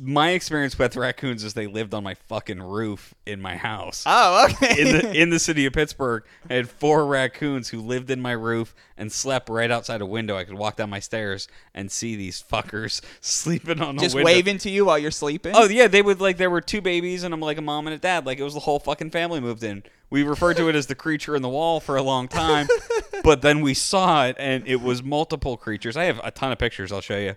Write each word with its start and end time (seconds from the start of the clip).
my 0.00 0.30
experience 0.30 0.78
with 0.78 0.96
raccoons 0.96 1.42
is 1.42 1.54
they 1.54 1.66
lived 1.66 1.92
on 1.92 2.04
my 2.04 2.14
fucking 2.14 2.62
roof 2.62 3.14
in 3.26 3.40
my 3.40 3.56
house. 3.56 4.04
Oh, 4.06 4.48
okay. 4.50 4.80
in 4.80 4.92
the 4.96 5.12
in 5.12 5.30
the 5.30 5.38
city 5.38 5.66
of 5.66 5.72
Pittsburgh, 5.72 6.22
I 6.48 6.54
had 6.54 6.68
four 6.68 7.06
raccoons 7.06 7.68
who 7.68 7.80
lived 7.80 8.10
in 8.10 8.20
my 8.20 8.32
roof 8.32 8.74
and 8.96 9.10
slept 9.10 9.48
right 9.48 9.70
outside 9.70 10.00
a 10.00 10.06
window. 10.06 10.36
I 10.36 10.44
could 10.44 10.54
walk 10.54 10.76
down 10.76 10.90
my 10.90 11.00
stairs 11.00 11.48
and 11.74 11.90
see 11.90 12.16
these 12.16 12.42
fuckers 12.42 13.00
sleeping 13.20 13.72
on 13.72 13.78
the 13.78 13.86
window. 13.86 14.02
Just 14.02 14.14
window. 14.14 14.26
waving 14.26 14.58
to 14.58 14.70
you 14.70 14.84
while 14.84 14.98
you're 14.98 15.10
sleeping. 15.10 15.52
Oh 15.56 15.68
yeah, 15.68 15.88
they 15.88 16.02
would 16.02 16.20
like 16.20 16.36
there 16.36 16.50
were 16.50 16.60
two 16.60 16.80
babies 16.80 17.24
and 17.24 17.34
I'm 17.34 17.40
like 17.40 17.58
a 17.58 17.62
mom 17.62 17.86
and 17.86 17.94
a 17.94 17.98
dad. 17.98 18.24
Like 18.24 18.38
it 18.38 18.44
was 18.44 18.54
the 18.54 18.60
whole 18.60 18.78
fucking 18.78 19.10
family 19.10 19.40
moved 19.40 19.64
in. 19.64 19.82
We 20.10 20.22
referred 20.22 20.56
to 20.56 20.68
it 20.68 20.74
as 20.74 20.86
the 20.86 20.94
creature 20.94 21.36
in 21.36 21.42
the 21.42 21.50
wall 21.50 21.80
for 21.80 21.96
a 21.96 22.02
long 22.02 22.28
time, 22.28 22.66
but 23.22 23.42
then 23.42 23.60
we 23.60 23.74
saw 23.74 24.26
it 24.26 24.36
and 24.38 24.66
it 24.66 24.80
was 24.80 25.02
multiple 25.02 25.58
creatures. 25.58 25.98
I 25.98 26.04
have 26.04 26.18
a 26.24 26.30
ton 26.30 26.50
of 26.50 26.58
pictures. 26.58 26.92
I'll 26.92 27.02
show 27.02 27.18
you. 27.18 27.36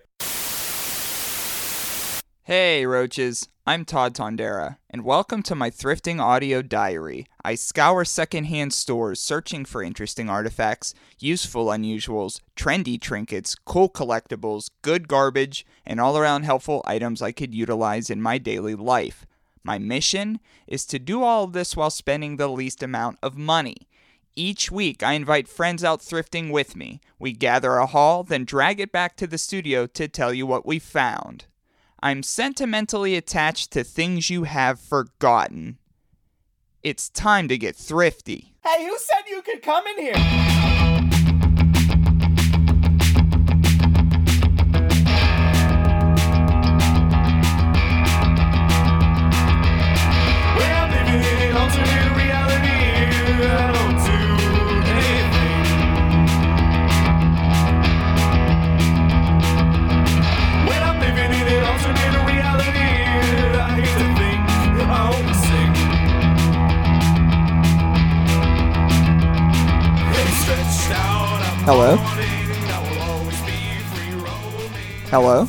Hey, 2.44 2.84
roaches. 2.86 3.46
I'm 3.68 3.84
Todd 3.84 4.14
Tondera, 4.14 4.78
and 4.90 5.04
welcome 5.04 5.44
to 5.44 5.54
my 5.54 5.70
thrifting 5.70 6.20
audio 6.20 6.60
diary. 6.60 7.28
I 7.44 7.54
scour 7.54 8.04
secondhand 8.04 8.72
stores 8.72 9.20
searching 9.20 9.64
for 9.64 9.80
interesting 9.80 10.28
artifacts, 10.28 10.92
useful 11.20 11.66
unusuals, 11.66 12.40
trendy 12.56 13.00
trinkets, 13.00 13.54
cool 13.54 13.88
collectibles, 13.88 14.70
good 14.82 15.06
garbage, 15.06 15.64
and 15.86 16.00
all 16.00 16.18
around 16.18 16.42
helpful 16.42 16.82
items 16.84 17.22
I 17.22 17.30
could 17.30 17.54
utilize 17.54 18.10
in 18.10 18.20
my 18.20 18.38
daily 18.38 18.74
life. 18.74 19.24
My 19.62 19.78
mission 19.78 20.40
is 20.66 20.84
to 20.86 20.98
do 20.98 21.22
all 21.22 21.44
of 21.44 21.52
this 21.52 21.76
while 21.76 21.90
spending 21.90 22.38
the 22.38 22.48
least 22.48 22.82
amount 22.82 23.18
of 23.22 23.38
money. 23.38 23.86
Each 24.34 24.68
week, 24.68 25.04
I 25.04 25.12
invite 25.12 25.46
friends 25.46 25.84
out 25.84 26.00
thrifting 26.00 26.50
with 26.50 26.74
me. 26.74 27.00
We 27.20 27.34
gather 27.34 27.74
a 27.74 27.86
haul, 27.86 28.24
then 28.24 28.44
drag 28.44 28.80
it 28.80 28.90
back 28.90 29.16
to 29.18 29.28
the 29.28 29.38
studio 29.38 29.86
to 29.86 30.08
tell 30.08 30.34
you 30.34 30.44
what 30.44 30.66
we 30.66 30.80
found. 30.80 31.44
I'm 32.04 32.24
sentimentally 32.24 33.14
attached 33.14 33.70
to 33.72 33.84
things 33.84 34.28
you 34.28 34.42
have 34.42 34.80
forgotten. 34.80 35.78
It's 36.82 37.08
time 37.08 37.46
to 37.46 37.56
get 37.56 37.76
thrifty. 37.76 38.54
Hey, 38.64 38.84
who 38.84 38.98
said 38.98 39.22
you 39.30 39.40
could 39.40 39.62
come 39.62 39.86
in 39.86 39.98
here? 39.98 41.01
Hello? 71.64 71.96
floating, 71.96 72.66
I 72.70 72.78
will 72.82 73.02
always 73.06 73.40
be 73.46 73.58
free 73.94 74.14
roaming. 74.18 74.72
Hello? 75.10 75.46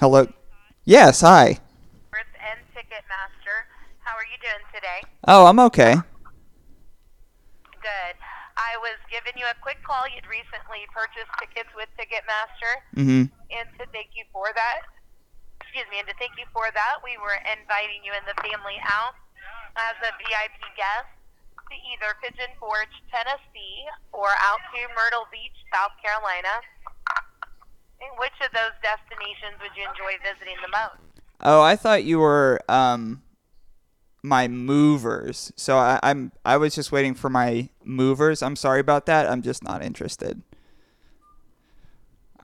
Hello? 0.00 0.26
Yes, 0.84 1.20
hi. 1.20 1.58
And 2.16 2.60
Ticketmaster. 2.72 3.56
How 4.00 4.14
are 4.16 4.24
you 4.28 4.38
doing 4.40 4.64
today? 4.72 5.00
Oh, 5.28 5.46
I'm 5.46 5.58
okay. 5.68 5.94
Good. 7.84 8.14
I 8.56 8.72
was 8.80 8.96
giving 9.12 9.36
you 9.36 9.44
a 9.44 9.56
quick 9.60 9.82
call. 9.84 10.08
You'd 10.08 10.24
recently 10.30 10.86
purchased 10.94 11.32
tickets 11.40 11.68
with 11.76 11.88
Ticketmaster, 12.00 12.72
Mm-hmm. 12.96 13.28
and 13.52 13.66
to 13.76 13.84
thank 13.92 14.16
you 14.16 14.24
for 14.32 14.48
that, 14.56 14.80
excuse 15.60 15.84
me, 15.92 16.00
and 16.00 16.08
to 16.08 16.16
thank 16.16 16.32
you 16.40 16.48
for 16.52 16.64
that, 16.72 17.04
we 17.04 17.18
were 17.20 17.36
inviting 17.44 18.00
you 18.04 18.12
and 18.16 18.24
the 18.24 18.36
family 18.40 18.80
out 18.88 19.12
as 19.76 19.96
a 20.08 20.12
VIP 20.24 20.56
guest 20.80 21.12
to 21.68 21.74
either 21.74 22.14
Pigeon 22.22 22.52
Forge, 22.58 22.92
Tennessee, 23.10 23.86
or 24.12 24.28
out 24.40 24.62
to 24.72 24.80
Myrtle 24.94 25.26
Beach, 25.30 25.56
South 25.72 25.92
Carolina. 26.02 26.62
And 28.00 28.12
which 28.18 28.36
of 28.44 28.52
those 28.52 28.76
destinations 28.84 29.56
would 29.60 29.72
you 29.74 29.88
enjoy 29.88 30.20
visiting 30.22 30.56
the 30.62 30.70
most? 30.70 31.02
Oh, 31.40 31.62
I 31.62 31.76
thought 31.76 32.04
you 32.04 32.18
were 32.18 32.60
um 32.68 33.22
my 34.22 34.48
movers. 34.48 35.52
So 35.56 35.76
I, 35.78 36.00
I'm 36.02 36.32
I 36.44 36.56
was 36.56 36.74
just 36.74 36.92
waiting 36.92 37.14
for 37.14 37.30
my 37.30 37.68
movers. 37.84 38.42
I'm 38.42 38.56
sorry 38.56 38.80
about 38.80 39.06
that. 39.06 39.28
I'm 39.28 39.42
just 39.42 39.62
not 39.62 39.82
interested. 39.82 40.42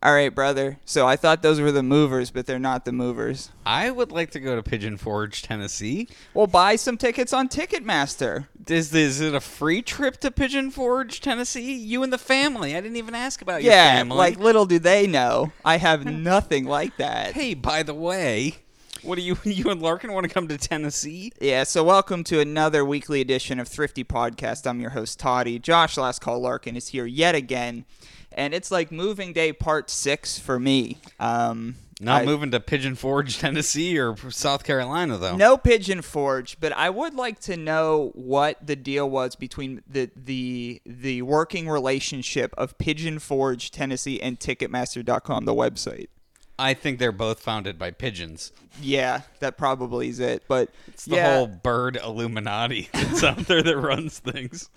All 0.05 0.13
right, 0.13 0.35
brother. 0.35 0.79
So 0.85 1.07
I 1.07 1.15
thought 1.15 1.43
those 1.43 1.61
were 1.61 1.71
the 1.71 1.83
movers, 1.85 2.33
but 2.33 2.45
they're 2.47 2.59
not 2.59 2.85
the 2.85 2.91
movers. 2.91 3.51
I 3.65 3.89
would 3.93 4.11
like 4.11 4.33
to 4.33 4.41
go 4.41 4.57
to 4.57 4.63
Pigeon 4.63 4.97
Forge, 4.97 5.43
Tennessee. 5.43 6.09
Well, 6.35 6.49
buy 6.49 6.75
some 6.75 6.97
tickets 6.97 7.33
on 7.33 7.49
Ticketmaster. 7.49 8.49
Is, 8.69 8.93
is 8.93 9.21
it 9.21 9.33
a 9.33 9.39
free 9.41 9.81
trip 9.81 10.17
to 10.19 10.33
Pigeon 10.33 10.73
Forge, 10.73 11.21
Tennessee? 11.21 11.75
You 11.77 12.03
and 12.03 12.13
the 12.13 12.19
family. 12.19 12.75
I 12.75 12.81
didn't 12.81 12.97
even 12.97 13.15
ask 13.15 13.43
about 13.43 13.63
your 13.63 13.73
Yeah, 13.73 13.95
family. 13.99 14.17
like 14.17 14.39
little 14.41 14.67
do 14.67 14.81
they 14.81 15.07
know, 15.07 15.53
I 15.65 15.77
have 15.77 16.05
nothing 16.07 16.65
like 16.65 16.97
that. 16.97 17.35
hey, 17.35 17.55
by 17.55 17.85
the 17.85 17.95
way, 17.95 18.57
what 19.03 19.15
do 19.15 19.23
you 19.23 19.37
you 19.45 19.71
and 19.71 19.81
Larkin 19.81 20.13
want 20.13 20.27
to 20.27 20.35
come 20.35 20.49
to 20.49 20.59
Tennessee? 20.59 21.31
Yeah, 21.41 21.63
so 21.63 21.85
welcome 21.85 22.25
to 22.25 22.41
another 22.41 22.85
weekly 22.85 23.21
edition 23.21 23.61
of 23.61 23.69
Thrifty 23.69 24.03
Podcast. 24.03 24.67
I'm 24.69 24.81
your 24.81 24.91
host, 24.91 25.21
Toddy. 25.21 25.61
Josh 25.61 25.97
Last 25.97 26.21
Call 26.21 26.41
Larkin 26.41 26.75
is 26.75 26.89
here 26.89 27.07
yet 27.07 27.37
again, 27.37 27.85
and 28.37 28.55
it's 28.55 28.71
like 28.71 28.91
moving 28.93 29.33
day 29.33 29.53
part 29.53 29.91
six 29.91 30.39
for 30.39 30.59
me. 30.59 30.99
Um, 31.21 31.77
Not 32.01 32.23
I- 32.23 32.25
moving 32.25 32.51
to 32.53 32.61
Pigeon 32.61 32.95
Forge, 32.95 33.39
Tennessee, 33.41 33.99
or 33.99 34.17
South 34.31 34.65
Carolina 34.65 35.19
though. 35.19 35.37
No 35.37 35.57
Pigeon 35.57 36.03
Forge, 36.03 36.59
but 36.61 36.73
I 36.73 36.91
would 36.91 37.15
like 37.15 37.39
to 37.41 37.57
know 37.57 38.11
what 38.15 38.67
the 38.67 38.77
deal 38.77 39.09
was 39.09 39.37
between 39.37 39.83
the 39.89 40.11
the 40.17 40.81
the 40.85 41.23
working 41.23 41.69
relationship 41.69 42.55
of 42.59 42.77
Pigeon 42.79 43.19
Forge, 43.19 43.71
Tennessee, 43.71 44.21
and 44.21 44.39
Ticketmaster.com, 44.41 45.45
the 45.45 45.55
website. 45.55 46.09
I 46.63 46.75
think 46.75 47.01
they're 47.01 47.11
both 47.11 47.41
founded 47.41 47.77
by 47.77 47.91
pigeons. 47.91 48.53
Yeah, 48.81 49.23
that 49.41 49.59
probably 49.59 50.09
is 50.09 50.21
it. 50.21 50.45
But 50.47 50.71
It's 50.87 51.07
the 51.07 51.17
yeah, 51.17 51.35
whole 51.35 51.49
bird 51.49 51.97
Illuminati 51.97 52.89
that's 52.93 53.25
out 53.25 53.39
there 53.49 53.63
that 53.63 53.77
runs 53.77 54.21
things. 54.21 54.71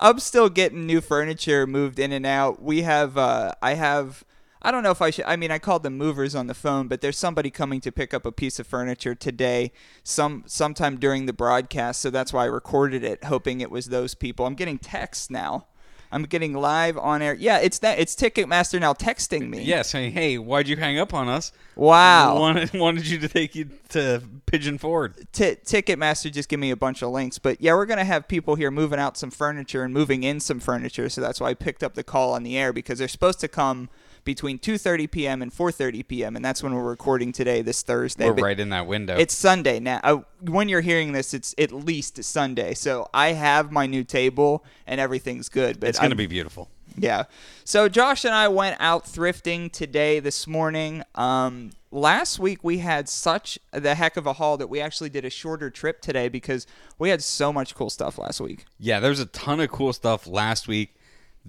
I'm 0.00 0.18
still 0.18 0.48
getting 0.48 0.84
new 0.84 1.00
furniture 1.00 1.64
moved 1.64 2.00
in 2.00 2.10
and 2.10 2.26
out. 2.26 2.60
We 2.60 2.82
have, 2.82 3.16
uh, 3.16 3.52
I 3.62 3.74
have, 3.74 4.24
I 4.60 4.72
don't 4.72 4.82
know 4.82 4.90
if 4.90 5.00
I 5.00 5.10
should, 5.10 5.26
I 5.26 5.36
mean, 5.36 5.52
I 5.52 5.60
called 5.60 5.84
them 5.84 5.96
movers 5.96 6.34
on 6.34 6.48
the 6.48 6.54
phone, 6.54 6.88
but 6.88 7.02
there's 7.02 7.16
somebody 7.16 7.50
coming 7.50 7.80
to 7.82 7.92
pick 7.92 8.12
up 8.12 8.26
a 8.26 8.32
piece 8.32 8.58
of 8.58 8.66
furniture 8.66 9.14
today, 9.14 9.70
some, 10.02 10.42
sometime 10.46 10.98
during 10.98 11.26
the 11.26 11.32
broadcast. 11.32 12.00
So 12.02 12.10
that's 12.10 12.32
why 12.32 12.42
I 12.42 12.46
recorded 12.46 13.04
it, 13.04 13.22
hoping 13.24 13.60
it 13.60 13.70
was 13.70 13.86
those 13.86 14.14
people. 14.16 14.44
I'm 14.44 14.56
getting 14.56 14.78
texts 14.78 15.30
now. 15.30 15.66
I'm 16.10 16.22
getting 16.24 16.54
live 16.54 16.96
on 16.96 17.22
air. 17.22 17.34
Yeah, 17.34 17.58
it's 17.58 17.78
that. 17.80 17.98
It's 17.98 18.14
Ticketmaster 18.14 18.80
now 18.80 18.94
texting 18.94 19.48
me. 19.48 19.62
Yeah, 19.62 19.82
saying, 19.82 20.12
"Hey, 20.12 20.38
why'd 20.38 20.68
you 20.68 20.76
hang 20.76 20.98
up 20.98 21.12
on 21.12 21.28
us? 21.28 21.52
Wow. 21.76 22.38
wanted 22.38 22.72
wanted 22.74 23.06
you 23.06 23.18
to 23.18 23.28
take 23.28 23.54
you 23.54 23.68
to 23.90 24.22
Pigeon 24.46 24.78
Forge." 24.78 25.12
T- 25.32 25.56
Ticketmaster 25.64 26.32
just 26.32 26.48
give 26.48 26.60
me 26.60 26.70
a 26.70 26.76
bunch 26.76 27.02
of 27.02 27.10
links. 27.10 27.38
But 27.38 27.60
yeah, 27.60 27.74
we're 27.74 27.86
gonna 27.86 28.04
have 28.04 28.26
people 28.28 28.54
here 28.54 28.70
moving 28.70 28.98
out 28.98 29.16
some 29.16 29.30
furniture 29.30 29.84
and 29.84 29.92
moving 29.92 30.22
in 30.22 30.40
some 30.40 30.60
furniture. 30.60 31.08
So 31.08 31.20
that's 31.20 31.40
why 31.40 31.48
I 31.50 31.54
picked 31.54 31.82
up 31.82 31.94
the 31.94 32.04
call 32.04 32.32
on 32.32 32.42
the 32.42 32.56
air 32.56 32.72
because 32.72 32.98
they're 32.98 33.08
supposed 33.08 33.40
to 33.40 33.48
come 33.48 33.90
between 34.28 34.58
2:30 34.58 35.10
p.m. 35.10 35.40
and 35.40 35.50
4:30 35.50 36.06
p.m. 36.06 36.36
and 36.36 36.44
that's 36.44 36.62
when 36.62 36.74
we're 36.74 36.82
recording 36.82 37.32
today, 37.32 37.62
this 37.62 37.80
Thursday. 37.80 38.26
We're 38.26 38.34
But 38.34 38.42
right 38.42 38.60
in 38.60 38.68
that 38.68 38.86
window. 38.86 39.16
It's 39.16 39.34
Sunday 39.34 39.80
now. 39.80 40.00
Uh, 40.04 40.18
when 40.42 40.68
you're 40.68 40.82
hearing 40.82 41.12
this, 41.12 41.32
it's 41.32 41.54
at 41.56 41.72
least 41.72 42.22
Sunday. 42.22 42.74
So 42.74 43.08
I 43.14 43.28
have 43.28 43.72
my 43.72 43.86
new 43.86 44.04
table 44.04 44.66
and 44.86 45.00
everything's 45.00 45.48
good. 45.48 45.80
But 45.80 45.88
it's 45.88 45.98
going 45.98 46.10
to 46.10 46.16
be 46.16 46.26
beautiful. 46.26 46.68
yeah. 46.98 47.24
So 47.64 47.88
Josh 47.88 48.26
and 48.26 48.34
I 48.34 48.48
went 48.48 48.76
out 48.80 49.06
thrifting 49.06 49.72
today 49.72 50.20
this 50.20 50.46
morning. 50.46 51.04
Um, 51.14 51.70
last 51.90 52.38
week 52.38 52.62
we 52.62 52.78
had 52.80 53.08
such 53.08 53.58
the 53.72 53.94
heck 53.94 54.18
of 54.18 54.26
a 54.26 54.34
haul 54.34 54.58
that 54.58 54.68
we 54.68 54.78
actually 54.78 55.08
did 55.08 55.24
a 55.24 55.30
shorter 55.30 55.70
trip 55.70 56.02
today 56.02 56.28
because 56.28 56.66
we 56.98 57.08
had 57.08 57.22
so 57.22 57.50
much 57.50 57.74
cool 57.74 57.88
stuff 57.88 58.18
last 58.18 58.42
week. 58.42 58.66
Yeah, 58.78 59.00
there's 59.00 59.20
a 59.20 59.26
ton 59.26 59.58
of 59.60 59.70
cool 59.70 59.94
stuff 59.94 60.26
last 60.26 60.68
week. 60.68 60.97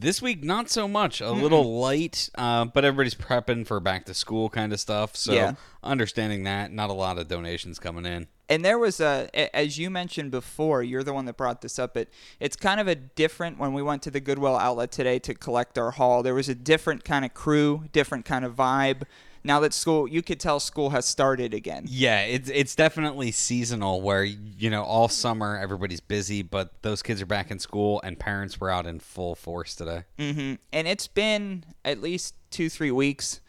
This 0.02 0.22
week, 0.22 0.46
not 0.46 0.70
so 0.70 0.88
much. 0.88 1.20
A 1.20 1.30
little 1.30 1.78
light, 1.82 2.30
uh, 2.36 2.64
but 2.64 2.86
everybody's 2.86 3.16
prepping 3.16 3.68
for 3.68 3.82
back 3.82 4.06
to 4.06 4.14
school 4.14 4.50
kind 4.50 4.72
of 4.72 4.80
stuff. 4.80 5.18
So, 5.18 5.34
Yeah. 5.34 5.56
understanding 5.84 6.44
that, 6.44 6.72
not 6.72 6.90
a 6.90 6.94
lot 6.94 7.18
of 7.18 7.28
donations 7.28 7.80
coming 7.80 8.06
in. 8.06 8.28
And 8.48 8.64
there 8.64 8.80
was 8.80 9.02
a, 9.02 9.30
a- 9.34 9.54
as 9.54 9.78
you 9.78 9.90
mentioned 9.90 10.32
before, 10.32 10.82
you're 10.84 11.04
the 11.04 11.12
one 11.12 11.26
that 11.26 11.36
brought 11.36 11.60
this 11.62 11.78
up. 11.78 11.98
It 11.98 12.10
it's 12.40 12.56
kind 12.56 12.80
of 12.80 12.88
a 12.88 12.96
different 12.96 13.60
when 13.60 13.74
we 13.74 13.82
went 13.84 14.02
to 14.04 14.12
the 14.12 14.22
Goodwill 14.22 14.56
outlet 14.56 14.90
today 14.92 15.20
to 15.20 15.34
collect 15.34 15.78
our 15.78 15.92
haul. 15.92 16.24
There 16.24 16.34
was 16.34 16.48
a 16.48 16.56
different 16.56 17.04
kind 17.04 17.26
of 17.26 17.34
crew, 17.34 17.84
different 17.92 18.24
kind 18.24 18.46
of 18.46 18.56
vibe. 18.56 19.04
Now 19.44 19.60
that 19.62 19.74
school, 19.74 20.08
you 20.08 20.22
could 20.22 20.40
tell 20.40 20.60
school 20.60 20.90
has 20.92 21.06
started 21.06 21.54
again. 21.54 21.86
Yeah, 21.88 22.22
it's 22.22 22.50
it's 22.50 22.76
definitely 22.76 23.32
seasonal 23.32 24.02
where 24.02 24.24
you 24.24 24.70
know 24.70 24.84
all 24.84 25.08
summer 25.08 25.58
everybody's 25.58 26.02
busy, 26.02 26.42
but 26.42 26.82
those 26.82 27.02
kids 27.02 27.22
are 27.22 27.26
back 27.26 27.52
in 27.52 27.60
school 27.60 28.02
and 28.04 28.20
parents 28.20 28.60
were 28.60 28.70
out 28.70 28.86
in 28.86 29.00
full 29.00 29.36
force 29.36 29.76
today. 29.76 30.04
hmm 30.18 30.56
And 30.74 30.88
it's 30.88 31.08
been 31.08 31.66
at 31.86 32.02
least 32.02 32.36
two, 32.52 32.70
three 32.70 32.92
weeks 32.92 33.42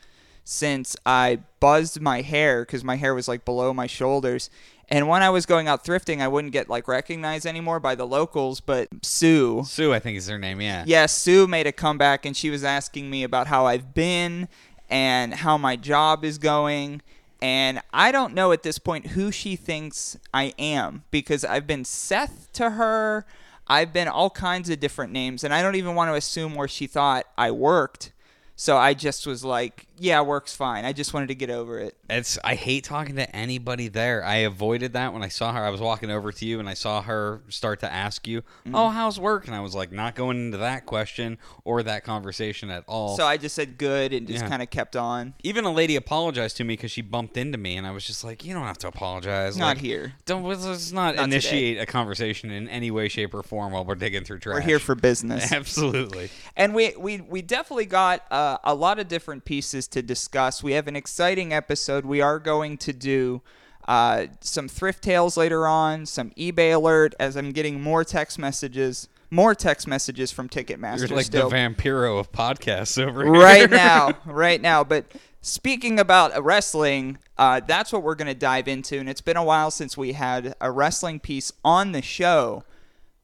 since 0.44 0.96
I 1.06 1.40
buzzed 1.60 2.00
my 2.00 2.22
hair 2.22 2.62
because 2.62 2.82
my 2.82 2.96
hair 2.96 3.14
was 3.14 3.28
like 3.28 3.44
below 3.44 3.72
my 3.72 3.86
shoulders. 3.86 4.50
And 4.92 5.06
when 5.06 5.22
I 5.22 5.30
was 5.30 5.46
going 5.46 5.68
out 5.68 5.84
thrifting, 5.84 6.20
I 6.20 6.26
wouldn't 6.26 6.52
get 6.52 6.68
like 6.68 6.88
recognized 6.88 7.46
anymore 7.46 7.78
by 7.78 7.94
the 7.94 8.04
locals, 8.04 8.60
but 8.60 8.88
Sue. 9.02 9.62
Sue, 9.64 9.94
I 9.94 10.00
think 10.00 10.18
is 10.18 10.28
her 10.28 10.38
name. 10.38 10.60
Yeah. 10.60 10.82
Yeah, 10.84 11.06
Sue 11.06 11.46
made 11.46 11.68
a 11.68 11.72
comeback 11.72 12.26
and 12.26 12.36
she 12.36 12.50
was 12.50 12.64
asking 12.64 13.08
me 13.08 13.22
about 13.22 13.46
how 13.46 13.66
I've 13.66 13.94
been 13.94 14.48
and 14.90 15.32
how 15.32 15.56
my 15.56 15.76
job 15.76 16.24
is 16.24 16.38
going. 16.38 17.02
And 17.40 17.80
I 17.92 18.12
don't 18.12 18.34
know 18.34 18.52
at 18.52 18.62
this 18.62 18.78
point 18.78 19.08
who 19.08 19.30
she 19.30 19.56
thinks 19.56 20.18
I 20.34 20.52
am 20.58 21.04
because 21.10 21.44
I've 21.44 21.66
been 21.66 21.84
Seth 21.84 22.52
to 22.54 22.70
her. 22.70 23.24
I've 23.66 23.92
been 23.92 24.08
all 24.08 24.30
kinds 24.30 24.68
of 24.68 24.80
different 24.80 25.12
names, 25.12 25.44
and 25.44 25.54
I 25.54 25.62
don't 25.62 25.76
even 25.76 25.94
want 25.94 26.10
to 26.10 26.14
assume 26.14 26.54
where 26.54 26.68
she 26.68 26.86
thought 26.86 27.24
I 27.38 27.52
worked. 27.52 28.12
So 28.60 28.76
I 28.76 28.92
just 28.92 29.26
was 29.26 29.42
like, 29.42 29.86
yeah, 29.98 30.20
work's 30.20 30.54
fine. 30.54 30.84
I 30.84 30.92
just 30.92 31.14
wanted 31.14 31.28
to 31.28 31.34
get 31.34 31.48
over 31.48 31.78
it. 31.78 31.96
It's 32.10 32.38
I 32.44 32.56
hate 32.56 32.84
talking 32.84 33.16
to 33.16 33.34
anybody 33.34 33.88
there. 33.88 34.22
I 34.22 34.36
avoided 34.36 34.92
that 34.92 35.14
when 35.14 35.22
I 35.22 35.28
saw 35.28 35.54
her. 35.54 35.64
I 35.64 35.70
was 35.70 35.80
walking 35.80 36.10
over 36.10 36.30
to 36.30 36.44
you 36.44 36.58
and 36.60 36.68
I 36.68 36.74
saw 36.74 37.00
her 37.00 37.40
start 37.48 37.80
to 37.80 37.90
ask 37.90 38.28
you, 38.28 38.42
Mm-hmm. 38.42 38.74
"Oh, 38.74 38.90
how's 38.90 39.18
work?" 39.18 39.46
And 39.46 39.56
I 39.56 39.60
was 39.60 39.74
like, 39.74 39.92
not 39.92 40.14
going 40.14 40.36
into 40.38 40.58
that 40.58 40.84
question 40.84 41.38
or 41.64 41.82
that 41.84 42.04
conversation 42.04 42.68
at 42.68 42.84
all. 42.86 43.16
So 43.16 43.24
I 43.24 43.38
just 43.38 43.54
said 43.54 43.78
good 43.78 44.12
and 44.12 44.26
just 44.28 44.42
Yeah. 44.42 44.50
kind 44.50 44.60
of 44.60 44.68
kept 44.68 44.94
on. 44.94 45.32
Even 45.42 45.64
a 45.64 45.72
lady 45.72 45.96
apologized 45.96 46.58
to 46.58 46.64
me 46.64 46.74
because 46.74 46.90
she 46.90 47.00
bumped 47.00 47.38
into 47.38 47.56
me, 47.56 47.78
and 47.78 47.86
I 47.86 47.92
was 47.92 48.04
just 48.04 48.24
like, 48.24 48.44
"You 48.44 48.52
don't 48.52 48.66
have 48.66 48.78
to 48.78 48.88
apologize. 48.88 49.56
Not 49.56 49.76
Like, 49.76 49.78
here. 49.78 50.12
Don't 50.26 50.44
let's 50.44 50.92
not, 50.92 51.16
Not 51.16 51.24
initiate 51.24 51.78
a 51.80 51.86
conversation 51.86 52.50
in 52.50 52.68
any 52.68 52.90
way, 52.90 53.08
shape, 53.08 53.32
or 53.32 53.42
form 53.42 53.72
while 53.72 53.86
we're 53.86 53.94
digging 53.94 54.24
through 54.24 54.40
trash. 54.40 54.56
We're 54.56 54.60
here 54.60 54.78
for 54.78 54.94
business. 54.94 55.50
absolutely. 55.60 56.28
And 56.56 56.74
we, 56.74 56.94
we, 56.98 57.22
we 57.22 57.40
definitely 57.40 57.86
got 57.86 58.24
uh, 58.30 58.49
a 58.64 58.74
lot 58.74 58.98
of 58.98 59.08
different 59.08 59.44
pieces 59.44 59.86
to 59.88 60.02
discuss. 60.02 60.62
We 60.62 60.72
have 60.72 60.88
an 60.88 60.96
exciting 60.96 61.52
episode. 61.52 62.04
We 62.04 62.20
are 62.20 62.38
going 62.38 62.78
to 62.78 62.92
do 62.92 63.42
uh, 63.86 64.26
some 64.40 64.68
thrift 64.68 65.02
tales 65.02 65.36
later 65.36 65.66
on, 65.66 66.06
some 66.06 66.30
eBay 66.30 66.74
alert, 66.74 67.14
as 67.18 67.36
I'm 67.36 67.52
getting 67.52 67.80
more 67.80 68.04
text 68.04 68.38
messages, 68.38 69.08
more 69.30 69.54
text 69.54 69.86
messages 69.86 70.30
from 70.30 70.48
Ticketmaster. 70.48 71.08
You're 71.08 71.16
like 71.16 71.26
still. 71.26 71.48
the 71.48 71.56
Vampiro 71.56 72.18
of 72.18 72.30
podcasts 72.32 73.02
over 73.02 73.24
here. 73.24 73.32
right 73.32 73.70
now, 73.70 74.12
right 74.26 74.60
now. 74.60 74.84
But 74.84 75.06
speaking 75.40 75.98
about 75.98 76.40
wrestling, 76.42 77.18
uh, 77.38 77.60
that's 77.66 77.92
what 77.92 78.02
we're 78.02 78.14
going 78.14 78.28
to 78.28 78.34
dive 78.34 78.68
into. 78.68 78.98
And 78.98 79.08
it's 79.08 79.20
been 79.20 79.36
a 79.36 79.44
while 79.44 79.70
since 79.70 79.96
we 79.96 80.12
had 80.12 80.54
a 80.60 80.70
wrestling 80.70 81.18
piece 81.18 81.52
on 81.64 81.92
the 81.92 82.02
show. 82.02 82.64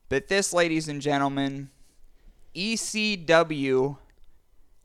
But 0.08 0.28
this, 0.28 0.52
ladies 0.52 0.88
and 0.88 1.02
gentlemen, 1.02 1.70
ECW 2.54 3.98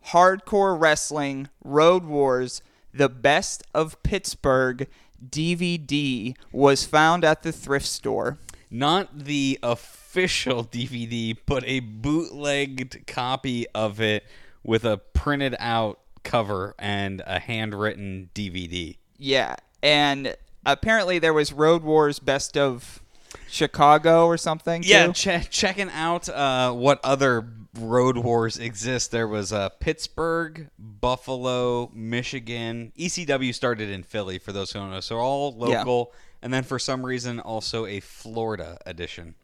Hardcore 0.08 0.80
Wrestling 0.80 1.50
Road 1.64 2.06
Wars, 2.06 2.62
the 2.94 3.10
best 3.10 3.64
of 3.74 4.02
Pittsburgh 4.04 4.88
DVD 5.24 6.36
was 6.52 6.86
found 6.86 7.24
at 7.24 7.44
the 7.44 7.52
thrift 7.52 7.86
store. 7.86 8.38
not 8.70 9.26
the 9.26 9.60
official 9.62 10.64
DVD, 10.72 11.38
but 11.46 11.64
a 11.66 11.80
bootlegged 11.80 13.06
copy 13.08 13.68
of 13.76 14.00
it 14.02 14.24
with 14.64 14.84
a 14.84 14.98
printed 14.98 15.56
out 15.60 16.00
cover 16.24 16.76
and 16.80 17.22
a 17.26 17.40
handwritten 17.40 18.30
DVD. 18.36 18.96
Yeah, 19.18 19.56
and 19.84 20.36
apparently 20.66 21.20
there 21.20 21.34
was 21.34 21.52
Road 21.54 21.84
Wars 21.84 22.20
Best 22.20 22.58
of 22.58 23.02
Chicago 23.48 24.26
or 24.26 24.38
something. 24.38 24.84
Yeah, 24.84 25.12
che- 25.12 25.46
checking 25.50 25.90
out 25.92 26.28
uh, 26.30 26.72
what 26.74 27.00
other 27.04 27.46
road 27.80 28.18
wars 28.18 28.58
exist. 28.58 29.12
There 29.12 29.28
was 29.28 29.54
uh, 29.54 29.70
Pittsburgh, 29.70 30.70
Buffalo, 30.78 31.90
Michigan. 31.94 32.92
ECW 32.98 33.54
started 33.54 33.90
in 33.90 34.04
Philly, 34.04 34.40
for 34.40 34.52
those 34.52 34.72
who 34.72 34.80
don't 34.80 34.92
know. 34.92 35.00
So 35.00 35.18
all 35.18 35.54
local. 35.56 36.14
And 36.44 36.52
then 36.52 36.64
for 36.64 36.80
some 36.80 37.06
reason, 37.06 37.40
also 37.40 37.86
a 37.86 38.00
Florida 38.00 38.78
edition. 38.86 39.36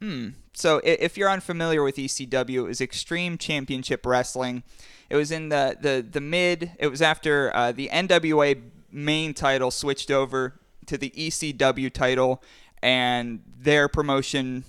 So 0.52 0.80
if 0.82 1.16
you're 1.16 1.30
unfamiliar 1.30 1.82
with 1.84 1.94
ECW, 1.96 2.56
it 2.56 2.62
was 2.62 2.80
Extreme 2.80 3.38
Championship 3.38 4.04
Wrestling. 4.04 4.64
It 5.08 5.14
was 5.16 5.30
in 5.30 5.48
the 5.48 5.76
the 5.80 6.04
the 6.08 6.20
mid. 6.20 6.72
It 6.78 6.88
was 6.88 7.00
after 7.00 7.54
uh, 7.54 7.70
the 7.72 7.88
NWA 7.92 8.60
main 8.90 9.32
title 9.32 9.70
switched 9.70 10.10
over 10.10 10.58
to 10.86 10.98
the 10.98 11.10
ECW 11.10 11.92
title, 11.92 12.42
and 12.82 13.42
their 13.46 13.88
promotion 13.88 14.64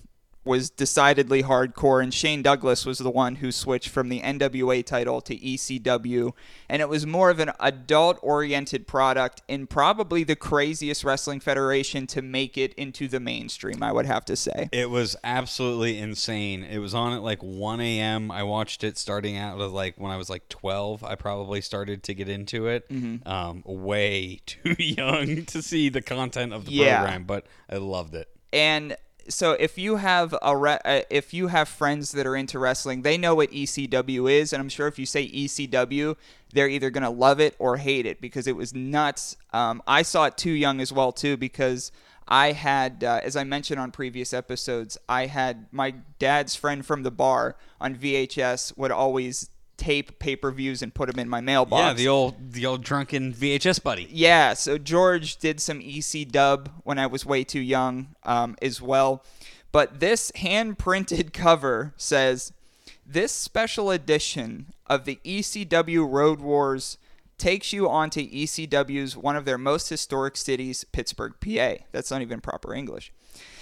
was 0.49 0.69
decidedly 0.69 1.43
hardcore. 1.43 2.03
And 2.03 2.13
Shane 2.13 2.41
Douglas 2.41 2.85
was 2.85 2.97
the 2.97 3.09
one 3.09 3.35
who 3.35 3.51
switched 3.51 3.87
from 3.87 4.09
the 4.09 4.19
NWA 4.21 4.85
title 4.85 5.21
to 5.21 5.37
ECW, 5.37 6.33
and 6.67 6.81
it 6.81 6.89
was 6.89 7.05
more 7.07 7.29
of 7.29 7.39
an 7.39 7.51
adult-oriented 7.61 8.87
product 8.87 9.41
in 9.47 9.67
probably 9.67 10.23
the 10.23 10.35
craziest 10.35 11.03
wrestling 11.03 11.39
federation 11.39 12.07
to 12.07 12.21
make 12.21 12.57
it 12.57 12.73
into 12.73 13.07
the 13.07 13.19
mainstream. 13.19 13.81
I 13.83 13.91
would 13.91 14.05
have 14.05 14.25
to 14.25 14.35
say. 14.35 14.69
It 14.71 14.89
was 14.89 15.15
absolutely 15.23 15.97
insane. 15.99 16.63
It 16.63 16.79
was 16.79 16.93
on 16.93 17.13
at 17.13 17.21
like 17.21 17.41
1 17.41 17.79
a.m. 17.81 18.31
I 18.31 18.43
watched 18.43 18.83
it 18.83 18.97
starting 18.97 19.37
out 19.37 19.57
with 19.57 19.71
like 19.71 19.95
when 19.99 20.11
I 20.11 20.17
was 20.17 20.29
like 20.29 20.49
12. 20.49 21.03
I 21.03 21.15
probably 21.15 21.61
started 21.61 22.03
to 22.03 22.13
get 22.13 22.27
into 22.29 22.67
it. 22.67 22.89
Mm-hmm. 22.89 23.27
Um, 23.27 23.63
way 23.65 24.39
too 24.45 24.75
young 24.79 25.45
to 25.45 25.61
see 25.61 25.89
the 25.89 26.01
content 26.01 26.53
of 26.53 26.65
the 26.65 26.71
Yeah. 26.71 26.99
program, 27.01 27.23
but 27.25 27.45
I 27.69 27.77
loved 27.77 28.15
it. 28.15 28.27
and 28.51 28.97
so 29.29 29.51
if 29.53 29.77
you 29.77 29.97
have 29.97 30.35
a 30.41 30.55
re- 30.55 30.79
uh, 30.83 31.01
if 31.09 31.33
you 31.33 31.47
have 31.47 31.69
friends 31.69 32.11
that 32.11 32.25
are 32.25 32.35
into 32.35 32.59
wrestling, 32.59 33.03
they 33.03 33.17
know 33.17 33.35
what 33.35 33.51
ECW 33.51 34.31
is, 34.31 34.53
and 34.53 34.59
I'm 34.59 34.69
sure 34.69 34.87
if 34.87 34.99
you 34.99 35.05
say 35.05 35.27
ECW, 35.29 36.15
they're 36.53 36.67
either 36.67 36.89
gonna 36.89 37.09
love 37.09 37.39
it 37.39 37.55
or 37.59 37.77
hate 37.77 38.05
it 38.05 38.19
because 38.21 38.47
it 38.47 38.55
was 38.55 38.73
nuts. 38.73 39.37
Um, 39.53 39.81
I 39.87 40.01
saw 40.01 40.25
it 40.25 40.37
too 40.37 40.51
young 40.51 40.81
as 40.81 40.91
well 40.91 41.11
too 41.11 41.37
because 41.37 41.91
I 42.27 42.51
had, 42.51 43.03
uh, 43.03 43.21
as 43.23 43.35
I 43.35 43.43
mentioned 43.43 43.79
on 43.79 43.91
previous 43.91 44.33
episodes, 44.33 44.97
I 45.07 45.25
had 45.25 45.65
my 45.71 45.95
dad's 46.19 46.55
friend 46.55 46.85
from 46.85 47.03
the 47.03 47.11
bar 47.11 47.55
on 47.81 47.95
VHS 47.95 48.77
would 48.77 48.91
always 48.91 49.49
tape 49.79 50.19
pay 50.19 50.35
per 50.35 50.51
views 50.51 50.81
and 50.83 50.93
put 50.93 51.09
them 51.09 51.17
in 51.17 51.27
my 51.27 51.41
mailbox. 51.41 51.81
Yeah, 51.81 51.93
the 51.93 52.07
old 52.07 52.51
the 52.51 52.65
old 52.65 52.83
drunken 52.83 53.33
VHS 53.33 53.81
buddy. 53.81 54.07
Yeah, 54.11 54.53
so 54.53 54.77
George 54.77 55.37
did 55.37 55.59
some 55.59 55.81
EC 55.81 56.27
dub 56.29 56.69
when 56.83 56.99
I 56.99 57.07
was 57.07 57.25
way 57.25 57.43
too 57.43 57.61
young 57.61 58.09
um, 58.23 58.55
as 58.61 58.81
well. 58.81 59.23
But 59.71 59.99
this 59.99 60.31
hand 60.35 60.77
printed 60.77 61.33
cover 61.33 61.93
says 61.97 62.53
this 63.05 63.31
special 63.31 63.89
edition 63.89 64.67
of 64.85 65.05
the 65.05 65.19
ECW 65.25 66.07
Road 66.07 66.41
Wars 66.41 66.97
takes 67.37 67.71
you 67.71 67.89
onto 67.89 68.29
ECW's 68.29 69.15
one 69.15 69.35
of 69.35 69.45
their 69.45 69.57
most 69.57 69.89
historic 69.89 70.35
cities, 70.35 70.83
Pittsburgh, 70.83 71.33
PA. 71.39 71.83
That's 71.91 72.11
not 72.11 72.21
even 72.21 72.41
proper 72.41 72.73
English. 72.73 73.13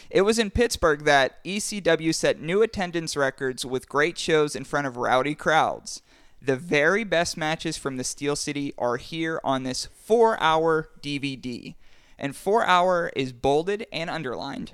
It 0.09 0.21
was 0.21 0.39
in 0.39 0.51
Pittsburgh 0.51 1.03
that 1.05 1.43
ECW 1.43 2.15
set 2.15 2.41
new 2.41 2.61
attendance 2.61 3.15
records 3.15 3.65
with 3.65 3.89
great 3.89 4.17
shows 4.17 4.55
in 4.55 4.63
front 4.63 4.87
of 4.87 4.97
rowdy 4.97 5.35
crowds. 5.35 6.01
The 6.41 6.55
very 6.55 7.03
best 7.03 7.37
matches 7.37 7.77
from 7.77 7.97
the 7.97 8.03
Steel 8.03 8.35
City 8.35 8.73
are 8.77 8.97
here 8.97 9.41
on 9.43 9.63
this 9.63 9.87
four 9.93 10.39
hour 10.41 10.89
DVD. 11.01 11.75
And 12.17 12.35
four 12.35 12.65
hour 12.65 13.11
is 13.15 13.33
bolded 13.33 13.85
and 13.91 14.09
underlined. 14.09 14.73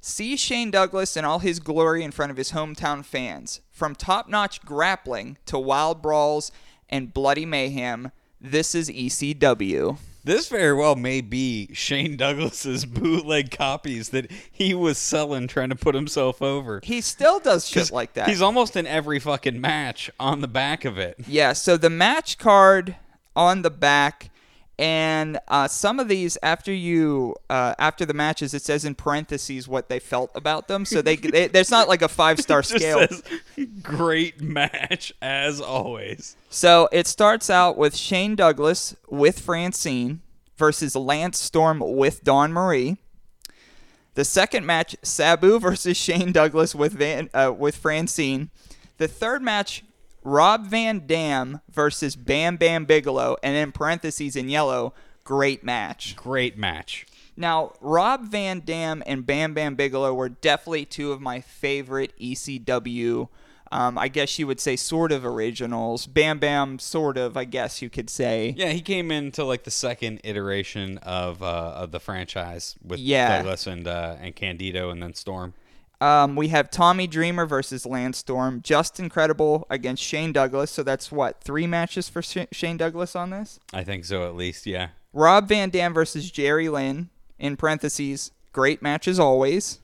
See 0.00 0.36
Shane 0.36 0.70
Douglas 0.70 1.16
in 1.16 1.24
all 1.24 1.40
his 1.40 1.60
glory 1.60 2.02
in 2.02 2.10
front 2.10 2.30
of 2.30 2.38
his 2.38 2.52
hometown 2.52 3.04
fans. 3.04 3.60
From 3.70 3.94
top 3.94 4.28
notch 4.28 4.62
grappling 4.62 5.36
to 5.46 5.58
wild 5.58 6.00
brawls 6.00 6.50
and 6.88 7.12
bloody 7.12 7.44
mayhem, 7.44 8.10
this 8.40 8.74
is 8.74 8.88
ECW. 8.88 9.98
This 10.22 10.48
very 10.48 10.74
well 10.74 10.96
may 10.96 11.20
be 11.20 11.70
Shane 11.72 12.16
Douglas's 12.16 12.84
bootleg 12.84 13.50
copies 13.50 14.10
that 14.10 14.30
he 14.50 14.74
was 14.74 14.98
selling 14.98 15.48
trying 15.48 15.70
to 15.70 15.76
put 15.76 15.94
himself 15.94 16.42
over. 16.42 16.80
He 16.82 17.00
still 17.00 17.40
does 17.40 17.66
shit 17.66 17.90
like 17.90 18.14
that. 18.14 18.28
He's 18.28 18.42
almost 18.42 18.76
in 18.76 18.86
every 18.86 19.18
fucking 19.18 19.60
match 19.60 20.10
on 20.20 20.40
the 20.40 20.48
back 20.48 20.84
of 20.84 20.98
it. 20.98 21.16
Yeah, 21.26 21.54
so 21.54 21.76
the 21.76 21.90
match 21.90 22.38
card 22.38 22.96
on 23.34 23.62
the 23.62 23.70
back, 23.70 24.30
and 24.80 25.38
uh, 25.46 25.68
some 25.68 26.00
of 26.00 26.08
these 26.08 26.38
after 26.42 26.72
you 26.72 27.36
uh, 27.50 27.74
after 27.78 28.06
the 28.06 28.14
matches, 28.14 28.54
it 28.54 28.62
says 28.62 28.86
in 28.86 28.94
parentheses 28.94 29.68
what 29.68 29.90
they 29.90 29.98
felt 29.98 30.30
about 30.34 30.68
them. 30.68 30.86
So 30.86 31.02
they, 31.02 31.16
they 31.16 31.48
there's 31.48 31.70
not 31.70 31.86
like 31.86 32.00
a 32.00 32.08
five 32.08 32.40
star 32.40 32.62
scale. 32.62 33.06
says, 33.06 33.22
great 33.82 34.40
match 34.40 35.12
as 35.20 35.60
always. 35.60 36.34
So 36.48 36.88
it 36.92 37.06
starts 37.06 37.50
out 37.50 37.76
with 37.76 37.94
Shane 37.94 38.34
Douglas 38.34 38.96
with 39.10 39.40
Francine 39.40 40.22
versus 40.56 40.96
Lance 40.96 41.38
Storm 41.38 41.80
with 41.80 42.24
Dawn 42.24 42.50
Marie. 42.50 42.96
The 44.14 44.24
second 44.24 44.64
match, 44.64 44.96
Sabu 45.02 45.58
versus 45.60 45.98
Shane 45.98 46.32
Douglas 46.32 46.74
with 46.74 46.94
Van 46.94 47.28
uh, 47.34 47.52
with 47.54 47.76
Francine. 47.76 48.48
The 48.96 49.08
third 49.08 49.42
match, 49.42 49.84
Rob 50.22 50.66
Van 50.66 51.06
Dam 51.06 51.60
versus 51.70 52.16
Bam 52.16 52.56
Bam 52.56 52.84
Bigelow, 52.84 53.36
and 53.42 53.56
in 53.56 53.72
parentheses 53.72 54.36
in 54.36 54.48
yellow, 54.48 54.92
great 55.24 55.64
match. 55.64 56.14
Great 56.16 56.58
match. 56.58 57.06
Now, 57.36 57.72
Rob 57.80 58.24
Van 58.26 58.60
Dam 58.60 59.02
and 59.06 59.24
Bam 59.24 59.54
Bam 59.54 59.74
Bigelow 59.74 60.12
were 60.12 60.28
definitely 60.28 60.84
two 60.84 61.10
of 61.12 61.20
my 61.22 61.40
favorite 61.40 62.12
ECW 62.20 63.28
Um, 63.72 63.96
I 63.96 64.08
guess 64.08 64.36
you 64.38 64.46
would 64.48 64.58
say 64.58 64.74
sort 64.74 65.12
of 65.12 65.24
originals. 65.24 66.06
Bam 66.06 66.40
Bam, 66.40 66.80
sort 66.80 67.16
of. 67.16 67.36
I 67.36 67.44
guess 67.44 67.80
you 67.80 67.88
could 67.88 68.10
say. 68.10 68.52
Yeah, 68.58 68.70
he 68.72 68.80
came 68.80 69.10
into 69.12 69.44
like 69.44 69.62
the 69.62 69.70
second 69.70 70.20
iteration 70.24 70.98
of 70.98 71.40
uh, 71.42 71.46
of 71.76 71.92
the 71.92 72.00
franchise 72.00 72.74
with 72.84 72.98
Yeah. 72.98 73.38
Douglas 73.38 73.66
and 73.68 73.86
uh, 73.86 74.16
and 74.20 74.34
Candido 74.34 74.90
and 74.90 75.00
then 75.02 75.14
Storm. 75.14 75.54
Um, 76.00 76.34
we 76.34 76.48
have 76.48 76.70
Tommy 76.70 77.06
Dreamer 77.06 77.44
versus 77.44 77.84
Landstorm, 77.84 78.62
Justin 78.62 79.08
Credible 79.10 79.66
against 79.68 80.02
Shane 80.02 80.32
Douglas. 80.32 80.70
So 80.70 80.82
that's 80.82 81.12
what 81.12 81.42
three 81.42 81.66
matches 81.66 82.08
for 82.08 82.22
Sh- 82.22 82.46
Shane 82.52 82.78
Douglas 82.78 83.14
on 83.14 83.30
this. 83.30 83.60
I 83.74 83.84
think 83.84 84.04
so 84.06 84.26
at 84.26 84.34
least. 84.34 84.66
Yeah. 84.66 84.88
Rob 85.12 85.48
Van 85.48 85.68
Dam 85.70 85.92
versus 85.92 86.30
Jerry 86.30 86.68
Lynn. 86.68 87.10
In 87.38 87.56
parentheses, 87.56 88.32
great 88.52 88.82
match 88.82 89.08
as 89.08 89.18
always. 89.18 89.78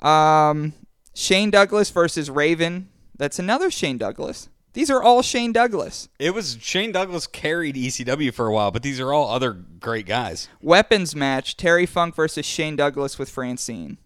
Um, 0.00 0.74
Shane 1.12 1.50
Douglas 1.50 1.90
versus 1.90 2.30
Raven. 2.30 2.88
That's 3.16 3.40
another 3.40 3.68
Shane 3.68 3.98
Douglas. 3.98 4.48
These 4.74 4.90
are 4.90 5.02
all 5.02 5.22
Shane 5.22 5.52
Douglas. 5.52 6.08
It 6.20 6.34
was 6.34 6.56
Shane 6.60 6.92
Douglas 6.92 7.26
carried 7.26 7.74
ECW 7.74 8.32
for 8.32 8.46
a 8.46 8.52
while, 8.52 8.70
but 8.70 8.84
these 8.84 9.00
are 9.00 9.12
all 9.12 9.28
other 9.28 9.52
great 9.52 10.06
guys. 10.06 10.48
Weapons 10.62 11.16
match: 11.16 11.56
Terry 11.56 11.84
Funk 11.84 12.14
versus 12.14 12.46
Shane 12.46 12.76
Douglas 12.76 13.18
with 13.18 13.28
Francine. 13.28 13.98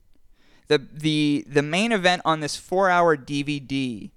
The 0.72 0.78
the 0.90 1.44
the 1.46 1.60
main 1.60 1.92
event 1.92 2.22
on 2.24 2.40
this 2.40 2.56
four 2.56 2.88
hour 2.88 3.14
DVD, 3.14 4.10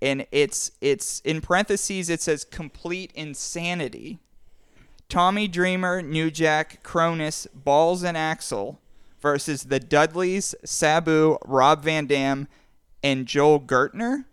and 0.00 0.24
it's 0.30 0.70
it's 0.80 1.18
in 1.24 1.40
parentheses 1.40 2.08
it 2.08 2.22
says 2.22 2.44
complete 2.44 3.10
insanity. 3.16 4.20
Tommy 5.08 5.48
Dreamer, 5.48 6.00
New 6.00 6.30
Jack, 6.30 6.84
Kronus, 6.84 7.48
Balls 7.52 8.04
and 8.04 8.16
Axl 8.16 8.76
versus 9.20 9.64
the 9.64 9.80
Dudleys, 9.80 10.54
Sabu, 10.64 11.36
Rob 11.44 11.82
Van 11.82 12.06
Dam, 12.06 12.46
and 13.02 13.26
Joel 13.26 13.58
Gertner. 13.58 14.26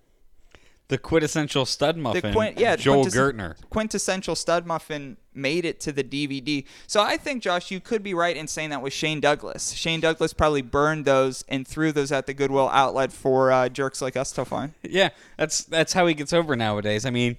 The 0.89 0.97
quintessential 0.97 1.65
stud 1.65 1.97
muffin, 1.97 2.33
quint- 2.33 2.59
yeah, 2.59 2.75
Joel 2.75 3.03
quintes- 3.03 3.15
Gertner. 3.15 3.55
quintessential 3.69 4.35
stud 4.35 4.65
muffin 4.65 5.17
made 5.35 5.63
it 5.63 5.79
to 5.81 5.91
the 5.91 6.03
DVD. 6.03 6.65
So 6.87 7.01
I 7.01 7.15
think 7.15 7.41
Josh, 7.43 7.69
you 7.71 7.79
could 7.79 8.01
be 8.03 8.13
right 8.13 8.35
in 8.35 8.47
saying 8.47 8.71
that 8.71 8.81
was 8.81 8.91
Shane 8.91 9.19
Douglas. 9.21 9.71
Shane 9.73 9.99
Douglas 10.01 10.33
probably 10.33 10.63
burned 10.63 11.05
those 11.05 11.45
and 11.47 11.67
threw 11.67 11.91
those 11.91 12.11
at 12.11 12.25
the 12.25 12.33
Goodwill 12.33 12.69
outlet 12.69 13.11
for 13.13 13.51
uh, 13.51 13.69
jerks 13.69 14.01
like 14.01 14.17
us 14.17 14.31
to 14.33 14.43
find. 14.45 14.73
Yeah, 14.83 15.09
that's 15.37 15.63
that's 15.63 15.93
how 15.93 16.07
he 16.07 16.13
gets 16.15 16.33
over 16.33 16.55
nowadays. 16.55 17.05
I 17.05 17.11
mean, 17.11 17.37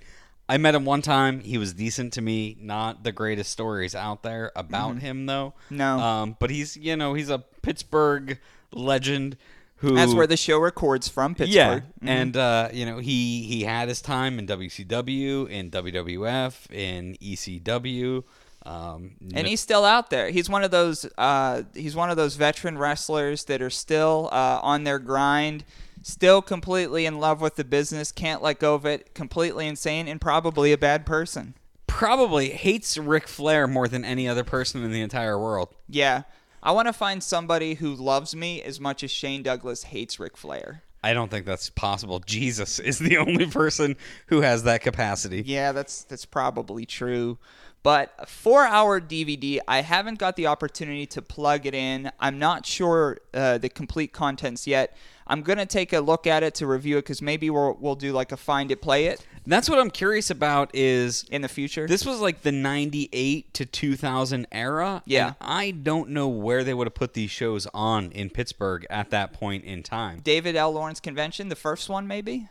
I 0.49 0.57
met 0.57 0.75
him 0.76 0.85
one 0.85 1.02
time. 1.02 1.40
He 1.40 1.59
was 1.59 1.75
decent 1.75 2.12
to 2.14 2.21
me. 2.23 2.57
Not 2.61 3.02
the 3.02 3.11
greatest 3.12 3.50
stories 3.50 3.95
out 3.97 4.23
there 4.23 4.52
about 4.54 4.99
him 4.99 5.26
though. 5.26 5.54
Mm-hmm. 5.66 5.76
No. 5.76 5.99
Um, 5.99 6.37
but 6.38 6.50
he's 6.50 6.76
you 6.76 6.95
know 6.97 7.14
he's 7.14 7.28
a 7.30 7.38
Pittsburgh 7.62 8.38
legend 8.73 9.37
who 9.80 9.94
That's 9.94 10.14
where 10.14 10.26
the 10.26 10.37
show 10.37 10.58
records 10.58 11.08
from 11.08 11.34
Pittsburgh. 11.34 11.54
Yeah, 11.54 11.80
Mhm. 12.02 12.08
and 12.08 12.37
uh, 12.37 12.68
you 12.72 12.87
know 12.87 12.99
he 12.99 13.42
he 13.44 13.64
had 13.64 13.88
his 13.88 14.00
time 14.02 14.38
in 14.38 14.46
WCW, 14.46 15.49
in 15.49 15.70
WWF, 15.70 16.70
in 16.70 17.16
ECW. 17.20 18.25
Um, 18.66 19.12
and 19.34 19.46
he's 19.46 19.60
still 19.60 19.87
out 19.87 20.10
there. 20.10 20.28
He's 20.30 20.50
one 20.50 20.62
of 20.62 20.70
those. 20.70 21.06
Uh, 21.16 21.62
he's 21.75 21.96
one 21.96 22.10
of 22.10 22.16
those 22.16 22.37
veteran 22.37 22.76
wrestlers 22.76 23.44
that 23.44 23.62
are 23.62 23.70
still 23.70 24.28
uh, 24.32 24.60
on 24.62 24.84
their 24.84 24.99
grind, 24.99 25.64
still 26.02 26.42
completely 26.42 27.06
in 27.06 27.18
love 27.18 27.40
with 27.40 27.56
the 27.56 27.64
business, 27.64 28.12
can't 28.12 28.42
let 28.42 28.58
go 28.58 28.75
of 28.75 28.84
it, 28.84 29.14
completely 29.14 29.66
insane, 29.66 30.06
and 30.08 30.20
probably 30.20 30.72
a 30.72 30.78
bad 30.78 31.06
person. 31.06 31.54
probably 31.87 32.50
hates 32.50 32.96
Ric 32.96 33.26
Flair 33.26 33.66
more 33.66 33.88
than 33.88 34.04
any 34.04 34.28
other 34.28 34.44
person 34.44 34.84
in 34.84 34.92
the 34.92 35.00
entire 35.00 35.38
world. 35.38 35.75
Yeah. 35.88 36.22
I 36.62 36.73
want 36.73 36.88
to 36.88 36.93
find 36.93 37.23
somebody 37.23 37.75
who 37.75 37.95
loves 37.95 38.37
me 38.37 38.61
as 38.62 38.79
much 38.79 39.02
as 39.02 39.11
Shane 39.11 39.43
Douglas 39.43 39.85
hates 39.85 40.21
Ric 40.21 40.37
Flair. 40.37 40.83
I 41.02 41.14
don't 41.14 41.31
think 41.31 41.47
that's 41.47 41.71
possible. 41.71 42.21
Jesus 42.21 42.79
is 42.79 42.99
the 42.99 43.17
only 43.17 43.47
person 43.47 43.97
who 44.26 44.43
has 44.43 44.64
that 44.64 44.83
capacity. 44.83 45.43
Yeah, 45.47 45.73
that's 45.73 46.05
that's 46.05 46.26
probably 46.26 46.85
true. 46.85 47.38
But 47.83 48.12
a 48.19 48.26
four-hour 48.26 49.00
DVD, 49.00 49.59
I 49.67 49.81
haven't 49.81 50.19
got 50.19 50.37
the 50.37 50.49
opportunity 50.49 51.07
to 51.07 51.23
plug 51.23 51.64
it 51.64 51.75
in. 51.75 52.12
I'm 52.21 52.38
not 52.38 52.67
sure 52.67 53.17
uh, 53.33 53.57
the 53.57 53.71
complete 53.71 54.12
contents 54.12 54.67
yet. 54.67 54.95
I'm 55.30 55.42
gonna 55.42 55.64
take 55.64 55.92
a 55.94 56.00
look 56.00 56.26
at 56.26 56.42
it 56.42 56.54
to 56.56 56.66
review 56.66 56.99
it 56.99 57.02
because 57.02 57.22
maybe 57.22 57.49
we'll 57.50 57.76
we'll 57.80 57.94
do 57.94 58.12
like 58.12 58.32
a 58.32 58.37
find 58.37 58.70
it, 58.70 58.82
play 58.82 59.06
it 59.06 59.25
That's 59.46 59.70
what 59.70 59.78
I'm 59.78 59.90
curious 59.90 60.28
about. 60.30 60.70
Is 60.75 61.25
in 61.30 61.40
the 61.42 61.49
future. 61.49 61.87
this 61.87 62.04
was 62.04 62.20
like 62.20 62.42
the 62.42 62.52
98 62.52 63.54
to 63.54 63.64
2000 63.64 64.46
era 64.52 65.02
Yeah. 65.06 65.34
i 65.40 65.70
don't 65.70 66.10
know 66.10 66.28
where 66.28 66.64
they 66.64 66.75
would 66.75 66.87
have 66.87 66.94
put 66.94 67.14
these 67.14 67.30
shows 67.30 67.66
on 67.72 68.10
in 68.12 68.28
pittsburgh 68.30 68.87
at 68.90 69.10
that 69.10 69.32
point 69.32 69.64
in 69.64 69.82
time 69.82 70.20
David 70.22 70.56
L. 70.56 70.72
Lawrence 70.72 71.00
convention, 71.00 71.49
the 71.49 71.56
first 71.56 71.88
one 71.88 72.06
maybe. 72.06 72.49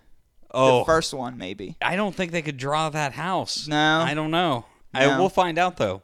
oh 0.52 0.80
The 0.80 0.86
first 0.86 1.14
one 1.14 1.38
maybe. 1.38 1.76
i 1.82 1.96
don't 1.96 2.16
think 2.16 2.32
they 2.32 2.42
could 2.42 2.58
draw 2.58 2.90
that 2.90 3.14
house 3.14 3.68
No. 3.68 4.00
i 4.02 4.14
don't 4.14 4.32
know 4.32 4.66
i 4.94 5.06
No. 5.06 5.20
will 5.20 5.30
find 5.30 5.58
out 5.58 5.78
though 5.78 6.02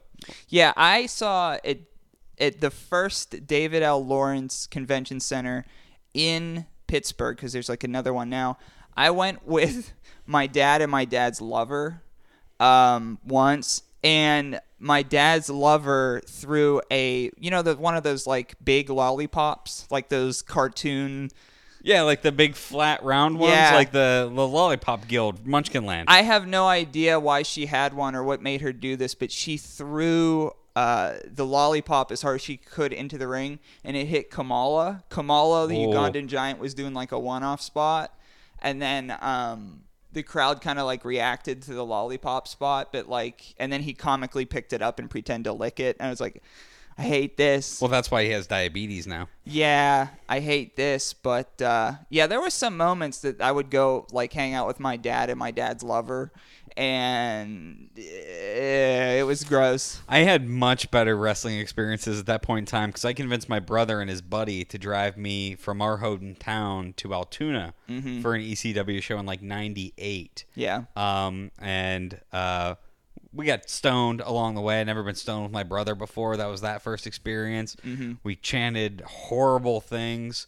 Yeah, 0.48 0.72
I 0.76 1.06
saw 1.06 1.58
it 1.62 1.90
at 2.38 2.60
the 2.60 2.70
first 2.70 3.46
David 3.46 3.82
L. 3.82 4.04
Lawrence 4.04 4.66
Convention 4.66 5.20
Center 5.20 5.64
in 6.16 6.66
Pittsburgh 6.86 7.36
because 7.36 7.52
there's 7.52 7.68
like 7.68 7.84
another 7.84 8.12
one 8.14 8.28
now. 8.30 8.56
I 8.96 9.10
went 9.10 9.46
with 9.46 9.92
my 10.26 10.46
dad 10.46 10.80
and 10.82 10.90
my 10.90 11.04
dad's 11.04 11.40
lover 11.40 12.02
um, 12.58 13.18
once, 13.26 13.82
and 14.02 14.60
my 14.78 15.02
dad's 15.02 15.48
lover 15.50 16.22
threw 16.26 16.80
a 16.90 17.30
you 17.38 17.50
know 17.50 17.62
the 17.62 17.76
one 17.76 17.96
of 17.96 18.02
those 18.02 18.26
like 18.26 18.54
big 18.64 18.88
lollipops, 18.90 19.86
like 19.90 20.08
those 20.08 20.42
cartoon. 20.42 21.30
yeah 21.82 22.02
like 22.02 22.22
the 22.22 22.32
big 22.32 22.54
flat 22.54 23.02
round 23.04 23.38
ones 23.38 23.52
Yeah. 23.52 23.74
like 23.74 23.92
the, 23.92 24.30
the 24.34 24.46
lollipop 24.46 25.06
guild 25.06 25.46
munchkin 25.46 25.84
land 25.86 26.08
I 26.08 26.22
have 26.22 26.46
no 26.46 26.66
idea 26.66 27.20
why 27.20 27.42
she 27.42 27.66
had 27.66 27.94
one 27.94 28.14
or 28.16 28.24
what 28.24 28.42
made 28.42 28.60
her 28.62 28.72
do 28.72 28.96
this, 28.96 29.14
but 29.14 29.30
she 29.30 29.56
threw 29.56 30.50
uh, 30.76 31.14
the 31.24 31.44
lollipop 31.46 32.12
as 32.12 32.20
hard 32.22 32.34
as 32.36 32.42
she 32.42 32.56
could 32.58 32.92
into 32.92 33.16
the 33.18 33.26
ring, 33.26 33.58
and 33.82 33.96
it 33.96 34.04
hit 34.06 34.30
Kamala. 34.30 35.02
Kamala, 35.08 35.66
the 35.66 35.74
Oh. 35.76 35.88
Ugandan 35.88 36.26
giant, 36.28 36.60
was 36.60 36.74
doing 36.74 36.92
like 36.94 37.10
a 37.12 37.18
one-off 37.18 37.60
spot, 37.62 38.14
and 38.60 38.80
then 38.80 39.16
um, 39.20 39.80
the 40.12 40.22
crowd 40.22 40.60
kind 40.60 40.78
of 40.78 40.84
like 40.84 41.04
reacted 41.04 41.62
to 41.62 41.72
the 41.74 41.84
lollipop 41.84 42.46
spot, 42.46 42.90
but 42.92 43.08
like, 43.08 43.54
and 43.58 43.72
then 43.72 43.82
he 43.82 43.94
comically 43.94 44.44
picked 44.44 44.72
it 44.74 44.82
up 44.82 44.98
and 44.98 45.10
pretended 45.10 45.48
to 45.48 45.52
lick 45.54 45.80
it, 45.80 45.96
and 45.98 46.06
I 46.06 46.10
was 46.10 46.20
like, 46.20 46.42
I 46.98 47.02
hate 47.02 47.36
this. 47.36 47.78
well 47.82 47.90
that's 47.90 48.10
why 48.10 48.24
he 48.24 48.30
has 48.30 48.46
diabetes 48.46 49.06
now 49.06 49.28
Yeah, 49.44 50.08
I 50.30 50.40
hate 50.40 50.76
this, 50.76 51.12
but 51.12 51.60
uh, 51.60 51.92
yeah, 52.08 52.26
there 52.26 52.40
were 52.40 52.48
some 52.48 52.74
moments 52.76 53.18
that 53.20 53.40
I 53.42 53.52
would 53.52 53.68
go 53.70 54.06
like 54.12 54.32
hang 54.32 54.54
out 54.54 54.66
with 54.66 54.80
my 54.80 54.96
dad 54.96 55.28
and 55.30 55.38
my 55.38 55.50
dad's 55.50 55.82
lover, 55.82 56.32
and 56.76 57.88
it 57.96 59.26
was 59.26 59.44
gross. 59.44 60.00
I 60.08 60.18
had 60.20 60.46
much 60.48 60.90
better 60.90 61.16
wrestling 61.16 61.58
experiences 61.58 62.20
at 62.20 62.26
that 62.26 62.42
point 62.42 62.68
in 62.68 62.70
time 62.70 62.90
because 62.90 63.04
I 63.04 63.12
convinced 63.12 63.48
my 63.48 63.60
brother 63.60 64.00
and 64.00 64.10
his 64.10 64.22
buddy 64.22 64.64
to 64.66 64.78
drive 64.78 65.16
me 65.16 65.54
from 65.54 65.80
our 65.82 65.98
hometown 65.98 66.94
to 66.96 67.14
Altoona 67.14 67.74
Mm-hmm. 67.88 68.20
for 68.20 68.34
an 68.34 68.42
ECW 68.42 69.00
show 69.02 69.18
in 69.18 69.26
like 69.26 69.42
'98. 69.42 70.44
Yeah, 70.54 70.84
Um, 70.96 71.52
and 71.60 72.20
uh, 72.32 72.74
we 73.32 73.46
got 73.46 73.70
stoned 73.70 74.20
along 74.20 74.54
the 74.56 74.60
way. 74.60 74.80
I'd 74.80 74.86
never 74.88 75.02
been 75.04 75.14
stoned 75.14 75.44
with 75.44 75.52
my 75.52 75.62
brother 75.62 75.94
before. 75.94 76.36
That 76.36 76.46
was 76.46 76.62
that 76.62 76.82
first 76.82 77.06
experience. 77.06 77.76
Mm-hmm. 77.86 78.14
We 78.24 78.34
chanted 78.36 79.02
horrible 79.06 79.80
things. 79.80 80.46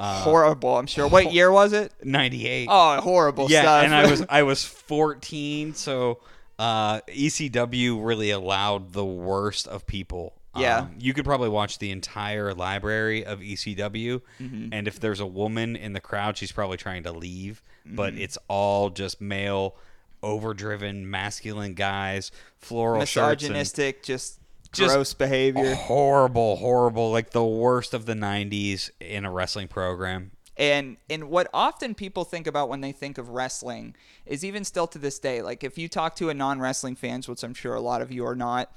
Uh, 0.00 0.22
horrible. 0.22 0.76
I'm 0.78 0.86
sure. 0.86 1.08
What 1.08 1.32
year 1.32 1.50
was 1.50 1.72
it? 1.72 1.92
'98. 2.04 2.68
Oh, 2.70 3.00
horrible 3.00 3.50
yeah, 3.50 3.62
stuff. 3.62 3.84
and 3.84 3.92
I 3.94 4.08
was 4.10 4.24
I 4.30 4.42
was 4.44 4.64
14, 4.64 5.74
so 5.74 6.20
uh, 6.58 7.00
ECW 7.08 7.98
really 8.06 8.30
allowed 8.30 8.92
the 8.92 9.04
worst 9.04 9.66
of 9.66 9.86
people. 9.86 10.34
Yeah. 10.56 10.78
Um, 10.82 10.94
you 10.98 11.14
could 11.14 11.24
probably 11.24 11.48
watch 11.48 11.78
the 11.78 11.90
entire 11.90 12.54
library 12.54 13.24
of 13.24 13.40
ECW, 13.40 14.22
Mm-hmm. 14.40 14.68
and 14.72 14.86
if 14.88 14.98
there's 15.00 15.20
a 15.20 15.26
woman 15.26 15.76
in 15.76 15.92
the 15.94 16.00
crowd, 16.00 16.36
she's 16.36 16.52
probably 16.52 16.76
trying 16.76 17.02
to 17.02 17.12
leave. 17.12 17.60
But 17.84 18.12
Mm-hmm. 18.14 18.22
it's 18.22 18.38
all 18.48 18.90
just 18.90 19.20
male, 19.20 19.74
overdriven, 20.22 21.08
masculine 21.10 21.74
guys, 21.74 22.30
floral 22.58 23.04
shirts, 23.04 23.44
and 23.44 23.52
misogynistic, 23.52 24.02
just, 24.02 24.37
Just- 24.72 24.94
gross 24.94 25.14
behavior. 25.14 25.74
horrible, 25.74 26.56
horrible, 26.56 27.10
like 27.10 27.30
the 27.30 27.44
worst 27.44 27.94
of 27.94 28.06
the 28.06 28.14
'90s 28.14 28.90
in 29.00 29.24
a 29.24 29.30
wrestling 29.30 29.68
program. 29.68 30.32
And 30.56 30.96
and 31.08 31.30
what 31.30 31.48
often 31.54 31.94
people 31.94 32.24
think 32.24 32.46
about 32.46 32.68
when 32.68 32.80
they 32.80 32.90
think 32.92 33.16
of 33.16 33.28
wrestling 33.28 33.94
is 34.26 34.44
even 34.44 34.64
still 34.64 34.88
to 34.88 34.98
this 34.98 35.18
day, 35.18 35.40
like 35.40 35.62
if 35.62 35.78
you 35.78 35.88
talk 35.88 36.16
to 36.16 36.30
a 36.30 36.34
non-wrestling 36.34 36.96
fans, 36.96 37.28
which 37.28 37.44
I'm 37.44 37.54
sure 37.54 37.74
a 37.74 37.80
lot 37.80 38.02
of 38.02 38.10
you 38.10 38.26
are 38.26 38.34
not, 38.34 38.72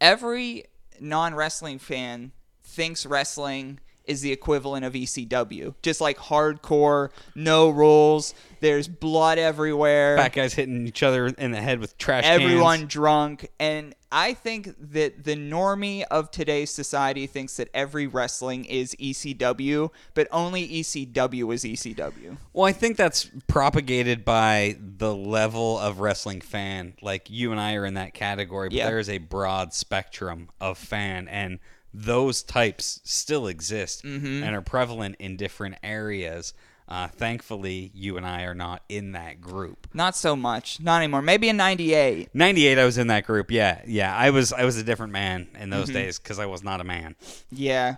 every 0.00 0.64
non-wrestling 1.00 1.78
fan 1.78 2.32
thinks 2.62 3.06
wrestling 3.06 3.80
is 4.06 4.20
the 4.20 4.32
equivalent 4.32 4.84
of 4.84 4.92
ECW. 4.92 5.74
Just 5.82 6.00
like 6.00 6.18
hardcore, 6.18 7.10
no 7.34 7.70
rules. 7.70 8.34
There's 8.60 8.88
blood 8.88 9.38
everywhere. 9.38 10.16
Fat 10.16 10.32
guys 10.32 10.54
hitting 10.54 10.86
each 10.86 11.02
other 11.02 11.26
in 11.26 11.50
the 11.50 11.60
head 11.60 11.80
with 11.80 11.96
trash 11.98 12.24
Everyone 12.24 12.80
cans. 12.80 12.92
drunk. 12.92 13.48
And 13.60 13.94
I 14.10 14.32
think 14.34 14.74
that 14.92 15.24
the 15.24 15.34
normie 15.36 16.04
of 16.10 16.30
today's 16.30 16.70
society 16.70 17.26
thinks 17.26 17.56
that 17.56 17.68
every 17.74 18.06
wrestling 18.06 18.64
is 18.64 18.94
ECW, 18.94 19.90
but 20.14 20.28
only 20.30 20.68
ECW 20.68 21.52
is 21.52 21.64
ECW. 21.64 22.36
Well, 22.52 22.64
I 22.64 22.72
think 22.72 22.96
that's 22.96 23.28
propagated 23.48 24.24
by 24.24 24.76
the 24.80 25.14
level 25.14 25.78
of 25.78 25.98
wrestling 26.00 26.40
fan. 26.40 26.94
Like 27.02 27.28
you 27.28 27.50
and 27.50 27.60
I 27.60 27.74
are 27.74 27.84
in 27.84 27.94
that 27.94 28.14
category, 28.14 28.68
but 28.68 28.76
Yeah. 28.76 28.86
there 28.86 28.98
is 28.98 29.08
a 29.08 29.18
broad 29.18 29.74
spectrum 29.74 30.48
of 30.60 30.78
fan, 30.78 31.26
and 31.28 31.58
those 31.94 32.42
types 32.42 33.00
still 33.04 33.46
exist 33.46 34.02
Mm-hmm. 34.04 34.42
and 34.42 34.54
are 34.56 34.60
prevalent 34.62 35.16
in 35.20 35.36
different 35.36 35.76
areas. 35.82 36.52
Uh, 36.86 37.08
thankfully, 37.08 37.90
you 37.94 38.18
and 38.18 38.26
I 38.26 38.42
are 38.42 38.54
not 38.54 38.82
in 38.90 39.12
that 39.12 39.40
group. 39.40 39.86
Not 39.94 40.14
so 40.16 40.36
much. 40.36 40.80
Not 40.80 40.98
anymore. 40.98 41.22
Maybe 41.22 41.48
in 41.48 41.56
98. 41.56 42.28
98 42.34 42.78
I 42.78 42.84
was 42.84 42.98
in 42.98 43.06
that 43.06 43.24
group. 43.24 43.50
Yeah. 43.50 43.80
Yeah, 43.86 44.14
I 44.14 44.28
was 44.30 44.52
I 44.52 44.64
was 44.64 44.76
a 44.76 44.82
different 44.82 45.12
man 45.12 45.46
in 45.58 45.70
those 45.70 45.86
Mm-hmm. 45.86 45.94
days 45.94 46.18
cuz 46.18 46.38
I 46.38 46.44
was 46.46 46.62
not 46.62 46.80
a 46.82 46.84
man. 46.84 47.16
Yeah. 47.50 47.96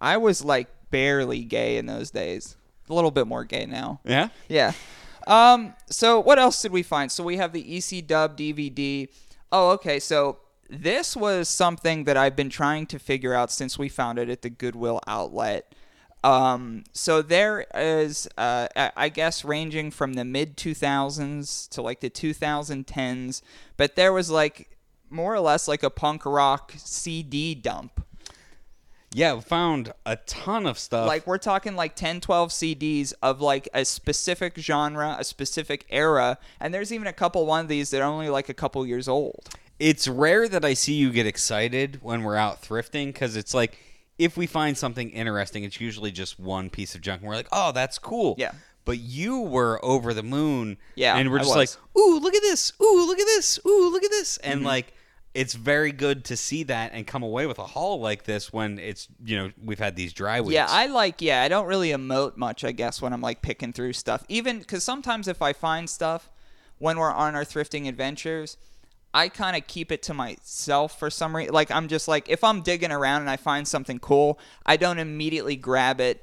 I 0.00 0.18
was 0.18 0.44
like 0.44 0.68
barely 0.90 1.44
gay 1.44 1.78
in 1.78 1.86
those 1.86 2.10
days. 2.10 2.56
A 2.90 2.94
little 2.94 3.10
bit 3.10 3.26
more 3.26 3.44
gay 3.44 3.64
now. 3.64 4.00
Yeah? 4.04 4.28
Yeah. 4.48 4.72
Um, 5.26 5.74
so 5.90 6.20
what 6.20 6.38
else 6.38 6.60
did 6.62 6.72
we 6.72 6.82
find? 6.82 7.10
So 7.10 7.24
we 7.24 7.38
have 7.38 7.52
the 7.52 7.76
EC 7.78 8.06
Dub 8.06 8.36
DVD. 8.36 9.08
Oh, 9.50 9.70
okay. 9.70 9.98
So 9.98 10.38
this 10.68 11.16
was 11.16 11.48
something 11.48 12.04
that 12.04 12.16
I've 12.16 12.36
been 12.36 12.50
trying 12.50 12.86
to 12.86 12.98
figure 12.98 13.34
out 13.34 13.50
since 13.50 13.78
we 13.78 13.88
found 13.88 14.18
it 14.18 14.28
at 14.28 14.42
the 14.42 14.50
Goodwill 14.50 15.00
outlet. 15.06 15.72
Um, 16.24 16.84
so 16.92 17.22
there 17.22 17.66
is, 17.74 18.26
uh, 18.36 18.66
I 18.74 19.08
guess, 19.10 19.44
ranging 19.44 19.90
from 19.90 20.14
the 20.14 20.24
mid 20.24 20.56
2000s 20.56 21.68
to 21.70 21.82
like 21.82 22.00
the 22.00 22.10
2010s, 22.10 23.42
but 23.76 23.94
there 23.96 24.12
was 24.12 24.30
like 24.30 24.76
more 25.08 25.34
or 25.34 25.40
less 25.40 25.68
like 25.68 25.82
a 25.82 25.90
punk 25.90 26.26
rock 26.26 26.72
CD 26.76 27.54
dump. 27.54 28.04
Yeah, 29.12 29.34
we 29.34 29.40
found 29.40 29.92
a 30.04 30.16
ton 30.16 30.66
of 30.66 30.78
stuff. 30.78 31.06
like 31.06 31.26
we're 31.26 31.38
talking 31.38 31.74
like 31.74 31.94
10 31.94 32.20
12 32.20 32.50
cds 32.50 33.14
of 33.22 33.40
like 33.40 33.66
a 33.72 33.84
specific 33.84 34.58
genre 34.58 35.16
a 35.18 35.24
specific 35.24 35.86
era 35.88 36.36
and 36.60 36.74
there's 36.74 36.92
even 36.92 37.06
a 37.06 37.14
couple 37.14 37.46
one 37.46 37.60
of 37.60 37.68
these 37.68 37.88
that 37.90 38.02
are 38.02 38.10
only 38.10 38.28
like 38.28 38.50
a 38.50 38.54
couple 38.54 38.84
years 38.84 39.08
old 39.08 39.48
it's 39.78 40.08
rare 40.08 40.48
that 40.48 40.64
I 40.64 40.74
see 40.74 40.94
you 40.94 41.10
get 41.10 41.26
excited 41.26 41.98
when 42.02 42.22
we're 42.22 42.36
out 42.36 42.62
thrifting 42.62 43.06
because 43.06 43.36
it's 43.36 43.52
like 43.54 43.78
if 44.18 44.36
we 44.36 44.46
find 44.46 44.76
something 44.78 45.10
interesting, 45.10 45.64
it's 45.64 45.80
usually 45.80 46.10
just 46.10 46.38
one 46.40 46.70
piece 46.70 46.94
of 46.94 47.00
junk, 47.02 47.20
and 47.20 47.28
we're 47.28 47.36
like, 47.36 47.48
"Oh, 47.52 47.72
that's 47.72 47.98
cool." 47.98 48.34
Yeah. 48.38 48.52
But 48.86 48.98
you 49.00 49.40
were 49.40 49.84
over 49.84 50.14
the 50.14 50.22
moon. 50.22 50.78
Yeah, 50.94 51.16
And 51.16 51.30
we're 51.30 51.38
just 51.40 51.56
like, 51.56 51.68
"Ooh, 51.98 52.18
look 52.20 52.34
at 52.34 52.42
this! 52.42 52.72
Ooh, 52.80 53.04
look 53.06 53.18
at 53.18 53.26
this! 53.26 53.58
Ooh, 53.66 53.90
look 53.90 54.04
at 54.04 54.10
this!" 54.10 54.36
And 54.38 54.60
Mm-hmm. 54.60 54.66
like, 54.66 54.92
it's 55.34 55.52
very 55.54 55.92
good 55.92 56.24
to 56.26 56.36
see 56.36 56.62
that 56.62 56.92
and 56.94 57.06
come 57.06 57.22
away 57.22 57.46
with 57.46 57.58
a 57.58 57.66
haul 57.66 58.00
like 58.00 58.24
this 58.24 58.52
when 58.54 58.78
it's 58.78 59.06
you 59.22 59.36
know 59.36 59.50
we've 59.62 59.78
had 59.78 59.94
these 59.96 60.14
dry 60.14 60.40
weeks. 60.40 60.54
yeah 60.54 60.66
i 60.70 60.86
like 60.86 61.20
yeah 61.20 61.42
i 61.42 61.48
don't 61.48 61.66
really 61.66 61.90
emote 61.90 62.38
much 62.38 62.64
i 62.64 62.72
guess 62.72 63.02
when 63.02 63.12
i'm 63.12 63.20
like 63.20 63.42
picking 63.42 63.70
through 63.70 63.92
stuff 63.92 64.24
even 64.30 64.60
because 64.60 64.82
sometimes 64.82 65.28
if 65.28 65.42
i 65.42 65.52
find 65.52 65.90
stuff 65.90 66.30
when 66.78 66.96
we're 66.98 67.12
on 67.12 67.34
our 67.34 67.44
thrifting 67.44 67.86
adventures 67.86 68.56
i 69.16 69.28
kind 69.28 69.56
of 69.56 69.66
keep 69.66 69.90
it 69.90 70.02
to 70.02 70.12
myself 70.14 70.98
for 70.98 71.10
some 71.10 71.34
reason 71.34 71.52
like 71.54 71.70
i'm 71.70 71.88
just 71.88 72.06
like 72.06 72.28
if 72.28 72.44
i'm 72.44 72.60
digging 72.62 72.92
around 72.92 73.22
and 73.22 73.30
i 73.30 73.36
find 73.36 73.66
something 73.66 73.98
cool 73.98 74.38
i 74.64 74.76
don't 74.76 74.98
immediately 74.98 75.56
grab 75.56 76.00
it 76.00 76.22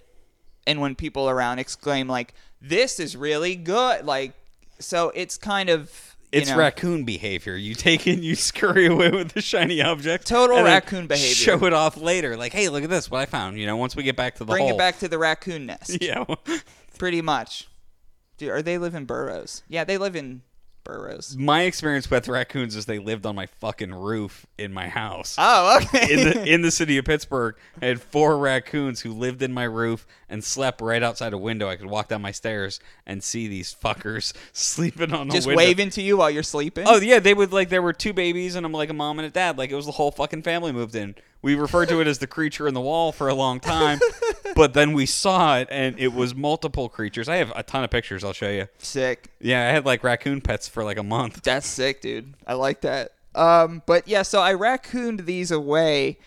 and 0.67 0.79
when 0.79 0.93
people 0.95 1.29
around 1.29 1.59
exclaim 1.59 2.07
like 2.07 2.33
this 2.62 3.00
is 3.00 3.17
really 3.17 3.55
good 3.55 4.05
like 4.05 4.33
so 4.79 5.12
it's 5.15 5.38
kind 5.38 5.69
of 5.69 6.15
you 6.31 6.39
It's 6.41 6.50
know, 6.50 6.57
raccoon 6.57 7.03
behavior. 7.03 7.55
You 7.55 7.75
take 7.75 8.07
it, 8.07 8.17
you 8.19 8.33
scurry 8.50 8.88
away 8.88 9.12
with 9.12 9.33
the 9.33 9.41
shiny 9.41 9.83
object. 9.83 10.25
Total 10.25 10.57
and 10.57 10.65
raccoon 10.65 11.05
behavior. 11.05 11.35
Show 11.35 11.63
it 11.65 11.73
off 11.73 11.95
later. 11.95 12.35
Like, 12.35 12.53
hey, 12.53 12.69
look 12.69 12.83
at 12.83 12.89
this, 12.89 13.12
what 13.12 13.21
I 13.21 13.27
found. 13.27 13.59
You 13.59 13.67
know, 13.67 13.77
once 13.77 13.95
we 13.95 14.01
get 14.01 14.15
back 14.15 14.33
to 14.35 14.39
the 14.39 14.45
bring 14.51 14.63
hole. 14.63 14.73
it 14.73 14.77
back 14.79 14.97
to 15.00 15.07
the 15.07 15.19
raccoon 15.19 15.67
nest 15.67 15.95
Yeah. 16.01 16.25
pretty 16.97 17.21
much 17.21 17.67
Dude, 18.39 18.50
are 18.50 18.63
they 18.63 18.79
live 18.79 18.95
in 18.95 19.05
burrows 19.05 19.62
yeah 19.69 19.83
they 19.83 20.00
live 20.00 20.15
in 20.15 20.41
burrows 20.83 21.35
my 21.37 21.63
experience 21.63 22.09
with 22.09 22.27
raccoons 22.27 22.75
is 22.75 22.85
they 22.85 22.99
lived 22.99 23.25
on 23.25 23.35
my 23.35 23.45
fucking 23.45 23.93
roof 23.93 24.45
in 24.57 24.73
my 24.73 24.87
house. 24.87 25.35
oh 25.37 25.79
okay 25.81 26.13
in 26.13 26.29
the 26.29 26.45
in 26.53 26.61
the 26.61 26.71
city 26.71 26.97
of 26.97 27.05
Pittsburgh, 27.05 27.55
I 27.81 27.85
had 27.85 28.01
four 28.01 28.37
raccoons 28.37 29.01
who 29.01 29.12
lived 29.13 29.41
in 29.41 29.53
my 29.53 29.63
roof 29.63 30.05
and 30.29 30.43
slept 30.43 30.81
right 30.81 31.01
outside 31.03 31.34
a 31.34 31.38
window. 31.38 31.69
I 31.69 31.75
could 31.75 31.88
walk 31.88 32.10
down 32.10 32.21
my 32.21 32.31
stairs 32.31 32.79
and 33.05 33.23
see 33.23 33.47
these 33.47 33.73
fuckers 33.73 34.34
sleeping 34.53 35.13
on 35.13 35.27
the 35.27 35.34
just 35.36 35.47
window. 35.47 35.58
waving 35.58 35.89
to 35.91 36.01
you 36.01 36.17
while 36.17 36.29
you're 36.29 36.43
sleeping 36.43 36.86
Oh 36.88 36.99
yeah, 36.99 37.19
they 37.19 37.34
would 37.34 37.53
like 37.53 37.69
there 37.69 37.81
were 37.81 37.93
two 37.93 38.13
babies 38.13 38.55
and 38.55 38.65
I'm 38.65 38.71
like 38.71 38.89
a 38.89 38.93
mom 38.93 39.19
and 39.19 39.25
a 39.25 39.31
dad. 39.31 39.58
Like 39.58 39.71
it 39.71 39.75
was 39.75 39.86
the 39.86 39.91
whole 39.93 40.12
fucking 40.12 40.43
family 40.43 40.71
moved 40.71 40.95
in. 40.95 41.15
We 41.43 41.56
referred 41.56 41.89
to 41.89 41.99
it 41.99 42.08
as 42.08 42.19
the 42.19 42.25
creature 42.25 42.67
in 42.69 42.73
the 42.73 42.82
wall 42.82 43.12
for 43.12 43.27
a 43.27 43.36
long 43.36 43.60
time, 43.60 43.99
but 44.56 44.73
then 44.73 44.93
we 44.93 45.06
saw 45.06 45.58
it 45.58 45.67
and 45.69 45.99
it 45.99 46.13
was 46.13 46.34
multiple 46.34 46.88
creatures. 46.88 47.27
I 47.27 47.36
have 47.36 47.51
a 47.53 47.63
ton 47.63 47.84
of 47.84 47.91
pictures. 47.91 48.23
I'll 48.23 48.32
show 48.34 48.49
you. 48.49 48.69
sick 48.77 49.27
Yeah, 49.41 49.67
I 49.67 49.71
had 49.73 49.86
like 49.86 50.06
raccoon 50.06 50.39
pets 50.39 50.69
for 50.69 50.86
like 50.86 50.97
a 50.97 51.03
month. 51.03 51.43
That's 51.43 51.67
sick, 51.67 52.01
dude. 52.01 52.34
I 52.47 52.53
like 52.53 52.79
that. 52.82 53.12
Um, 53.36 53.82
but 53.86 54.08
yeah, 54.08 54.21
so 54.21 54.41
I 54.41 54.53
raccooned 54.53 55.25
these 55.25 55.51
away. 55.51 56.17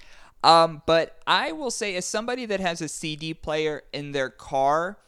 Um, 0.45 0.83
but 0.87 1.19
I 1.27 1.53
will 1.53 1.71
say, 1.71 1.97
as 1.97 2.05
somebody 2.05 2.45
that 2.47 2.61
has 2.61 2.81
a 2.83 2.89
CD 2.89 3.33
player 3.33 3.85
in 3.93 4.13
their 4.13 4.29
car, 4.29 4.99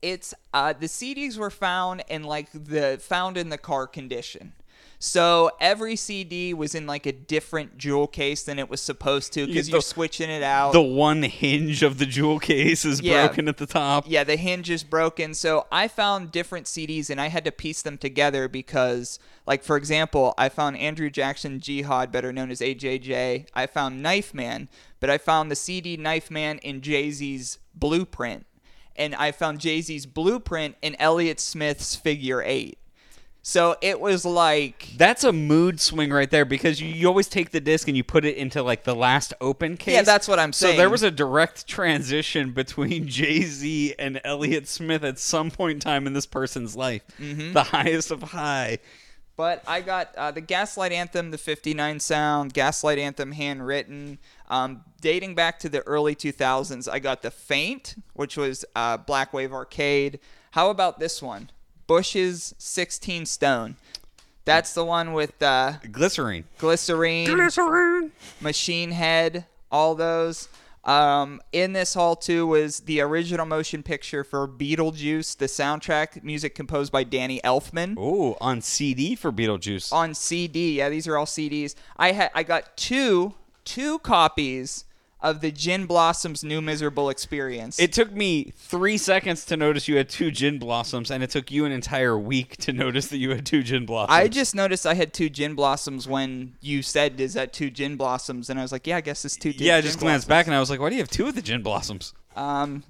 it's 0.00 0.32
uh, 0.54 0.74
the 0.74 0.86
CDs 0.86 1.36
were 1.36 1.50
found 1.50 2.04
in 2.08 2.22
like 2.22 2.50
the 2.52 2.98
found 3.00 3.36
in 3.36 3.48
the 3.48 3.58
car 3.58 3.88
condition. 3.88 4.52
So 4.98 5.50
every 5.60 5.94
CD 5.96 6.54
was 6.54 6.74
in 6.74 6.86
like 6.86 7.04
a 7.06 7.12
different 7.12 7.76
jewel 7.76 8.06
case 8.06 8.42
than 8.42 8.58
it 8.58 8.70
was 8.70 8.80
supposed 8.80 9.32
to 9.34 9.46
because 9.46 9.68
you're 9.68 9.82
switching 9.82 10.30
it 10.30 10.42
out. 10.42 10.72
The 10.72 10.80
one 10.80 11.22
hinge 11.22 11.82
of 11.82 11.98
the 11.98 12.06
jewel 12.06 12.38
case 12.38 12.84
is 12.84 13.00
Yeah. 13.02 13.26
broken 13.26 13.46
at 13.48 13.58
the 13.58 13.66
top. 13.66 14.04
Yeah, 14.08 14.24
the 14.24 14.36
hinge 14.36 14.70
is 14.70 14.84
broken. 14.84 15.34
So 15.34 15.66
I 15.70 15.86
found 15.88 16.32
different 16.32 16.66
CDs 16.66 17.10
and 17.10 17.20
I 17.20 17.28
had 17.28 17.44
to 17.44 17.52
piece 17.52 17.82
them 17.82 17.98
together 17.98 18.48
because, 18.48 19.18
like, 19.46 19.62
for 19.62 19.76
example, 19.76 20.32
I 20.38 20.48
found 20.48 20.78
Andrew 20.78 21.10
Jackson 21.10 21.60
Jihad, 21.60 22.10
better 22.10 22.32
known 22.32 22.50
as 22.50 22.60
AJJ. 22.60 23.46
I 23.54 23.66
found 23.66 24.02
Knife 24.02 24.32
Man, 24.32 24.68
but 24.98 25.10
I 25.10 25.18
found 25.18 25.50
the 25.50 25.56
CD 25.56 25.96
Knife 25.98 26.30
Man 26.30 26.58
in 26.58 26.80
Jay 26.80 27.10
Z's 27.10 27.58
Blueprint. 27.74 28.46
And 28.98 29.14
I 29.14 29.30
found 29.30 29.60
Jay 29.60 29.82
Z's 29.82 30.06
Blueprint 30.06 30.76
in 30.80 30.96
Elliott 30.98 31.38
Smith's 31.38 31.94
Figure 31.94 32.42
Eight. 32.42 32.78
So 33.48 33.76
it 33.80 34.00
was 34.00 34.24
like. 34.24 34.88
That's 34.96 35.22
a 35.22 35.32
mood 35.32 35.80
swing 35.80 36.10
right 36.10 36.28
there 36.28 36.44
because 36.44 36.80
you, 36.80 36.88
you 36.88 37.06
always 37.06 37.28
take 37.28 37.52
the 37.52 37.60
disc 37.60 37.86
and 37.86 37.96
you 37.96 38.02
put 38.02 38.24
it 38.24 38.36
into 38.36 38.60
like 38.60 38.82
the 38.82 38.96
last 38.96 39.34
open 39.40 39.76
case. 39.76 39.94
Yeah, 39.94 40.02
that's 40.02 40.26
what 40.26 40.40
I'm 40.40 40.52
saying. 40.52 40.74
So 40.74 40.76
there 40.76 40.90
was 40.90 41.04
a 41.04 41.12
direct 41.12 41.64
transition 41.68 42.50
between 42.50 43.06
Jay 43.06 43.42
Z 43.42 43.94
and 44.00 44.20
Elliott 44.24 44.66
Smith 44.66 45.04
at 45.04 45.20
some 45.20 45.52
point 45.52 45.74
in 45.74 45.78
time 45.78 46.08
in 46.08 46.12
this 46.12 46.26
person's 46.26 46.74
life. 46.74 47.02
Mm-hmm. 47.20 47.52
The 47.52 47.62
highest 47.62 48.10
of 48.10 48.20
high. 48.20 48.80
But 49.36 49.62
I 49.68 49.80
got 49.80 50.12
uh, 50.16 50.32
the 50.32 50.40
Gaslight 50.40 50.90
Anthem, 50.90 51.30
the 51.30 51.38
59 51.38 52.00
sound, 52.00 52.52
Gaslight 52.52 52.98
Anthem 52.98 53.30
handwritten. 53.30 54.18
Um, 54.48 54.82
dating 55.00 55.36
back 55.36 55.60
to 55.60 55.68
the 55.68 55.82
early 55.82 56.16
2000s, 56.16 56.88
I 56.90 56.98
got 56.98 57.22
the 57.22 57.30
Faint, 57.30 57.94
which 58.14 58.36
was 58.36 58.64
uh, 58.74 58.96
Blank-Wave 58.96 59.52
Arcade. 59.52 60.18
How 60.50 60.70
about 60.70 60.98
this 60.98 61.22
one? 61.22 61.50
Bush's 61.86 62.54
16 62.58 63.26
Stone. 63.26 63.76
That's 64.44 64.74
the 64.74 64.84
one 64.84 65.12
with 65.12 65.42
uh, 65.42 65.74
Glycerine. 65.90 66.44
Glycerine, 66.58 67.26
glycerine, 67.26 68.12
Machine 68.40 68.92
Head, 68.92 69.44
all 69.72 69.94
those. 69.94 70.48
Um, 70.84 71.40
in 71.50 71.72
this 71.72 71.94
haul 71.94 72.14
too 72.14 72.46
was 72.46 72.78
the 72.80 73.00
original 73.00 73.44
motion 73.44 73.82
picture 73.82 74.22
for 74.22 74.46
Beetlejuice, 74.46 75.36
the 75.36 75.46
soundtrack, 75.46 76.22
music 76.22 76.54
composed 76.54 76.92
by 76.92 77.02
Danny 77.02 77.40
Elfman 77.42 77.98
Ooh, 77.98 78.36
on 78.40 78.60
CD 78.60 79.16
for 79.16 79.32
Beetlejuice. 79.32 79.92
on 79.92 80.14
CD. 80.14 80.78
Yeah, 80.78 80.88
these 80.88 81.08
are 81.08 81.16
all 81.18 81.26
CDs. 81.26 81.74
I 81.96 82.12
had 82.12 82.30
I 82.36 82.44
got 82.44 82.76
two 82.76 83.34
two 83.64 83.98
copies 83.98 84.84
of 85.26 85.40
the 85.40 85.50
Gin 85.50 85.86
Blossoms 85.86 86.44
New 86.44 86.62
Miserable 86.62 87.10
Experience. 87.10 87.78
It 87.80 87.92
took 87.92 88.12
me 88.12 88.52
three 88.56 88.96
seconds 88.96 89.44
to 89.46 89.56
notice 89.56 89.88
you 89.88 89.96
had 89.96 90.08
two 90.08 90.30
gin 90.30 90.58
blossoms, 90.58 91.10
and 91.10 91.22
it 91.22 91.30
took 91.30 91.50
you 91.50 91.64
an 91.64 91.72
entire 91.72 92.16
week 92.16 92.56
to 92.58 92.72
notice 92.72 93.08
that 93.08 93.18
you 93.18 93.30
had 93.30 93.44
two 93.44 93.62
gin 93.62 93.86
blossoms. 93.86 94.16
I 94.16 94.28
just 94.28 94.54
noticed 94.54 94.86
I 94.86 94.94
had 94.94 95.12
two 95.12 95.28
Gin 95.28 95.54
Blossoms 95.54 96.06
when 96.08 96.54
you 96.60 96.82
said, 96.82 97.20
"Is 97.20 97.34
that 97.34 97.52
two 97.52 97.70
Gin 97.70 97.96
Blossoms?" 97.96 98.48
And 98.50 98.58
I 98.58 98.62
was 98.62 98.72
like, 98.72 98.86
"Yeah, 98.86 98.96
I 98.96 99.00
guess 99.00 99.24
it's 99.24 99.36
two." 99.36 99.52
Gin, 99.52 99.66
yeah, 99.66 99.76
I 99.76 99.80
just 99.80 99.98
glanced 99.98 100.28
back 100.28 100.46
and 100.46 100.54
I 100.54 100.60
was 100.60 100.70
like, 100.70 100.80
"Why 100.80 100.88
do 100.88 100.94
you 100.94 101.02
have 101.02 101.10
two 101.10 101.26
of 101.26 101.34
the 101.34 101.42
gin 101.42 101.62
blossoms?" 101.62 102.14
Um, 102.34 102.84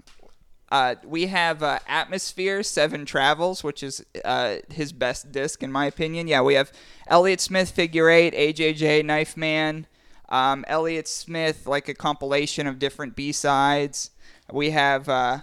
uh, 0.70 0.96
we 1.04 1.26
have 1.26 1.62
uh, 1.62 1.78
Atmosphere 1.88 2.62
Seven 2.62 3.04
Travels, 3.04 3.62
which 3.62 3.82
is 3.82 4.04
uh, 4.24 4.56
his 4.70 4.92
best 4.92 5.32
disc 5.32 5.62
in 5.62 5.70
my 5.70 5.86
opinion. 5.86 6.26
Yeah, 6.26 6.42
we 6.42 6.54
have 6.54 6.72
Elliott 7.06 7.40
Smith 7.40 7.70
Figure 7.70 8.10
Eight, 8.10 8.34
AJJ 8.34 9.04
Knife 9.04 9.36
Man, 9.36 9.86
um, 10.28 10.64
Elliott 10.68 11.08
Smith 11.08 11.66
like 11.66 11.88
a 11.88 11.94
compilation 11.94 12.66
of 12.66 12.78
different 12.78 13.16
B 13.16 13.32
sides. 13.32 14.10
We 14.52 14.70
have 14.70 15.08
uh, 15.08 15.40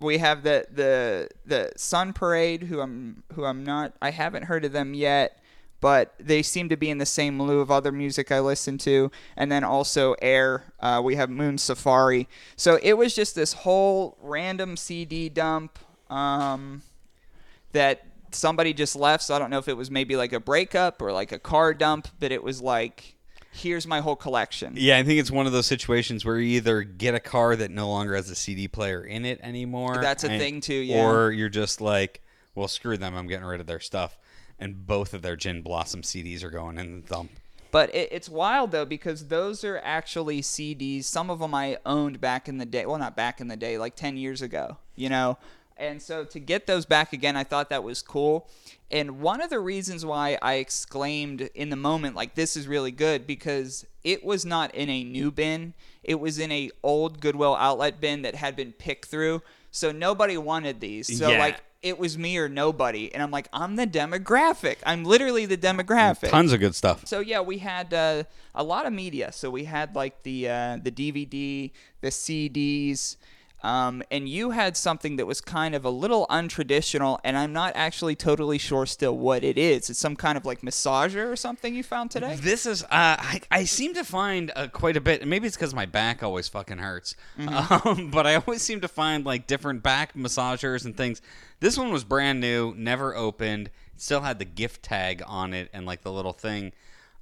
we 0.00 0.18
have 0.18 0.42
the 0.42 0.66
the 0.70 1.28
the 1.46 1.72
Sun 1.76 2.12
Parade, 2.12 2.64
who 2.64 2.80
I'm 2.80 3.22
who 3.32 3.44
I'm 3.44 3.64
not. 3.64 3.94
I 4.00 4.10
haven't 4.10 4.44
heard 4.44 4.64
of 4.64 4.72
them 4.72 4.94
yet, 4.94 5.40
but 5.80 6.14
they 6.18 6.42
seem 6.42 6.68
to 6.68 6.76
be 6.76 6.90
in 6.90 6.98
the 6.98 7.06
same 7.06 7.40
lieu 7.42 7.60
of 7.60 7.70
other 7.70 7.92
music 7.92 8.32
I 8.32 8.40
listen 8.40 8.78
to. 8.78 9.10
And 9.36 9.50
then 9.50 9.64
also 9.64 10.14
Air. 10.22 10.64
Uh, 10.80 11.00
we 11.04 11.16
have 11.16 11.30
Moon 11.30 11.58
Safari. 11.58 12.28
So 12.56 12.78
it 12.82 12.94
was 12.94 13.14
just 13.14 13.34
this 13.34 13.52
whole 13.52 14.16
random 14.22 14.76
CD 14.76 15.28
dump. 15.28 15.78
Um, 16.10 16.82
that 17.74 18.06
somebody 18.30 18.72
just 18.72 18.96
left. 18.96 19.24
So 19.24 19.34
I 19.34 19.38
don't 19.38 19.50
know 19.50 19.58
if 19.58 19.68
it 19.68 19.76
was 19.76 19.90
maybe 19.90 20.16
like 20.16 20.32
a 20.32 20.40
breakup 20.40 21.02
or 21.02 21.12
like 21.12 21.32
a 21.32 21.38
car 21.38 21.74
dump, 21.74 22.08
but 22.18 22.32
it 22.32 22.42
was 22.42 22.62
like, 22.62 23.13
here's 23.54 23.86
my 23.86 24.00
whole 24.00 24.16
collection. 24.16 24.74
Yeah, 24.76 24.98
I 24.98 25.04
think 25.04 25.20
it's 25.20 25.30
one 25.30 25.46
of 25.46 25.52
those 25.52 25.66
situations 25.66 26.24
where 26.24 26.38
you 26.38 26.56
either 26.56 26.82
get 26.82 27.14
a 27.14 27.20
car 27.20 27.56
that 27.56 27.70
no 27.70 27.88
longer 27.88 28.14
has 28.14 28.28
a 28.28 28.34
CD 28.34 28.68
player 28.68 29.02
in 29.04 29.24
it 29.24 29.40
anymore. 29.42 29.98
That's 30.00 30.24
a 30.24 30.30
and- 30.30 30.40
thing 30.40 30.60
too, 30.60 30.74
yeah. 30.74 31.06
Or 31.06 31.30
you're 31.30 31.48
just 31.48 31.80
like, 31.80 32.22
well, 32.54 32.68
screw 32.68 32.96
them. 32.96 33.14
I'm 33.14 33.26
getting 33.26 33.46
rid 33.46 33.60
of 33.60 33.66
their 33.66 33.80
stuff. 33.80 34.18
And 34.58 34.86
both 34.86 35.14
of 35.14 35.22
their 35.22 35.36
Gin 35.36 35.62
Blossom 35.62 36.02
CDs 36.02 36.44
are 36.44 36.50
going 36.50 36.78
in 36.78 37.00
the 37.02 37.08
dump. 37.08 37.30
But 37.70 37.92
it, 37.92 38.10
it's 38.12 38.28
wild 38.28 38.70
though 38.70 38.84
because 38.84 39.26
those 39.26 39.64
are 39.64 39.80
actually 39.82 40.42
CDs. 40.42 41.04
Some 41.04 41.28
of 41.28 41.40
them 41.40 41.54
I 41.54 41.78
owned 41.84 42.20
back 42.20 42.48
in 42.48 42.58
the 42.58 42.66
day. 42.66 42.86
Well, 42.86 42.98
not 42.98 43.16
back 43.16 43.40
in 43.40 43.48
the 43.48 43.56
day, 43.56 43.78
like 43.78 43.96
10 43.96 44.16
years 44.16 44.42
ago, 44.42 44.78
you 44.94 45.08
know? 45.08 45.38
And 45.76 46.00
so 46.00 46.24
to 46.24 46.38
get 46.38 46.66
those 46.66 46.86
back 46.86 47.12
again, 47.12 47.36
I 47.36 47.44
thought 47.44 47.68
that 47.70 47.82
was 47.82 48.00
cool. 48.02 48.48
And 48.90 49.20
one 49.20 49.40
of 49.40 49.50
the 49.50 49.58
reasons 49.58 50.04
why 50.06 50.38
I 50.40 50.54
exclaimed 50.54 51.48
in 51.54 51.70
the 51.70 51.76
moment, 51.76 52.14
like, 52.14 52.34
this 52.36 52.56
is 52.56 52.68
really 52.68 52.92
good, 52.92 53.26
because 53.26 53.84
it 54.04 54.24
was 54.24 54.44
not 54.44 54.72
in 54.74 54.88
a 54.88 55.02
new 55.02 55.30
bin. 55.32 55.74
It 56.04 56.20
was 56.20 56.38
in 56.38 56.52
a 56.52 56.70
old 56.82 57.20
Goodwill 57.20 57.56
outlet 57.56 58.00
bin 58.00 58.22
that 58.22 58.36
had 58.36 58.54
been 58.54 58.72
picked 58.72 59.06
through. 59.06 59.42
So 59.72 59.90
nobody 59.90 60.36
wanted 60.38 60.80
these. 60.80 61.18
So, 61.18 61.32
Yeah. 61.32 61.38
like, 61.38 61.60
it 61.82 61.98
was 61.98 62.16
me 62.16 62.38
or 62.38 62.48
nobody. 62.48 63.12
And 63.12 63.22
I'm 63.22 63.30
like, 63.30 63.48
I'm 63.52 63.76
the 63.76 63.86
demographic. 63.86 64.76
I'm 64.86 65.04
literally 65.04 65.44
the 65.44 65.58
demographic. 65.58 66.30
Tons 66.30 66.52
of 66.52 66.60
good 66.60 66.74
stuff. 66.74 67.06
So 67.06 67.20
yeah, 67.20 67.40
we 67.40 67.58
had 67.58 67.92
uh, 67.92 68.24
a 68.54 68.62
lot 68.64 68.86
of 68.86 68.92
media. 68.94 69.32
So 69.32 69.50
we 69.50 69.64
had 69.64 69.94
like 69.94 70.22
the 70.22 70.48
uh, 70.48 70.78
the 70.82 70.90
DVD, 70.90 71.70
the 72.00 72.08
CDs, 72.08 73.16
um, 73.64 74.02
and 74.10 74.28
you 74.28 74.50
had 74.50 74.76
something 74.76 75.16
that 75.16 75.26
was 75.26 75.40
kind 75.40 75.74
of 75.74 75.86
a 75.86 75.90
little 75.90 76.26
untraditional. 76.28 77.18
And 77.24 77.36
I'm 77.36 77.54
not 77.54 77.72
actually 77.74 78.14
totally 78.14 78.58
sure 78.58 78.84
still 78.84 79.16
what 79.16 79.42
it 79.42 79.56
is. 79.56 79.88
It's 79.88 79.98
some 79.98 80.16
kind 80.16 80.36
of 80.36 80.44
like 80.44 80.60
massager 80.60 81.32
or 81.32 81.34
something 81.34 81.74
you 81.74 81.82
found 81.82 82.10
today. 82.10 82.36
This 82.38 82.66
is, 82.66 82.82
uh, 82.84 82.86
I, 82.90 83.40
I 83.50 83.64
seem 83.64 83.94
to 83.94 84.04
find 84.04 84.52
uh, 84.54 84.68
quite 84.68 84.98
a 84.98 85.00
bit. 85.00 85.26
Maybe 85.26 85.46
it's 85.46 85.56
because 85.56 85.74
my 85.74 85.86
back 85.86 86.22
always 86.22 86.46
fucking 86.46 86.78
hurts. 86.78 87.16
Um, 87.54 88.10
but 88.10 88.26
I 88.26 88.34
always 88.34 88.62
seem 88.62 88.80
to 88.82 88.88
find 88.88 89.24
like 89.24 89.46
different 89.46 89.82
back 89.82 90.14
massagers 90.14 90.84
and 90.84 90.94
things. 90.96 91.22
This 91.60 91.78
one 91.78 91.90
was 91.90 92.04
brand 92.04 92.40
new, 92.40 92.74
never 92.76 93.14
opened, 93.14 93.70
still 93.96 94.20
had 94.20 94.38
the 94.38 94.44
gift 94.44 94.82
tag 94.82 95.22
on 95.26 95.54
it 95.54 95.70
and 95.72 95.86
like 95.86 96.02
the 96.02 96.12
little 96.12 96.32
thing. 96.32 96.72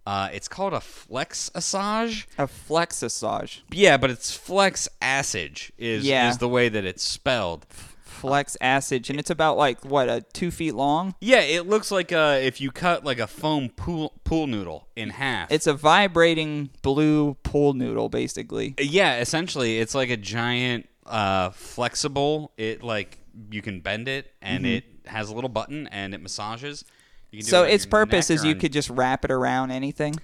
Uh, 0.06 0.28
it's 0.32 0.48
called 0.48 0.72
a 0.72 0.80
Flex 0.80 1.50
Assage. 1.54 2.26
A 2.38 2.46
flex 2.46 2.96
Flexassage, 3.00 3.60
Yeah, 3.70 3.96
but 3.96 4.10
it's 4.10 4.34
Flex 4.34 4.88
Assage 5.00 5.72
is 5.78 6.04
Yeah. 6.04 6.28
is 6.30 6.38
the 6.38 6.48
way 6.48 6.68
that 6.68 6.84
it's 6.84 7.02
spelled. 7.04 7.66
Flex 8.02 8.56
Assage, 8.60 9.10
and 9.10 9.18
it's 9.18 9.30
about 9.30 9.56
like 9.56 9.84
what 9.84 10.08
a 10.08 10.20
two 10.32 10.50
feet 10.50 10.74
long. 10.74 11.14
Yeah, 11.20 11.40
it 11.40 11.66
looks 11.68 11.90
like 11.90 12.12
uh, 12.12 12.38
if 12.40 12.60
you 12.60 12.70
cut 12.70 13.04
like 13.04 13.18
a 13.18 13.26
foam 13.26 13.68
pool 13.70 14.12
pool 14.24 14.46
noodle 14.46 14.86
in 14.94 15.10
half. 15.10 15.50
It's 15.50 15.66
a 15.66 15.72
vibrating 15.74 16.70
blue 16.82 17.34
pool 17.42 17.72
noodle, 17.72 18.08
basically. 18.08 18.74
Yeah, 18.78 19.18
essentially, 19.18 19.78
it's 19.78 19.94
like 19.94 20.10
a 20.10 20.16
giant 20.16 20.88
uh, 21.06 21.50
flexible. 21.50 22.52
It 22.56 22.82
like 22.84 23.18
you 23.50 23.62
can 23.62 23.80
bend 23.80 24.06
it, 24.08 24.32
and 24.40 24.66
it 24.66 24.84
has 25.06 25.28
a 25.28 25.34
little 25.34 25.50
button, 25.50 25.86
and 25.88 26.14
it 26.14 26.20
massages. 26.20 26.84
You 27.32 27.38
can 27.38 27.46
do 27.46 27.50
So 27.50 27.64
it 27.64 27.72
its 27.74 27.86
purpose 27.86 28.30
is 28.30 28.44
you 28.44 28.52
on- 28.52 28.60
could 28.60 28.72
just 28.72 28.88
wrap 28.90 29.24
it 29.24 29.30
around 29.32 29.72
anything. 29.72 30.14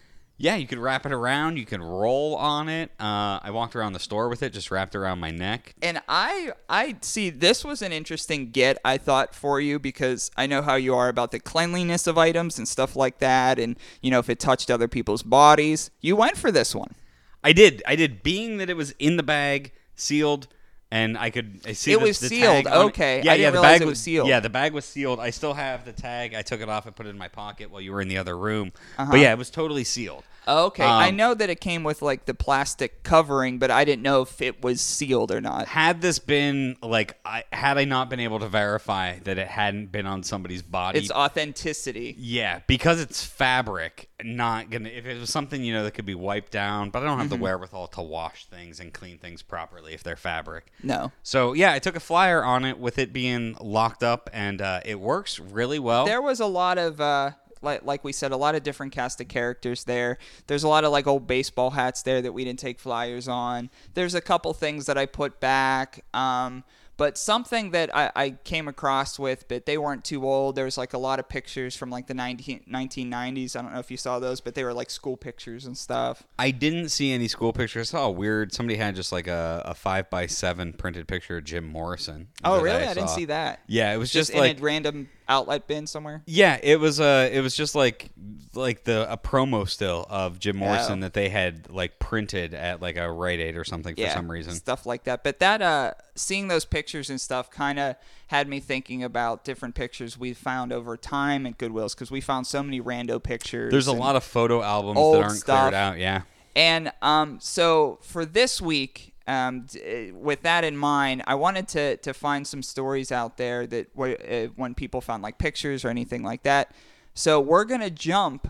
Yeah, 0.40 0.54
you 0.54 0.68
could 0.68 0.78
wrap 0.78 1.04
it 1.04 1.10
around. 1.10 1.56
You 1.58 1.66
can 1.66 1.82
roll 1.82 2.36
on 2.36 2.68
it. 2.68 2.92
Uh, 3.00 3.40
I 3.42 3.50
walked 3.50 3.74
around 3.74 3.94
the 3.94 3.98
store 3.98 4.28
with 4.28 4.44
it, 4.44 4.52
just 4.52 4.70
wrapped 4.70 4.94
around 4.94 5.18
my 5.18 5.32
neck. 5.32 5.74
And 5.82 6.00
I 6.08 6.52
I 6.68 6.94
see 7.00 7.28
this 7.30 7.64
was 7.64 7.82
an 7.82 7.90
interesting 7.92 8.52
get 8.52 8.78
I 8.84 8.98
thought 8.98 9.34
for 9.34 9.60
you 9.60 9.80
because 9.80 10.30
I 10.36 10.46
know 10.46 10.62
how 10.62 10.76
you 10.76 10.94
are 10.94 11.08
about 11.08 11.32
the 11.32 11.40
cleanliness 11.40 12.06
of 12.06 12.16
items 12.16 12.56
and 12.56 12.68
stuff 12.68 12.94
like 12.94 13.18
that 13.18 13.58
and 13.58 13.76
you 14.00 14.12
know 14.12 14.20
if 14.20 14.30
it 14.30 14.38
touched 14.38 14.70
other 14.70 14.86
people's 14.86 15.24
bodies. 15.24 15.90
You 16.00 16.14
went 16.14 16.36
for 16.36 16.52
this 16.52 16.72
one. 16.72 16.94
I 17.42 17.52
did. 17.52 17.82
I 17.84 17.96
did. 17.96 18.22
Being 18.22 18.58
that 18.58 18.70
it 18.70 18.76
was 18.76 18.92
in 19.00 19.16
the 19.16 19.22
bag, 19.24 19.72
sealed, 19.96 20.46
and 20.90 21.18
I 21.18 21.30
could 21.30 21.60
I 21.66 21.72
see 21.72 21.92
It 21.92 21.98
the- 21.98 22.04
was 22.06 22.20
the 22.20 22.28
sealed. 22.28 22.66
Okay. 22.66 23.22
Yeah, 23.22 23.32
I 23.32 23.34
yeah. 23.36 23.50
the 23.50 23.60
bag 23.60 23.82
it 23.82 23.86
was 23.86 24.00
sealed. 24.00 24.28
Yeah, 24.28 24.40
the 24.40 24.48
bag 24.50 24.72
was 24.72 24.84
sealed. 24.84 25.20
I 25.20 25.30
still 25.30 25.54
have 25.54 25.84
the 25.84 25.92
tag. 25.92 26.34
I 26.34 26.42
took 26.42 26.60
it 26.60 26.68
off. 26.68 26.86
I 26.86 26.90
put 26.90 27.06
it 27.06 27.10
in 27.10 27.18
my 27.18 27.28
pocket 27.28 27.70
while 27.70 27.80
you 27.80 27.92
were 27.92 28.00
in 28.00 28.08
the 28.08 28.18
other 28.18 28.36
room. 28.36 28.72
Uh-huh. 28.96 29.10
But 29.10 29.20
yeah, 29.20 29.32
it 29.32 29.38
was 29.38 29.50
totally 29.50 29.84
sealed. 29.84 30.24
Okay. 30.48 30.82
I 30.84 31.08
Um, 31.10 31.16
know 31.16 31.34
that 31.34 31.50
it 31.50 31.60
came 31.60 31.84
with 31.84 32.00
like 32.02 32.24
the 32.24 32.34
plastic 32.34 33.02
covering, 33.02 33.58
but 33.58 33.70
I 33.70 33.84
didn't 33.84 34.02
know 34.02 34.22
if 34.22 34.40
it 34.40 34.62
was 34.62 34.80
sealed 34.80 35.30
or 35.30 35.40
not. 35.40 35.68
Had 35.68 36.00
this 36.00 36.18
been 36.18 36.76
like, 36.82 37.18
I 37.24 37.44
had 37.52 37.76
I 37.78 37.84
not 37.84 38.08
been 38.10 38.20
able 38.20 38.38
to 38.40 38.48
verify 38.48 39.18
that 39.20 39.36
it 39.38 39.48
hadn't 39.48 39.92
been 39.92 40.06
on 40.06 40.22
somebody's 40.22 40.62
body, 40.62 40.98
It's 40.98 41.10
authenticity. 41.10 42.14
yeah, 42.18 42.60
because 42.66 43.00
it's 43.00 43.24
fabric. 43.24 44.08
Not 44.22 44.70
gonna. 44.70 44.88
If 44.88 45.06
it 45.06 45.20
was 45.20 45.30
something 45.30 45.62
you 45.62 45.72
know 45.72 45.84
that 45.84 45.92
could 45.92 46.06
be 46.06 46.14
wiped 46.16 46.50
down, 46.50 46.90
but 46.90 47.02
I 47.02 47.06
don't 47.06 47.18
have 47.18 47.26
Mm-hmm. 47.28 47.36
the 47.36 47.42
wherewithal 47.42 47.86
to 47.88 48.02
wash 48.02 48.46
things 48.46 48.80
and 48.80 48.92
clean 48.92 49.18
things 49.18 49.42
properly 49.42 49.92
if 49.94 50.02
they're 50.02 50.16
fabric. 50.16 50.72
No. 50.82 51.12
So 51.22 51.52
yeah, 51.52 51.72
I 51.72 51.78
took 51.78 51.94
a 51.94 52.00
flyer 52.00 52.42
on 52.44 52.64
it 52.64 52.78
with 52.78 52.98
it 52.98 53.12
being 53.12 53.56
locked 53.60 54.02
up, 54.02 54.28
and 54.32 54.60
uh, 54.60 54.80
it 54.84 54.98
works 54.98 55.38
really 55.38 55.78
well. 55.78 56.04
There 56.06 56.22
was 56.22 56.40
a 56.40 56.46
lot 56.46 56.78
of 56.78 57.00
uh 57.00 57.32
like 57.62 57.84
like 57.84 58.04
we 58.04 58.12
said, 58.12 58.32
a 58.32 58.36
lot 58.36 58.54
of 58.54 58.62
different 58.62 58.92
cast 58.92 59.20
of 59.20 59.28
characters 59.28 59.84
there. 59.84 60.18
There's 60.46 60.62
a 60.62 60.68
lot 60.68 60.84
of 60.84 60.92
like 60.92 61.06
old 61.06 61.26
baseball 61.26 61.70
hats 61.70 62.02
there 62.02 62.22
that 62.22 62.32
we 62.32 62.44
didn't 62.44 62.58
take 62.58 62.78
flyers 62.78 63.28
on. 63.28 63.70
There's 63.94 64.14
a 64.14 64.20
couple 64.20 64.52
things 64.52 64.86
that 64.86 64.98
I 64.98 65.06
put 65.06 65.40
back. 65.40 66.04
Um 66.14 66.64
but 66.98 67.16
something 67.16 67.70
that 67.70 67.94
I, 67.94 68.10
I 68.16 68.30
came 68.30 68.66
across 68.66 69.20
with, 69.20 69.46
but 69.46 69.66
they 69.66 69.78
weren't 69.78 70.04
too 70.04 70.26
old. 70.26 70.56
There 70.56 70.64
was 70.64 70.76
like 70.76 70.94
a 70.94 70.98
lot 70.98 71.20
of 71.20 71.28
pictures 71.28 71.76
from 71.76 71.90
like 71.90 72.08
the 72.08 72.14
19, 72.14 72.64
1990s. 72.68 73.54
I 73.54 73.62
don't 73.62 73.72
know 73.72 73.78
if 73.78 73.88
you 73.88 73.96
saw 73.96 74.18
those, 74.18 74.40
but 74.40 74.56
they 74.56 74.64
were 74.64 74.74
like 74.74 74.90
school 74.90 75.16
pictures 75.16 75.64
and 75.64 75.78
stuff. 75.78 76.24
I 76.40 76.50
didn't 76.50 76.88
see 76.88 77.12
any 77.12 77.28
school 77.28 77.52
pictures. 77.52 77.94
I 77.94 77.98
saw 77.98 78.06
a 78.06 78.10
weird. 78.10 78.52
Somebody 78.52 78.78
had 78.78 78.96
just 78.96 79.12
like 79.12 79.28
a, 79.28 79.62
a 79.64 79.74
five 79.74 80.10
by 80.10 80.26
seven 80.26 80.72
printed 80.72 81.06
picture 81.06 81.36
of 81.36 81.44
Jim 81.44 81.68
Morrison. 81.68 82.28
Oh, 82.44 82.60
really? 82.60 82.82
I, 82.82 82.94
didn't 82.94 83.10
see 83.10 83.26
that. 83.26 83.60
Yeah, 83.68 83.94
it 83.94 83.98
was 83.98 84.10
Just, 84.10 84.32
just, 84.32 84.34
in 84.34 84.40
like 84.40 84.58
a 84.58 84.62
random 84.62 85.08
outlet 85.28 85.66
bin 85.66 85.86
somewhere. 85.86 86.22
Yeah, 86.26 86.58
it 86.62 86.80
was 86.80 87.00
uh 87.00 87.28
it 87.32 87.40
was 87.40 87.54
just 87.54 87.74
like 87.74 88.10
like 88.54 88.84
the 88.84 89.10
a 89.12 89.16
promo 89.16 89.68
still 89.68 90.06
of 90.08 90.38
Jim 90.38 90.56
Morrison 90.56 90.98
Oh. 90.98 91.02
that 91.02 91.12
they 91.12 91.28
had 91.28 91.70
like 91.70 91.98
printed 91.98 92.54
at 92.54 92.80
like 92.80 92.96
a 92.96 93.10
Rite 93.10 93.38
Aid 93.40 93.56
or 93.56 93.64
something 93.64 93.94
for 93.94 94.08
some 94.10 94.30
reason. 94.30 94.54
stuff 94.54 94.86
like 94.86 95.04
that. 95.04 95.22
But 95.22 95.38
that 95.40 95.60
uh, 95.62 95.92
seeing 96.14 96.48
those 96.48 96.64
pictures 96.64 97.10
and 97.10 97.20
stuff 97.20 97.50
kind 97.50 97.78
of 97.78 97.96
had 98.28 98.48
me 98.48 98.58
thinking 98.60 99.04
about 99.04 99.44
different 99.44 99.74
pictures 99.74 100.18
we 100.18 100.32
found 100.34 100.72
over 100.72 100.96
time 100.96 101.46
at 101.46 101.58
Goodwill's 101.58 101.94
because 101.94 102.10
we 102.10 102.20
found 102.20 102.46
so 102.46 102.62
many 102.62 102.80
rando 102.80 103.22
pictures. 103.22 103.70
There's 103.70 103.86
a 103.86 103.92
lot 103.92 104.16
of 104.16 104.24
photo 104.24 104.62
albums 104.62 104.96
that 104.96 105.22
aren't 105.22 105.32
stuff. 105.38 105.60
cleared 105.60 105.74
out. 105.74 105.98
Yeah. 105.98 106.22
And 106.56 106.90
um, 107.02 107.38
so 107.40 107.98
for 108.02 108.24
this 108.24 108.60
week, 108.60 109.14
um, 109.28 109.66
d- 109.66 110.10
uh, 110.10 110.14
with 110.14 110.42
that 110.42 110.64
in 110.64 110.76
mind, 110.76 111.22
I 111.26 111.34
wanted 111.34 111.68
to, 111.68 111.98
to 111.98 112.14
find 112.14 112.46
some 112.46 112.62
stories 112.62 113.12
out 113.12 113.36
there 113.36 113.66
that 113.66 113.88
uh, 113.96 114.52
when 114.56 114.74
people 114.74 115.00
found 115.00 115.22
like 115.22 115.38
pictures 115.38 115.84
or 115.84 115.88
anything 115.88 116.22
like 116.22 116.42
that. 116.42 116.72
So 117.14 117.40
we're 117.40 117.64
gonna 117.64 117.90
jump 117.90 118.48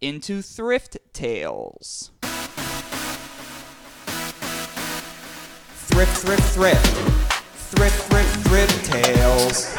into 0.00 0.42
thrift 0.42 0.96
tales. 1.12 2.10
Thrift, 5.72 6.16
thrift, 6.18 6.42
thrift, 6.54 6.86
thrift, 7.76 8.02
thrift, 8.04 8.46
thrift 8.46 8.84
tales. 8.84 9.76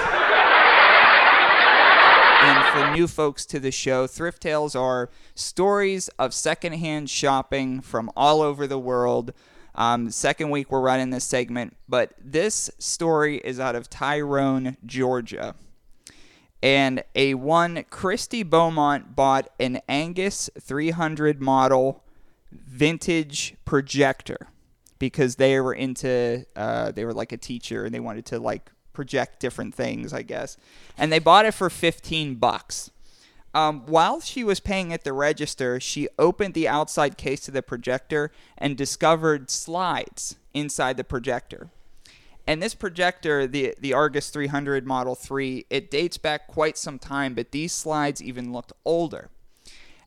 And 2.42 2.66
for 2.68 2.92
new 2.92 3.08
folks 3.08 3.46
to 3.48 3.60
the 3.60 3.72
show, 3.72 4.08
Thrift 4.08 4.42
Tales 4.42 4.74
are 4.74 5.10
stories 5.36 6.08
of 6.20 6.34
secondhand 6.34 7.10
shopping 7.10 7.82
from 7.82 8.10
all 8.16 8.42
over 8.42 8.66
the 8.66 8.80
world. 8.80 9.34
Um, 9.80 10.12
second 10.12 10.50
week 10.50 10.72
we're 10.72 10.82
running 10.82 11.10
this 11.10 11.24
segment, 11.24 11.76
but 11.88 12.12
this 12.22 12.70
story 12.78 13.38
is 13.38 13.60
out 13.60 13.76
of 13.76 13.90
Tyrone, 13.90 14.76
Georgia. 14.86 15.56
And 16.62 17.02
a 17.16 17.36
one 17.36 17.86
Christy 17.90 18.44
Beaumont 18.44 19.16
bought 19.16 19.48
an 19.58 19.80
Argus 19.88 20.50
300 20.60 21.42
model 21.42 22.04
vintage 22.52 23.56
projector 23.64 24.50
because 25.00 25.38
they 25.38 25.60
were 25.62 25.74
into 25.74 26.46
uh, 26.58 26.92
they 26.92 27.06
were 27.06 27.14
like 27.14 27.32
a 27.32 27.38
teacher 27.38 27.86
and 27.86 27.96
they 27.96 28.02
wanted 28.02 28.26
to 28.26 28.40
like 28.40 28.72
project 28.92 29.40
different 29.40 29.74
things 29.74 30.12
i 30.12 30.22
guess 30.22 30.58
and 30.98 31.12
they 31.12 31.20
bought 31.20 31.46
it 31.46 31.54
for 31.54 31.70
15 31.70 32.36
bucks 32.36 32.92
Um, 33.54 33.82
while 33.88 34.20
she 34.20 34.44
was 34.44 34.60
paying 34.60 34.94
at 34.94 35.04
the 35.04 35.14
register, 35.14 35.80
she 35.80 36.08
opened 36.20 36.54
the 36.54 36.68
outside 36.68 37.18
case 37.18 37.48
of 37.48 37.54
the 37.54 37.64
projector 37.64 38.32
and 38.58 38.78
discovered 38.78 39.50
slides 39.50 40.36
inside 40.54 40.98
the 40.98 41.04
projector. 41.04 41.70
And 42.46 42.62
this 42.64 42.74
projector, 42.74 43.46
the 43.46 43.76
the 43.80 43.94
Argus 43.94 44.30
300 44.30 44.86
Model 44.86 45.16
3, 45.16 45.66
it 45.70 45.92
dates 45.92 46.18
back 46.18 46.48
quite 46.48 46.78
some 46.78 46.98
time, 46.98 47.34
but 47.34 47.52
these 47.52 47.72
slides 47.72 48.22
even 48.24 48.52
looked 48.52 48.74
older. 48.86 49.30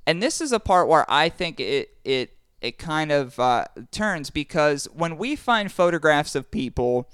And 0.06 0.20
this 0.22 0.40
is 0.40 0.50
a 0.50 0.58
part 0.58 0.88
where 0.88 1.08
I 1.08 1.28
think 1.28 1.60
it 1.60 1.96
it 2.04 2.36
it 2.60 2.78
kind 2.78 3.12
of 3.12 3.38
uh, 3.38 3.66
turns 3.90 4.30
because 4.30 4.86
when 4.92 5.18
we 5.18 5.36
find 5.36 5.70
photographs 5.70 6.34
of 6.34 6.50
people 6.50 7.08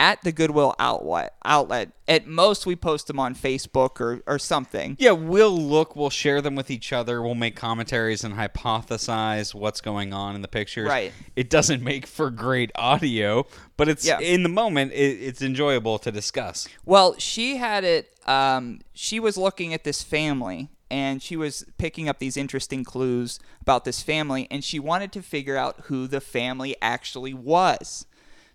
at 0.00 0.22
the 0.22 0.32
Goodwill 0.32 0.74
outlet 0.78 1.34
outlet, 1.44 1.90
at 2.08 2.26
most 2.26 2.64
we 2.64 2.74
post 2.74 3.06
them 3.06 3.20
on 3.20 3.34
Facebook 3.34 4.00
or, 4.00 4.22
or 4.26 4.38
something. 4.38 4.96
Yeah, 4.98 5.10
we'll 5.10 5.50
look, 5.56 5.94
we'll 5.94 6.08
share 6.08 6.40
them 6.40 6.54
with 6.54 6.70
each 6.70 6.90
other, 6.90 7.20
we'll 7.20 7.34
make 7.34 7.54
commentaries 7.54 8.24
and 8.24 8.34
hypothesize 8.34 9.54
what's 9.54 9.82
going 9.82 10.14
on 10.14 10.34
in 10.34 10.40
the 10.40 10.48
pictures. 10.48 10.88
Right. 10.88 11.12
It 11.36 11.50
doesn't 11.50 11.82
make 11.82 12.06
for 12.06 12.30
great 12.30 12.72
audio, 12.76 13.46
but 13.76 13.88
it's 13.90 14.06
Yeah. 14.06 14.18
in 14.20 14.42
the 14.42 14.48
moment, 14.48 14.92
it, 14.92 15.18
it's 15.20 15.42
enjoyable 15.42 15.98
to 15.98 16.10
discuss. 16.10 16.66
Well, 16.86 17.14
she 17.18 17.56
had 17.58 17.84
it. 17.84 18.14
Um, 18.26 18.80
she 18.94 19.20
was 19.20 19.36
looking 19.36 19.74
at 19.74 19.84
this 19.84 20.02
family, 20.02 20.70
and 20.90 21.22
she 21.22 21.36
was 21.36 21.66
picking 21.76 22.08
up 22.08 22.18
these 22.20 22.38
interesting 22.38 22.84
clues 22.84 23.38
about 23.60 23.84
this 23.84 24.02
family, 24.02 24.48
and 24.50 24.64
she 24.64 24.78
wanted 24.78 25.12
to 25.12 25.22
figure 25.22 25.58
out 25.58 25.82
who 25.84 26.06
the 26.06 26.20
family 26.22 26.74
actually 26.80 27.34
was. 27.34 28.06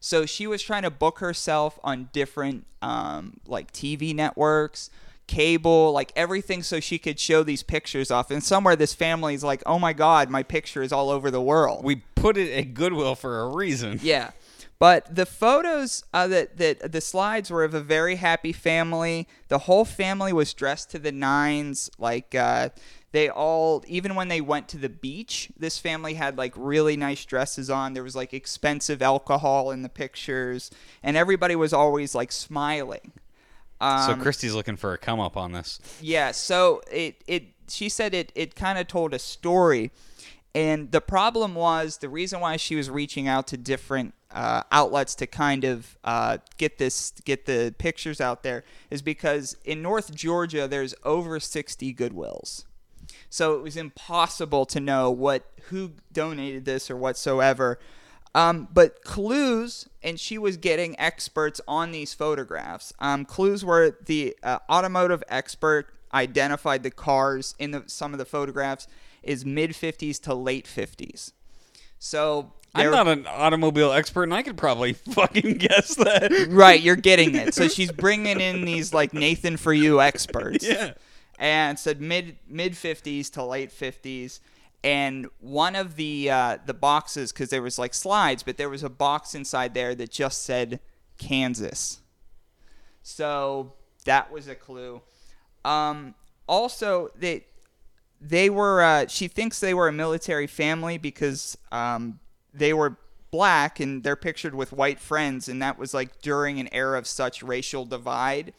So 0.06 0.28
she 0.28 0.46
was 0.46 0.62
trying 0.62 0.84
to 0.84 0.92
book 0.92 1.18
herself 1.18 1.80
on 1.84 2.10
different, 2.14 2.68
um, 2.80 3.40
like 3.48 3.74
TV 3.74 4.14
networks, 4.14 4.92
cable, 5.26 5.92
like 5.94 6.12
everything, 6.16 6.62
so 6.62 6.80
she 6.80 7.00
could 7.00 7.20
show 7.20 7.42
these 7.42 7.64
pictures 7.64 8.12
off. 8.12 8.30
And 8.30 8.44
somewhere, 8.44 8.76
this 8.76 8.94
family's 8.94 9.44
like, 9.44 9.64
"Oh 9.66 9.80
my 9.80 9.94
God, 9.94 10.30
my 10.30 10.44
picture 10.44 10.84
is 10.84 10.92
all 10.92 11.10
over 11.10 11.32
the 11.32 11.42
world." 11.42 11.84
We 11.84 12.04
put 12.14 12.38
it 12.38 12.56
at 12.56 12.76
Goodwill 12.76 13.16
for 13.16 13.40
a 13.40 13.48
reason. 13.48 14.00
Yeah. 14.04 14.30
But 14.78 15.16
the 15.16 15.26
photos 15.26 16.04
uh, 16.14 16.28
that 16.28 16.58
that 16.58 16.92
the 16.92 17.02
slides 17.02 17.50
were 17.50 17.64
of 17.64 17.74
a 17.74 17.82
very 17.82 18.18
happy 18.18 18.54
family. 18.54 19.28
The 19.48 19.60
whole 19.60 19.86
family 19.86 20.34
was 20.34 20.54
dressed 20.54 20.92
to 20.92 21.00
the 21.00 21.14
nines. 21.14 21.90
Like 21.98 22.36
uh, 22.36 22.70
they 23.16 23.30
all, 23.30 23.84
even 23.88 24.16
when 24.16 24.28
they 24.28 24.42
went 24.42 24.68
to 24.70 24.78
the 24.78 24.90
beach, 24.90 25.50
this 25.58 25.80
family 25.80 26.14
had 26.16 26.38
like 26.38 26.54
really 26.56 26.98
nice 26.98 27.24
dresses 27.26 27.70
on. 27.70 27.94
There 27.94 28.04
was 28.04 28.16
like 28.16 28.34
expensive 28.34 29.02
alcohol 29.02 29.72
in 29.72 29.82
the 29.82 29.90
pictures, 29.90 30.70
and 31.02 31.16
everybody 31.18 31.56
was 31.56 31.74
always 31.74 32.14
like 32.14 32.32
smiling. 32.32 33.12
So 33.82 33.88
Um, 34.14 34.22
Christy's 34.22 34.54
looking 34.54 34.78
for 34.78 34.94
a 34.94 34.98
come 34.98 35.20
up 35.20 35.36
on 35.36 35.52
this. 35.52 35.80
yeah, 36.02 36.32
so 36.32 36.82
it 36.92 37.24
it 37.28 37.44
she 37.68 37.90
said 37.90 38.14
it 38.14 38.32
it 38.36 38.56
kind 38.56 38.78
of 38.80 38.88
told 38.88 39.14
a 39.14 39.20
story, 39.20 39.92
and 40.54 40.92
the 40.92 41.02
problem 41.02 41.56
was 41.56 41.98
the 41.98 42.10
reason 42.10 42.40
why 42.40 42.58
she 42.58 42.76
was 42.76 42.90
reaching 42.90 43.28
out 43.28 43.48
to 43.48 43.58
different 43.58 44.14
uh, 44.32 44.64
outlets 44.72 45.16
to 45.16 45.28
kind 45.28 45.64
of 45.66 45.98
uh, 46.04 46.38
get 46.58 46.78
this 46.78 47.12
get 47.26 47.46
the 47.46 47.74
pictures 47.78 48.20
out 48.22 48.44
there 48.44 48.64
is 48.90 49.02
because 49.02 49.58
in 49.66 49.82
North 49.82 50.14
Georgia 50.16 50.68
there's 50.68 50.96
over 51.04 51.40
sixty 51.40 51.94
Goodwills, 51.94 52.64
so 53.30 53.56
it 53.56 53.64
was 53.64 53.78
impossible 53.78 54.66
to 54.68 54.80
know 54.80 55.12
what 55.12 55.46
who 55.70 55.92
donated 56.14 56.66
this 56.66 56.90
or 56.90 56.96
whatsoever. 56.96 57.80
Um, 58.34 58.68
but 58.74 59.02
clues, 59.04 59.88
and 60.04 60.20
she 60.20 60.38
was 60.38 60.58
getting 60.58 61.00
experts 61.00 61.62
on 61.68 61.92
these 61.92 62.14
photographs. 62.14 62.92
Um, 63.00 63.24
clues 63.24 63.64
were 63.64 63.98
the 64.06 64.36
uh, 64.44 64.60
automotive 64.70 65.24
expert 65.30 65.88
identified 66.14 66.84
the 66.84 66.92
cars 66.92 67.56
in 67.60 67.72
the, 67.72 67.84
some 67.88 68.14
of 68.14 68.20
the 68.20 68.26
photographs 68.26 68.88
is 69.24 69.46
mid 69.46 69.72
50s 69.72 70.22
to 70.24 70.34
late 70.34 70.66
50s. 70.66 71.32
So 71.98 72.52
I'm 72.76 72.92
not 72.92 73.08
an 73.08 73.26
automobile 73.28 73.92
expert, 73.92 74.24
and 74.24 74.34
I 74.34 74.42
could 74.42 74.58
probably 74.58 74.94
fucking 75.12 75.54
guess 75.54 75.96
that. 75.96 76.48
right, 76.50 76.82
you're 76.82 76.96
getting 76.96 77.36
it. 77.36 77.54
So 77.54 77.68
she's 77.68 77.92
bringing 77.92 78.42
in 78.42 78.66
these 78.66 78.94
like 78.94 79.14
Nathan 79.14 79.58
for 79.58 79.74
you 79.74 80.02
experts. 80.02 80.66
Yeah. 80.76 80.94
And 81.40 81.78
said 81.78 82.02
mid 82.02 82.38
mid 82.48 82.74
50s 82.74 83.30
to 83.32 83.44
late 83.44 83.72
50s 83.72 84.40
and 84.84 85.28
one 85.40 85.76
of 85.76 85.96
the 85.96 86.30
uh, 86.30 86.58
the 86.66 86.74
boxes 86.74 87.32
because 87.32 87.50
there 87.50 87.62
was 87.62 87.80
like 87.80 87.94
slides 87.94 88.44
but 88.44 88.58
there 88.58 88.70
was 88.70 88.84
a 88.84 88.90
box 88.90 89.36
inside 89.36 89.74
there 89.74 89.96
that 89.96 90.12
just 90.12 90.44
said 90.44 90.80
kansas. 91.18 92.00
So 93.02 93.74
that 94.06 94.32
was 94.32 94.48
a 94.48 94.56
clue. 94.56 95.02
Um, 95.64 96.16
also 96.48 97.10
they 97.18 97.46
they 98.22 98.50
were 98.50 98.82
uh, 98.82 99.08
she 99.08 99.28
thinks 99.28 99.60
they 99.60 99.74
were 99.74 99.88
a 99.88 99.94
military 99.94 100.48
family 100.48 100.98
because 100.98 101.58
um, 101.72 102.20
they 102.54 102.74
were 102.74 102.98
black 103.32 103.80
and 103.80 104.04
they're 104.04 104.16
pictured 104.16 104.56
with 104.56 104.72
white 104.72 105.00
friends 105.00 105.50
and 105.50 105.62
that 105.62 105.78
was 105.78 105.94
like 105.94 106.22
during 106.22 106.60
an 106.60 106.70
era 106.72 106.98
of 106.98 107.08
such 107.08 107.44
racial 107.44 107.86
divide. 107.86 108.54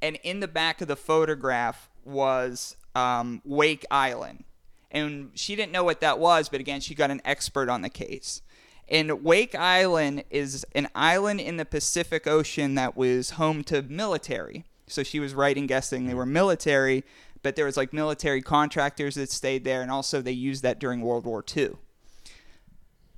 And 0.00 0.16
in 0.22 0.40
the 0.40 0.48
back 0.48 0.80
of 0.80 0.88
the 0.88 0.96
photograph 0.96 1.88
was 2.08 2.76
um, 2.94 3.42
wake 3.44 3.84
island. 3.90 4.44
And 4.90 5.30
she 5.34 5.54
didn't 5.54 5.72
know 5.72 5.84
what 5.84 6.00
that 6.00 6.18
was 6.18 6.48
but 6.48 6.60
again 6.60 6.80
she 6.80 6.94
got 6.94 7.10
an 7.10 7.20
expert 7.24 7.68
on 7.68 7.82
the 7.82 7.90
case. 7.90 8.42
And 8.88 9.22
wake 9.22 9.54
island 9.54 10.24
is 10.30 10.64
an 10.74 10.88
island 10.94 11.40
in 11.40 11.58
the 11.58 11.66
pacific 11.66 12.26
ocean 12.26 12.74
that 12.76 12.96
was 12.96 13.30
home 13.30 13.62
to 13.64 13.82
military. 13.82 14.64
So 14.86 15.02
she 15.02 15.20
was 15.20 15.34
right 15.34 15.56
in 15.56 15.66
guessing 15.66 16.06
they 16.06 16.14
were 16.14 16.26
military 16.26 17.04
but 17.42 17.56
there 17.56 17.64
was 17.64 17.76
like 17.76 17.92
military 17.92 18.42
contractors 18.42 19.14
that 19.14 19.30
stayed 19.30 19.64
there 19.64 19.82
and 19.82 19.90
also 19.90 20.20
they 20.20 20.32
used 20.32 20.62
that 20.62 20.78
during 20.78 21.00
world 21.00 21.24
war 21.24 21.44
ii 21.56 21.70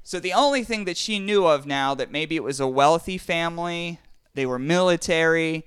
so 0.03 0.19
the 0.19 0.33
only 0.33 0.65
thing 0.65 0.85
that 0.85 0.97
she 0.97 1.19
knew 1.19 1.47
of 1.47 1.67
now 1.67 1.95
that 1.95 2.11
maybe 2.11 2.37
it 2.37 2.43
was 2.43 2.61
a 2.61 2.67
wealthy 2.67 3.19
family 3.19 3.99
they 4.35 4.47
were 4.47 4.59
military 4.59 5.65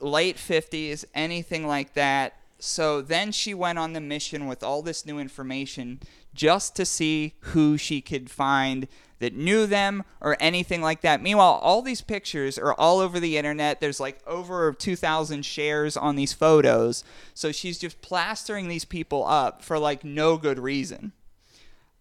late 0.00 0.36
50s, 0.36 1.04
anything 1.14 1.66
like 1.66 1.94
that. 1.94 2.34
So 2.58 3.02
then 3.02 3.32
she 3.32 3.54
went 3.54 3.78
on 3.78 3.92
the 3.92 4.00
mission 4.00 4.46
with 4.46 4.62
all 4.62 4.82
this 4.82 5.04
new 5.04 5.18
information 5.18 6.00
just 6.34 6.76
to 6.76 6.84
see 6.84 7.34
who 7.40 7.76
she 7.76 8.00
could 8.00 8.30
find 8.30 8.88
that 9.18 9.34
knew 9.34 9.66
them 9.66 10.04
or 10.20 10.36
anything 10.40 10.82
like 10.82 11.00
that. 11.00 11.22
Meanwhile, 11.22 11.58
all 11.62 11.80
these 11.80 12.02
pictures 12.02 12.58
are 12.58 12.74
all 12.74 13.00
over 13.00 13.18
the 13.18 13.38
internet. 13.38 13.80
There's 13.80 14.00
like 14.00 14.18
over 14.26 14.72
2,000 14.72 15.44
shares 15.44 15.96
on 15.96 16.16
these 16.16 16.32
photos. 16.32 17.02
So 17.32 17.50
she's 17.52 17.78
just 17.78 18.02
plastering 18.02 18.68
these 18.68 18.84
people 18.84 19.24
up 19.26 19.62
for 19.62 19.78
like 19.78 20.04
no 20.04 20.36
good 20.36 20.58
reason. 20.58 21.12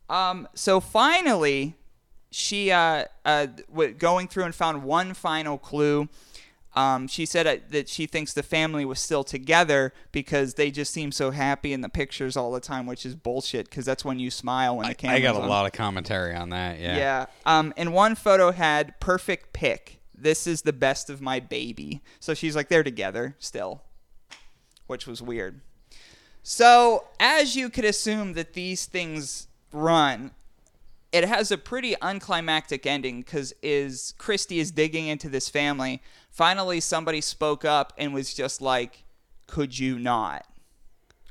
Um, 0.10 0.48
so 0.54 0.80
finally, 0.80 1.76
she 2.32 2.72
uh, 2.72 3.06
uh, 3.24 3.48
going 3.98 4.28
through 4.28 4.44
and 4.44 4.54
found 4.54 4.84
one 4.84 5.14
final 5.14 5.58
clue. 5.58 6.10
Um, 6.76 7.08
she 7.08 7.26
said 7.26 7.48
uh, 7.48 7.58
that 7.70 7.88
she 7.88 8.06
thinks 8.06 8.34
the 8.34 8.44
family 8.44 8.84
was 8.84 9.00
still 9.00 9.24
together 9.24 9.94
because 10.12 10.56
they 10.56 10.72
just 10.72 10.92
seem 10.94 11.12
so 11.12 11.32
happy 11.32 11.72
in 11.72 11.82
the 11.82 11.90
pictures 11.90 12.36
all 12.36 12.52
the 12.52 12.60
time, 12.60 12.86
which 12.86 13.06
is 13.06 13.16
bullshit. 13.16 13.70
Because 13.70 13.86
that's 13.86 14.04
when 14.04 14.20
you 14.20 14.30
smile 14.30 14.76
when 14.78 14.86
the 14.86 14.92
I 14.92 14.94
camera's 14.94 15.22
got 15.22 15.36
a 15.36 15.40
on. 15.40 15.50
lot 15.50 15.66
of 15.66 15.72
commentary 15.72 16.36
on 16.36 16.50
that. 16.50 16.80
Yeah. 16.80 16.98
Yeah. 16.98 17.26
Um, 17.46 17.74
and 17.78 17.94
one 17.94 18.16
photo 18.16 18.52
had 18.52 19.00
perfect 19.00 19.54
pick. 19.54 20.02
This 20.14 20.48
is 20.48 20.64
the 20.64 20.74
best 20.74 21.10
of 21.10 21.22
my 21.22 21.40
baby. 21.40 22.02
So 22.20 22.34
she's 22.34 22.56
like 22.56 22.68
they're 22.68 22.84
together 22.84 23.36
still, 23.40 23.82
which 24.88 25.08
was 25.08 25.22
weird. 25.22 25.62
So 26.44 27.06
as 27.20 27.56
you 27.56 27.70
could 27.70 27.86
assume 27.86 28.34
that 28.34 28.54
these 28.54 28.86
things 28.86 29.48
run, 29.72 30.32
it 31.12 31.24
has 31.24 31.50
a 31.50 31.58
pretty 31.58 31.96
unclimactic 32.02 32.86
ending 32.86 33.22
because 33.22 33.54
is 33.64 34.14
Christy 34.18 34.60
is 34.60 34.72
digging 34.72 35.08
into 35.08 35.30
this 35.30 35.50
family. 35.50 36.02
Finally, 36.36 36.82
somebody 36.82 37.22
spoke 37.22 37.64
up 37.64 37.94
and 37.98 38.14
was 38.14 38.34
just 38.34 38.62
like, 38.62 39.06
"Could 39.48 39.80
you 39.80 39.98
not? 39.98 40.46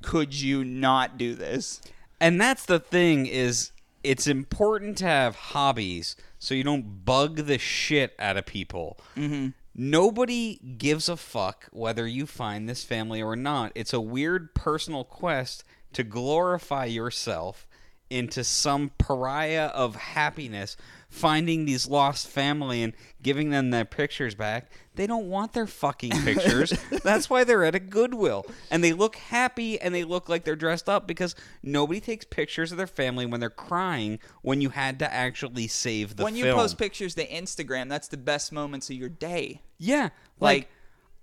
Could 0.02 0.32
you 0.32 0.64
not 0.64 1.18
do 1.18 1.34
this?" 1.34 1.82
And 2.18 2.40
that's 2.40 2.64
the 2.64 2.80
thing 2.80 3.26
is 3.26 3.72
it's 4.02 4.26
important 4.26 4.96
to 4.98 5.04
have 5.04 5.36
hobbies 5.36 6.16
so 6.38 6.54
you 6.54 6.64
don't 6.64 7.04
bug 7.04 7.36
the 7.36 7.58
shit 7.58 8.14
out 8.18 8.38
of 8.38 8.46
people. 8.46 8.98
Mm-hmm. 9.14 9.48
Nobody 9.74 10.58
gives 10.78 11.10
a 11.10 11.18
fuck 11.18 11.68
whether 11.70 12.06
you 12.06 12.24
find 12.24 12.66
this 12.66 12.82
family 12.82 13.20
or 13.20 13.36
not. 13.36 13.72
It's 13.74 13.92
a 13.92 14.00
weird 14.00 14.54
personal 14.54 15.04
quest 15.04 15.64
to 15.92 16.02
glorify 16.02 16.86
yourself 16.86 17.66
into 18.14 18.44
some 18.44 18.92
pariah 18.96 19.66
of 19.66 19.96
happiness, 19.96 20.77
finding 21.09 21.64
these 21.64 21.88
lost 21.88 22.29
family 22.29 22.83
and 22.83 22.92
giving 23.22 23.50
them 23.50 23.70
their 23.70 23.85
pictures 23.85 24.35
back. 24.37 24.70
They 24.94 25.09
don't 25.09 25.27
want 25.29 25.53
their 25.53 25.66
fucking 25.66 26.12
pictures. 26.22 26.72
That's 27.03 27.29
why 27.29 27.42
they're 27.42 27.64
at 27.64 27.74
a 27.74 27.81
Goodwill. 27.81 28.46
And 28.70 28.85
they 28.85 28.92
look 28.92 29.16
happy 29.16 29.81
and 29.81 29.92
they 29.92 30.05
look 30.05 30.29
like 30.29 30.44
they're 30.44 30.55
dressed 30.55 30.88
up 30.88 31.09
because 31.09 31.35
nobody 31.62 32.00
takes 32.00 32.24
pictures 32.24 32.70
of 32.70 32.79
their 32.79 32.87
family 32.87 33.27
when 33.27 33.40
they're 33.40 33.50
crying 33.50 34.20
when 34.42 34.61
you 34.61 34.68
had 34.70 35.00
to 35.00 35.12
actually 35.12 35.66
save 35.66 36.14
the 36.14 36.22
when 36.22 36.37
you 36.37 36.44
post 36.53 36.79
pictures 36.79 37.16
to 37.16 37.27
Instagram, 37.27 37.88
that's 37.88 38.07
the 38.09 38.16
best 38.16 38.53
moments 38.53 38.88
of 38.90 38.96
your 38.96 39.09
day. 39.09 39.62
Yeah, 39.79 40.11
like, 40.38 40.61
Like- 40.61 40.68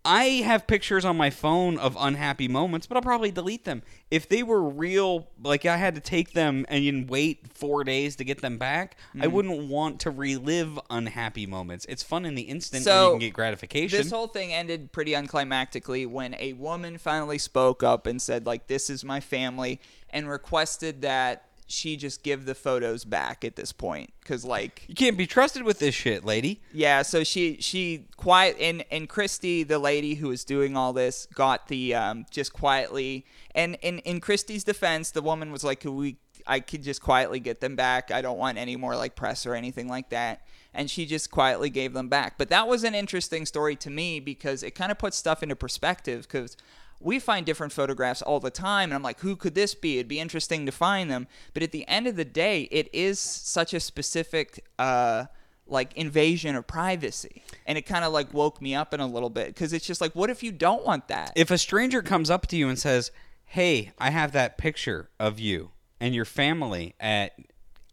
I 0.03 0.23
have 0.45 0.65
pictures 0.65 1.05
on 1.05 1.15
my 1.15 1.29
phone 1.29 1.77
of 1.77 1.95
unhappy 1.99 2.47
moments, 2.47 2.87
but 2.87 2.95
I'll 2.97 3.03
probably 3.03 3.29
delete 3.29 3.65
them. 3.65 3.83
If 4.09 4.27
they 4.27 4.41
were 4.41 4.63
real, 4.63 5.27
like 5.43 5.65
I 5.67 5.77
had 5.77 5.93
to 5.93 6.01
take 6.01 6.33
them 6.33 6.65
and 6.69 7.07
wait 7.07 7.53
four 7.53 7.83
days 7.83 8.15
to 8.15 8.23
get 8.23 8.41
them 8.41 8.57
back, 8.57 8.97
I 9.19 9.27
Mm. 9.27 9.31
wouldn't 9.31 9.69
want 9.69 9.99
to 10.01 10.09
relive 10.09 10.79
unhappy 10.89 11.45
moments. 11.45 11.85
It's 11.87 12.01
fun 12.01 12.25
in 12.25 12.33
the 12.33 12.43
instant 12.43 12.83
So, 12.83 13.05
you 13.05 13.11
can 13.11 13.19
get 13.19 13.33
gratification. 13.33 13.95
This 13.95 14.09
whole 14.09 14.27
thing 14.27 14.51
ended 14.51 14.91
pretty 14.91 15.11
unclimactically 15.11 16.07
when 16.07 16.35
a 16.39 16.53
woman 16.53 16.97
finally 16.97 17.37
spoke 17.37 17.83
up 17.83 18.07
and 18.07 18.19
said, 18.19 18.47
like, 18.47 18.65
this 18.67 18.89
is 18.89 19.03
my 19.03 19.19
family, 19.19 19.79
and 20.09 20.27
requested 20.27 21.03
that 21.03 21.45
she 21.71 21.95
just 21.97 22.23
give 22.23 22.45
the 22.45 22.55
photos 22.55 23.05
back 23.05 23.43
at 23.43 23.55
this 23.55 23.71
point. 23.71 24.13
Because, 24.19 24.45
like, 24.45 24.83
you 24.87 24.95
can't 24.95 25.17
be 25.17 25.25
trusted 25.25 25.63
with 25.63 25.79
this 25.79 25.95
shit, 25.95 26.23
lady. 26.23 26.61
yeah, 26.73 27.01
so 27.01 27.23
she 27.23 27.57
she 27.59 28.05
quiet 28.17 28.57
and 28.59 28.83
and 28.91 29.09
Christy, 29.09 29.63
the 29.63 29.79
lady 29.79 30.15
who 30.15 30.27
was 30.27 30.43
doing 30.43 30.77
all 30.77 30.93
this, 30.93 31.27
got 31.33 31.67
the 31.67 31.95
um 31.95 32.25
just 32.29 32.53
quietly 32.53 33.25
and 33.55 33.77
in 33.81 33.99
in 33.99 34.19
Christy's 34.19 34.63
defense, 34.63 35.11
the 35.11 35.21
woman 35.21 35.51
was 35.51 35.63
like, 35.63 35.83
we? 35.85 36.17
I 36.47 36.59
could 36.59 36.81
just 36.81 37.01
quietly 37.01 37.39
get 37.39 37.61
them 37.61 37.75
back. 37.75 38.09
I 38.09 38.21
don't 38.21 38.37
want 38.37 38.57
any 38.57 38.75
more 38.75 38.95
like 38.95 39.15
press 39.15 39.45
or 39.45 39.53
anything 39.53 39.87
like 39.87 40.09
that." 40.09 40.41
And 40.73 40.89
she 40.89 41.05
just 41.05 41.29
quietly 41.29 41.69
gave 41.69 41.93
them 41.93 42.07
back. 42.07 42.37
But 42.37 42.49
that 42.49 42.67
was 42.67 42.83
an 42.83 42.95
interesting 42.95 43.45
story 43.45 43.75
to 43.75 43.89
me 43.89 44.19
because 44.21 44.63
it 44.63 44.71
kind 44.71 44.91
of 44.91 44.97
puts 44.97 45.17
stuff 45.17 45.43
into 45.43 45.55
perspective 45.55 46.23
because 46.23 46.55
we 47.01 47.19
find 47.19 47.45
different 47.45 47.73
photographs 47.73 48.21
all 48.21 48.39
the 48.39 48.51
time 48.51 48.89
and 48.89 48.93
i'm 48.93 49.03
like 49.03 49.19
who 49.21 49.35
could 49.35 49.55
this 49.55 49.73
be 49.75 49.95
it'd 49.97 50.07
be 50.07 50.19
interesting 50.19 50.65
to 50.65 50.71
find 50.71 51.09
them 51.09 51.27
but 51.53 51.63
at 51.63 51.71
the 51.71 51.87
end 51.87 52.07
of 52.07 52.15
the 52.15 52.25
day 52.25 52.63
it 52.71 52.89
is 52.93 53.19
such 53.19 53.73
a 53.73 53.79
specific 53.79 54.63
uh 54.79 55.25
like 55.67 55.95
invasion 55.95 56.55
of 56.55 56.67
privacy 56.67 57.43
and 57.65 57.77
it 57.77 57.83
kind 57.83 58.03
of 58.03 58.11
like 58.11 58.33
woke 58.33 58.61
me 58.61 58.75
up 58.75 58.93
in 58.93 58.99
a 58.99 59.07
little 59.07 59.29
bit 59.29 59.47
because 59.47 59.71
it's 59.73 59.85
just 59.85 60.01
like 60.01 60.13
what 60.13 60.29
if 60.29 60.43
you 60.43 60.51
don't 60.51 60.85
want 60.85 61.07
that 61.07 61.31
If 61.35 61.49
a 61.49 61.57
stranger 61.57 62.01
comes 62.01 62.29
up 62.29 62.45
to 62.47 62.57
you 62.57 62.67
and 62.67 62.77
says, 62.77 63.09
"Hey, 63.45 63.93
I 63.97 64.09
have 64.09 64.33
that 64.33 64.57
picture 64.57 65.09
of 65.19 65.39
you 65.39 65.71
and 65.99 66.13
your 66.13 66.25
family 66.25 66.95
at 66.99 67.33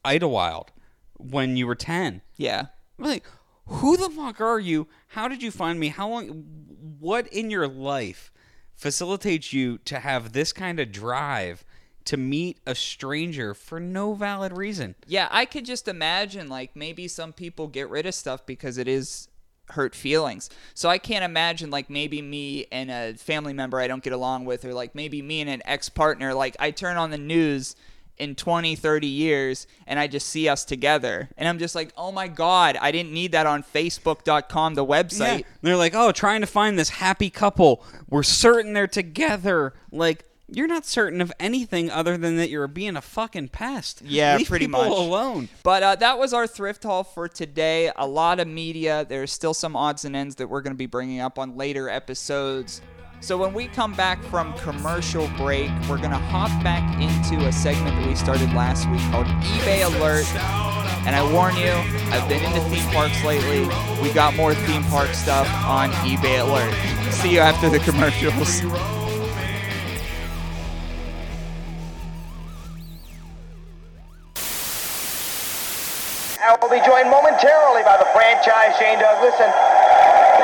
Idlewild 0.04 0.72
when 1.18 1.56
you 1.56 1.66
were 1.66 1.74
10." 1.76 2.22
yeah 2.36 2.66
I'm 2.98 3.04
like, 3.04 3.26
"Who 3.66 3.96
the 3.96 4.10
fuck 4.10 4.40
are 4.40 4.58
you? 4.58 4.88
How 5.08 5.28
did 5.28 5.40
you 5.42 5.52
find 5.52 5.78
me? 5.78 5.88
How 5.88 6.08
long 6.08 6.26
what 6.98 7.28
in 7.28 7.48
your 7.50 7.68
life 7.68 8.32
facilitates 8.78 9.52
you 9.52 9.76
to 9.78 9.98
have 9.98 10.32
this 10.32 10.52
kind 10.52 10.78
of 10.80 10.92
drive 10.92 11.64
to 12.04 12.16
meet 12.16 12.58
a 12.64 12.74
stranger 12.74 13.52
for 13.52 13.78
no 13.78 14.14
valid 14.14 14.56
reason?" 14.56 14.94
yeah 15.06 15.28
i 15.30 15.44
could 15.44 15.66
just 15.66 15.88
imagine 15.88 16.48
like 16.48 16.74
maybe 16.74 17.06
some 17.06 17.32
people 17.32 17.66
get 17.66 17.90
rid 17.90 18.06
of 18.06 18.14
stuff 18.14 18.46
because 18.46 18.78
it 18.78 18.88
is 18.88 19.28
hurt 19.70 19.94
feelings 19.94 20.48
so 20.72 20.88
i 20.88 20.96
can't 20.96 21.24
imagine 21.24 21.70
like 21.70 21.90
maybe 21.90 22.22
me 22.22 22.66
and 22.72 22.90
a 22.90 23.12
family 23.14 23.52
member 23.52 23.78
i 23.78 23.86
don't 23.86 24.02
get 24.02 24.14
along 24.14 24.46
with 24.46 24.64
or 24.64 24.72
like 24.72 24.94
maybe 24.94 25.20
me 25.20 25.42
and 25.42 25.50
an 25.50 25.60
ex-partner 25.66 26.32
like 26.32 26.56
i 26.58 26.70
turn 26.70 26.96
on 26.96 27.10
the 27.10 27.18
news 27.18 27.76
in 28.18 28.34
20 28.34 28.74
30 28.76 29.06
years 29.06 29.66
and 29.86 29.98
i 29.98 30.06
just 30.06 30.26
see 30.28 30.48
us 30.48 30.64
together 30.64 31.28
and 31.36 31.48
i'm 31.48 31.58
just 31.58 31.74
like 31.74 31.92
oh 31.96 32.10
my 32.12 32.26
god 32.28 32.76
i 32.80 32.90
didn't 32.90 33.12
need 33.12 33.32
that 33.32 33.46
on 33.46 33.62
facebook.com 33.62 34.74
the 34.74 34.84
website 34.84 35.38
Yeah. 35.38 35.44
They're 35.62 35.76
like, 35.76 35.94
"Oh, 35.94 36.12
trying 36.12 36.40
to 36.40 36.46
find 36.46 36.78
this 36.78 36.88
happy 36.88 37.30
couple. 37.30 37.84
We're 38.08 38.22
certain 38.22 38.72
they're 38.72 38.86
together." 38.86 39.74
Like, 39.90 40.24
you're 40.48 40.68
not 40.68 40.86
certain 40.86 41.20
of 41.20 41.32
anything 41.40 41.90
other 41.90 42.16
than 42.16 42.36
that 42.36 42.48
you're 42.48 42.68
being 42.68 42.96
a 42.96 43.00
fucking 43.02 43.48
pest. 43.48 44.02
Yeah, 44.04 44.36
Leave 44.36 44.48
pretty 44.48 44.66
people 44.66 44.80
much. 44.84 44.90
alone. 44.92 45.48
But 45.62 45.82
uh, 45.82 45.94
that 45.96 46.18
was 46.18 46.32
our 46.32 46.46
thrift 46.46 46.84
haul 46.84 47.04
for 47.04 47.28
today. 47.28 47.90
A 47.96 48.06
lot 48.06 48.40
of 48.40 48.46
media. 48.48 49.04
There's 49.08 49.32
still 49.32 49.52
some 49.52 49.74
odds 49.76 50.04
and 50.04 50.14
ends 50.16 50.36
that 50.36 50.46
we're 50.48 50.62
going 50.62 50.74
to 50.74 50.78
be 50.78 50.86
bringing 50.86 51.20
up 51.20 51.38
on 51.38 51.56
later 51.56 51.88
episodes. 51.88 52.80
So 53.20 53.36
when 53.36 53.52
we 53.52 53.66
come 53.66 53.94
back 53.94 54.22
from 54.24 54.52
commercial 54.54 55.28
break, 55.36 55.70
we're 55.88 55.98
going 55.98 56.12
to 56.12 56.22
hop 56.30 56.50
back 56.62 56.84
into 57.02 57.44
a 57.46 57.52
segment 57.52 57.96
that 57.96 58.06
we 58.06 58.14
started 58.14 58.52
last 58.52 58.88
week 58.90 59.00
called 59.10 59.26
eBay 59.26 59.84
Alert. 59.84 60.24
And 61.02 61.16
I 61.16 61.32
warn 61.32 61.56
you, 61.56 61.72
I've 62.14 62.28
been 62.28 62.44
into 62.44 62.60
theme 62.70 62.86
parks 62.94 63.22
lately. 63.24 63.66
We 64.00 64.14
got 64.14 64.36
more 64.36 64.54
theme 64.54 64.84
park 64.84 65.14
stuff 65.14 65.48
on 65.66 65.90
eBay 66.06 66.40
Alert. 66.46 66.72
See 67.12 67.32
you 67.32 67.40
after 67.40 67.68
the 67.68 67.80
commercials. 67.80 68.62
I 76.38 76.56
will 76.62 76.70
be 76.70 76.80
joined 76.86 77.10
momentarily 77.10 77.82
by 77.82 77.98
the 77.98 78.06
franchise 78.14 78.78
Shane 78.78 79.00
Douglas 79.00 79.34
and 79.42 79.52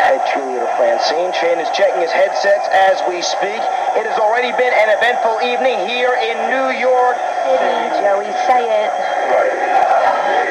head 0.05 0.21
cheerleader 0.29 0.69
Francine. 0.77 1.33
Shane 1.41 1.57
is 1.57 1.69
checking 1.73 2.05
his 2.05 2.13
headsets 2.13 2.69
as 2.69 3.01
we 3.09 3.25
speak. 3.25 3.57
It 3.97 4.05
has 4.05 4.21
already 4.21 4.53
been 4.61 4.69
an 4.69 4.93
eventful 5.01 5.41
evening 5.41 5.81
here 5.89 6.13
in 6.13 6.37
New 6.53 6.77
York 6.77 7.17
City. 7.49 8.05
Joey, 8.05 8.29
say 8.45 8.69
it. 8.69 8.93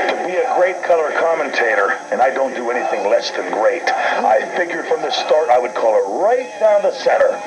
To 0.10 0.18
be 0.26 0.42
a 0.42 0.50
great 0.58 0.82
color 0.82 1.13
commentator, 1.22 2.02
and 2.10 2.18
I 2.18 2.34
don't 2.34 2.58
do 2.58 2.72
anything 2.74 3.06
less 3.06 3.30
than 3.30 3.54
great, 3.54 3.86
I 3.86 4.42
figured 4.58 4.89
from 4.89 5.06
the 5.06 5.12
start 5.12 5.50
I 5.50 5.60
would 5.62 5.78
call 5.78 6.02
it 6.02 6.06
right 6.18 6.50
down 6.60 6.82
the 6.82 6.94
center. 7.06 7.38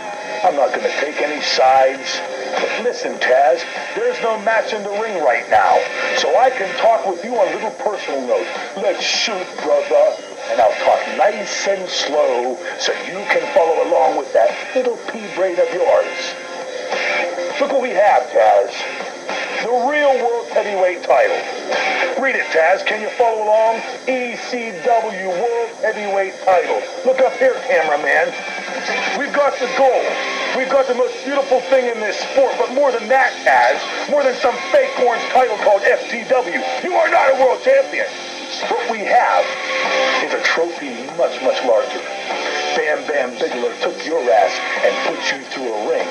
I'm 0.46 0.54
not 0.54 0.70
going 0.70 0.86
to 0.86 0.96
take 1.02 1.18
any 1.20 1.42
sides. 1.42 2.22
But 2.54 2.86
listen, 2.86 3.18
Taz, 3.18 3.66
there's 3.96 4.20
no 4.22 4.38
match 4.46 4.72
in 4.72 4.82
the 4.84 4.94
ring 5.02 5.18
right 5.24 5.48
now, 5.50 5.74
so 6.22 6.38
I 6.38 6.50
can 6.50 6.70
talk 6.78 7.06
with 7.06 7.24
you 7.24 7.34
on 7.34 7.48
a 7.50 7.54
little 7.54 7.74
personal 7.82 8.22
note. 8.22 8.46
Let's 8.76 9.02
shoot, 9.02 9.46
brother. 9.64 10.25
And 10.50 10.60
I'll 10.60 10.78
talk 10.84 11.00
nice 11.16 11.66
and 11.66 11.88
slow 11.88 12.56
so 12.78 12.92
you 13.04 13.20
can 13.28 13.42
follow 13.54 13.88
along 13.88 14.16
with 14.16 14.32
that 14.32 14.50
little 14.74 14.96
pea 15.10 15.26
braid 15.34 15.58
of 15.58 15.72
yours. 15.74 16.34
Look 17.60 17.72
what 17.72 17.82
we 17.82 17.90
have, 17.90 18.22
Taz. 18.30 18.70
The 19.64 19.72
real 19.90 20.14
world 20.22 20.46
heavyweight 20.48 21.02
title. 21.02 21.40
Read 22.22 22.36
it, 22.36 22.46
Taz. 22.54 22.86
Can 22.86 23.00
you 23.00 23.10
follow 23.16 23.44
along? 23.44 23.80
ECW 24.06 25.26
World 25.26 25.70
Heavyweight 25.82 26.34
title. 26.44 26.80
Look 27.04 27.20
up 27.20 27.32
here, 27.34 27.54
cameraman. 27.66 28.30
We've 29.18 29.32
got 29.32 29.58
the 29.58 29.66
gold. 29.76 30.06
We've 30.56 30.70
got 30.70 30.86
the 30.86 30.94
most 30.94 31.16
beautiful 31.24 31.60
thing 31.72 31.90
in 31.90 32.00
this 32.00 32.16
sport, 32.30 32.54
but 32.58 32.72
more 32.72 32.92
than 32.92 33.08
that, 33.08 33.32
Taz, 33.44 34.10
more 34.10 34.22
than 34.22 34.34
some 34.36 34.54
fake 34.70 34.92
orange 35.00 35.24
title 35.32 35.56
called 35.58 35.82
FTW, 35.82 36.84
you 36.84 36.92
are 36.94 37.10
not 37.10 37.34
a 37.34 37.40
world 37.40 37.60
champion. 37.62 38.06
What 38.64 38.90
we 38.90 39.04
have 39.04 39.44
is 40.24 40.32
a 40.32 40.42
trophy 40.42 41.04
much, 41.20 41.36
much 41.44 41.60
larger. 41.68 42.00
Bam 42.72 43.04
Bam 43.04 43.30
Bigelow 43.36 43.72
took 43.84 44.00
your 44.06 44.20
ass 44.32 44.52
and 44.80 44.92
put 45.04 45.20
you 45.28 45.44
through 45.52 45.68
a 45.68 45.88
ring. 45.92 46.08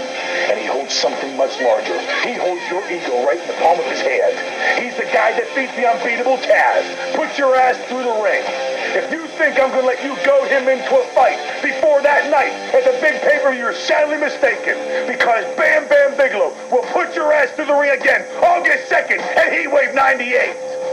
And 0.53 0.60
he 0.60 0.65
holds 0.65 0.93
something 0.93 1.36
much 1.38 1.58
larger. 1.62 1.97
He 2.21 2.38
holds 2.38 2.62
your 2.69 2.86
ego 2.86 3.25
right 3.25 3.41
in 3.41 3.47
the 3.47 3.58
palm 3.58 3.79
of 3.79 3.86
his 3.86 4.01
hand. 4.01 4.38
He's 4.77 4.93
the 4.93 5.10
guy 5.10 5.34
that 5.34 5.49
beats 5.58 5.73
the 5.73 5.89
unbeatable 5.89 6.38
Taz. 6.45 6.86
Put 7.17 7.34
your 7.38 7.55
ass 7.55 7.81
through 7.89 8.03
the 8.05 8.17
ring. 8.21 8.45
If 8.93 9.12
you 9.12 9.25
think 9.41 9.58
I'm 9.58 9.73
gonna 9.73 9.88
let 9.88 10.05
you 10.05 10.13
goad 10.21 10.45
him 10.47 10.69
into 10.69 10.93
a 10.93 11.05
fight 11.17 11.41
before 11.65 12.01
that 12.05 12.29
night 12.29 12.53
at 12.77 12.86
the 12.86 12.93
big 13.01 13.21
paper, 13.25 13.53
you're 13.58 13.73
sadly 13.73 14.17
mistaken. 14.17 14.77
Because 15.10 15.49
Bam 15.58 15.89
Bam 15.89 16.15
Bigelow 16.15 16.53
will 16.69 16.86
put 16.93 17.15
your 17.15 17.34
ass 17.34 17.49
through 17.58 17.65
the 17.65 17.73
ring 17.73 17.97
again 17.97 18.21
August 18.45 18.86
2nd 18.93 19.17
at 19.17 19.49
Heatwave 19.49 19.95
98. 19.95 20.84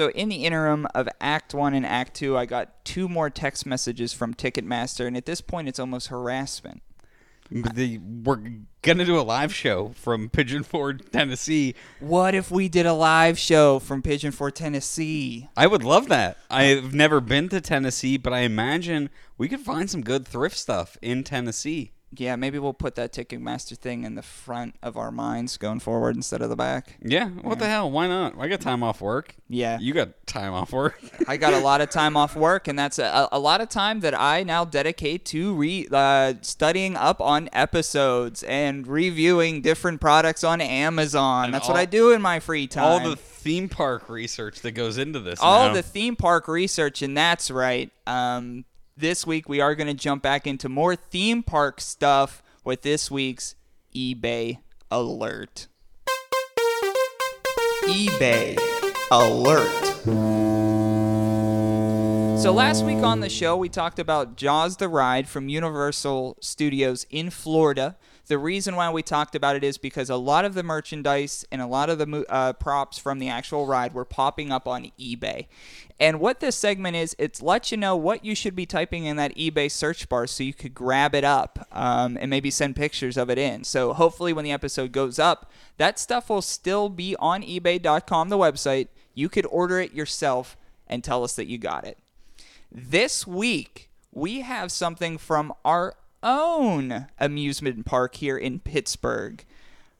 So 0.00 0.08
in 0.12 0.30
the 0.30 0.46
interim 0.46 0.86
of 0.94 1.10
Act 1.20 1.52
One 1.52 1.74
and 1.74 1.84
Act 1.84 2.14
Two, 2.14 2.34
I 2.34 2.46
got 2.46 2.86
two 2.86 3.06
more 3.06 3.28
text 3.28 3.66
messages 3.66 4.14
from 4.14 4.32
Ticketmaster, 4.32 5.06
and 5.06 5.14
at 5.14 5.26
this 5.26 5.42
point, 5.42 5.68
it's 5.68 5.78
almost 5.78 6.06
harassment. 6.06 6.80
The, 7.50 7.98
we're 7.98 8.40
gonna 8.80 9.04
do 9.04 9.20
a 9.20 9.20
live 9.20 9.54
show 9.54 9.90
from 9.90 10.30
Pigeon 10.30 10.62
Forge, 10.62 11.02
Tennessee. 11.12 11.74
What 11.98 12.34
if 12.34 12.50
we 12.50 12.70
did 12.70 12.86
a 12.86 12.94
live 12.94 13.38
show 13.38 13.78
from 13.78 14.00
Pigeon 14.00 14.32
Forge, 14.32 14.54
Tennessee? 14.54 15.50
I 15.54 15.66
would 15.66 15.84
love 15.84 16.08
that. 16.08 16.38
I've 16.48 16.94
never 16.94 17.20
been 17.20 17.50
to 17.50 17.60
Tennessee, 17.60 18.16
but 18.16 18.32
I 18.32 18.38
imagine 18.38 19.10
we 19.36 19.50
could 19.50 19.60
find 19.60 19.90
some 19.90 20.00
good 20.00 20.26
thrift 20.26 20.56
stuff 20.56 20.96
in 21.02 21.24
Tennessee. 21.24 21.92
Yeah, 22.16 22.34
maybe 22.34 22.58
we'll 22.58 22.72
put 22.72 22.96
that 22.96 23.12
Ticketmaster 23.12 23.76
thing 23.76 24.02
in 24.02 24.16
the 24.16 24.22
front 24.22 24.74
of 24.82 24.96
our 24.96 25.12
minds 25.12 25.56
going 25.56 25.78
forward 25.78 26.16
instead 26.16 26.42
of 26.42 26.50
the 26.50 26.56
back. 26.56 26.96
Yeah, 27.00 27.28
what 27.28 27.60
the 27.60 27.66
hell? 27.68 27.88
Why 27.88 28.08
not? 28.08 28.34
I 28.36 28.48
got 28.48 28.60
time 28.60 28.82
off 28.82 29.00
work. 29.00 29.36
Yeah. 29.48 29.78
You 29.80 29.94
got 29.94 30.26
time 30.26 30.52
off 30.52 30.72
work. 30.72 31.00
I 31.28 31.36
got 31.36 31.52
a 31.52 31.60
lot 31.60 31.80
of 31.80 31.90
time 31.90 32.16
off 32.16 32.34
work, 32.34 32.66
and 32.66 32.76
that's 32.76 32.98
a, 32.98 33.28
a 33.30 33.38
lot 33.38 33.60
of 33.60 33.68
time 33.68 34.00
that 34.00 34.18
I 34.18 34.42
now 34.42 34.64
dedicate 34.64 35.24
to 35.26 35.54
re, 35.54 35.86
uh, 35.92 36.34
studying 36.42 36.96
up 36.96 37.20
on 37.20 37.48
episodes 37.52 38.42
and 38.42 38.88
reviewing 38.88 39.62
different 39.62 40.00
products 40.00 40.42
on 40.42 40.60
Amazon. 40.60 41.46
And 41.46 41.54
that's 41.54 41.68
what 41.68 41.76
I 41.76 41.84
do 41.84 42.10
in 42.10 42.20
my 42.20 42.40
free 42.40 42.66
time. 42.66 42.84
All 42.84 43.08
the 43.08 43.16
theme 43.16 43.68
park 43.68 44.08
research 44.08 44.60
that 44.62 44.72
goes 44.72 44.98
into 44.98 45.20
this. 45.20 45.40
all 45.40 45.68
now. 45.68 45.74
the 45.74 45.82
theme 45.82 46.16
park 46.16 46.48
research, 46.48 47.02
and 47.02 47.16
that's 47.16 47.50
right. 47.52 47.90
Um, 48.06 48.64
this 48.96 49.26
week 49.26 49.48
we 49.48 49.60
are 49.60 49.74
going 49.74 49.86
to 49.86 49.94
jump 49.94 50.22
back 50.22 50.46
into 50.46 50.68
more 50.68 50.96
theme 50.96 51.42
park 51.42 51.80
stuff 51.80 52.42
with 52.64 52.82
this 52.82 53.10
week's 53.10 53.54
eBay 53.94 54.58
alert. 54.90 55.68
eBay 57.84 58.58
alert. 59.10 59.90
So 62.40 62.52
last 62.52 62.84
week 62.84 63.02
on 63.02 63.20
the 63.20 63.28
show, 63.28 63.56
we 63.56 63.68
talked 63.68 63.98
about 63.98 64.36
Jaws 64.36 64.78
the 64.78 64.88
Ride 64.88 65.28
from 65.28 65.48
Universal 65.48 66.38
Studios 66.40 67.06
in 67.10 67.28
Florida. 67.28 67.96
The 68.30 68.38
reason 68.38 68.76
why 68.76 68.88
we 68.90 69.02
talked 69.02 69.34
about 69.34 69.56
it 69.56 69.64
is 69.64 69.76
because 69.76 70.08
a 70.08 70.14
lot 70.14 70.44
of 70.44 70.54
the 70.54 70.62
merchandise 70.62 71.44
and 71.50 71.60
a 71.60 71.66
lot 71.66 71.90
of 71.90 71.98
the 71.98 72.24
uh, 72.28 72.52
props 72.52 72.96
from 72.96 73.18
the 73.18 73.28
actual 73.28 73.66
ride 73.66 73.92
were 73.92 74.04
popping 74.04 74.52
up 74.52 74.68
on 74.68 74.92
eBay. 75.00 75.48
And 75.98 76.20
what 76.20 76.38
this 76.38 76.54
segment 76.54 76.94
is, 76.94 77.16
it's 77.18 77.42
let 77.42 77.72
you 77.72 77.76
know 77.76 77.96
what 77.96 78.24
you 78.24 78.36
should 78.36 78.54
be 78.54 78.66
typing 78.66 79.04
in 79.04 79.16
that 79.16 79.34
eBay 79.34 79.68
search 79.68 80.08
bar 80.08 80.28
so 80.28 80.44
you 80.44 80.54
could 80.54 80.74
grab 80.74 81.12
it 81.16 81.24
up 81.24 81.66
um, 81.72 82.16
and 82.20 82.30
maybe 82.30 82.52
send 82.52 82.76
pictures 82.76 83.16
of 83.16 83.30
it 83.30 83.36
in. 83.36 83.64
So 83.64 83.92
hopefully, 83.92 84.32
when 84.32 84.44
the 84.44 84.52
episode 84.52 84.92
goes 84.92 85.18
up, 85.18 85.50
that 85.78 85.98
stuff 85.98 86.30
will 86.30 86.40
still 86.40 86.88
be 86.88 87.16
on 87.16 87.42
eBay.com, 87.42 88.28
the 88.28 88.38
website. 88.38 88.86
You 89.12 89.28
could 89.28 89.46
order 89.46 89.80
it 89.80 89.92
yourself 89.92 90.56
and 90.86 91.02
tell 91.02 91.24
us 91.24 91.34
that 91.34 91.48
you 91.48 91.58
got 91.58 91.84
it. 91.84 91.98
This 92.70 93.26
week, 93.26 93.90
we 94.12 94.42
have 94.42 94.70
something 94.70 95.18
from 95.18 95.52
our 95.64 95.96
own 96.22 97.06
amusement 97.18 97.86
park 97.86 98.16
here 98.16 98.36
in 98.36 98.60
Pittsburgh 98.60 99.44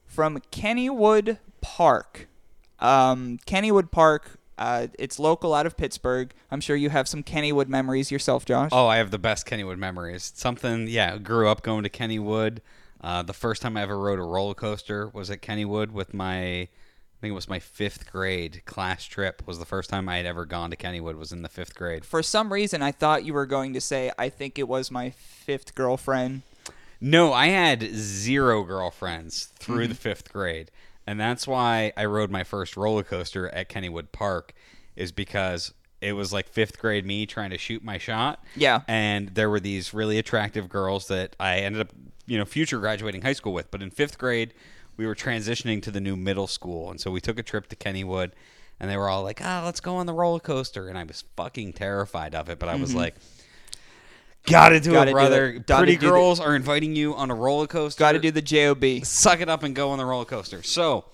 from 0.05 0.39
Kennywood 0.51 1.37
Park. 1.61 2.27
Um, 2.79 3.39
Kennywood 3.45 3.91
Park, 3.91 4.39
uh, 4.57 4.87
it's 4.99 5.19
local 5.19 5.53
out 5.53 5.65
of 5.65 5.77
Pittsburgh. 5.77 6.33
I'm 6.49 6.61
sure 6.61 6.75
you 6.75 6.89
have 6.89 7.07
some 7.07 7.23
Kennywood 7.23 7.67
memories 7.67 8.11
yourself, 8.11 8.45
Josh. 8.45 8.69
Oh, 8.71 8.87
I 8.87 8.97
have 8.97 9.11
the 9.11 9.19
best 9.19 9.45
Kennywood 9.45 9.77
memories. 9.77 10.31
Something, 10.35 10.87
yeah, 10.87 11.17
grew 11.17 11.47
up 11.47 11.61
going 11.63 11.83
to 11.83 11.89
Kennywood. 11.89 12.59
Uh, 12.99 13.23
the 13.23 13.33
first 13.33 13.61
time 13.61 13.77
I 13.77 13.81
ever 13.81 13.97
rode 13.97 14.19
a 14.19 14.23
roller 14.23 14.53
coaster 14.53 15.07
was 15.09 15.31
at 15.31 15.41
Kennywood 15.41 15.91
with 15.91 16.13
my, 16.13 16.67
think 17.21 17.31
it 17.31 17.35
was 17.35 17.47
my 17.49 17.59
fifth 17.59 18.11
grade 18.11 18.63
class 18.65 19.05
trip. 19.05 19.43
Was 19.45 19.59
the 19.59 19.65
first 19.65 19.89
time 19.89 20.09
I 20.09 20.17
had 20.17 20.25
ever 20.25 20.45
gone 20.45 20.71
to 20.71 20.75
Kennywood. 20.75 21.15
Was 21.17 21.31
in 21.31 21.41
the 21.43 21.49
fifth 21.49 21.75
grade. 21.75 22.03
For 22.03 22.21
some 22.23 22.51
reason, 22.51 22.81
I 22.81 22.91
thought 22.91 23.23
you 23.25 23.33
were 23.33 23.45
going 23.45 23.73
to 23.73 23.81
say, 23.81 24.11
I 24.17 24.29
think 24.29 24.57
it 24.59 24.67
was 24.67 24.91
my 24.91 25.11
fifth 25.11 25.75
girlfriend. 25.75 26.41
No, 26.99 27.33
I 27.33 27.47
had 27.47 27.81
zero 27.95 28.63
girlfriends 28.63 29.45
through 29.57 29.83
Mm-hmm. 29.85 29.89
the 29.89 29.95
fifth 29.95 30.31
grade, 30.33 30.69
and 31.07 31.19
that's 31.19 31.47
why 31.47 31.93
I 31.97 32.05
rode 32.05 32.29
my 32.29 32.43
first 32.43 32.77
roller 32.77 33.03
coaster 33.03 33.49
at 33.49 33.69
Kennywood 33.69 34.11
Park, 34.11 34.53
is 34.95 35.11
because 35.11 35.73
it 35.99 36.13
was 36.13 36.31
like 36.33 36.47
fifth 36.47 36.77
grade 36.79 37.05
me 37.05 37.25
trying 37.25 37.49
to 37.51 37.57
shoot 37.57 37.83
my 37.83 37.97
shot. 37.97 38.43
Yeah. 38.55 38.81
and 38.87 39.29
there 39.29 39.49
were 39.49 39.59
these 39.59 39.93
really 39.93 40.17
attractive 40.19 40.69
girls 40.69 41.07
that 41.07 41.35
I 41.39 41.57
ended 41.57 41.81
up, 41.81 41.89
you 42.27 42.37
know, 42.37 42.45
future 42.45 42.79
graduating 42.79 43.21
high 43.23 43.33
school 43.33 43.53
with. 43.53 43.69
But 43.71 43.81
in 43.81 43.89
fifth 43.91 44.17
grade, 44.19 44.53
we 44.97 45.05
were 45.05 45.15
transitioning 45.15 45.81
to 45.83 45.91
the 45.91 46.01
new 46.01 46.15
middle 46.15 46.47
school, 46.47 46.89
and 46.91 46.99
so 46.99 47.11
we 47.11 47.21
took 47.21 47.39
a 47.39 47.43
trip 47.43 47.67
to 47.69 47.75
Kennywood. 47.75 48.31
And 48.79 48.89
they 48.89 48.97
were 48.97 49.09
all 49.09 49.21
like, 49.21 49.39
"Ah, 49.43 49.61
let's 49.63 49.79
go 49.79 49.97
on 49.97 50.07
the 50.07 50.13
roller 50.13 50.39
coaster," 50.39 50.87
and 50.87 50.97
I 50.97 51.03
was 51.03 51.23
fucking 51.37 51.73
terrified 51.73 52.33
of 52.33 52.49
it. 52.49 52.57
But 52.57 52.67
I 52.67 52.75
was 52.77 52.95
like, 52.95 53.13
"Gotta 54.47 54.79
do 54.79 54.89
Mm-hmm. 54.89 54.93
Gotta 54.95 55.09
it, 55.09 55.13
do 55.13 55.15
brother! 55.15 55.51
Gotta 55.51 55.79
Pretty 55.83 55.97
do 55.97 56.07
the- 56.07 56.11
girls 56.11 56.39
are 56.39 56.55
inviting 56.55 56.95
you 56.95 57.13
on 57.15 57.29
a 57.29 57.35
roller 57.35 57.67
coaster. 57.67 57.99
Got 57.99 58.13
to 58.13 58.19
do 58.19 58.31
the 58.31 58.41
JOB. 58.41 59.05
suck 59.05 59.39
it 59.39 59.49
up 59.49 59.63
and 59.63 59.75
go 59.75 59.91
on 59.91 59.97
the 59.97 60.05
roller 60.05 60.25
coaster." 60.25 60.63
So 60.63 61.05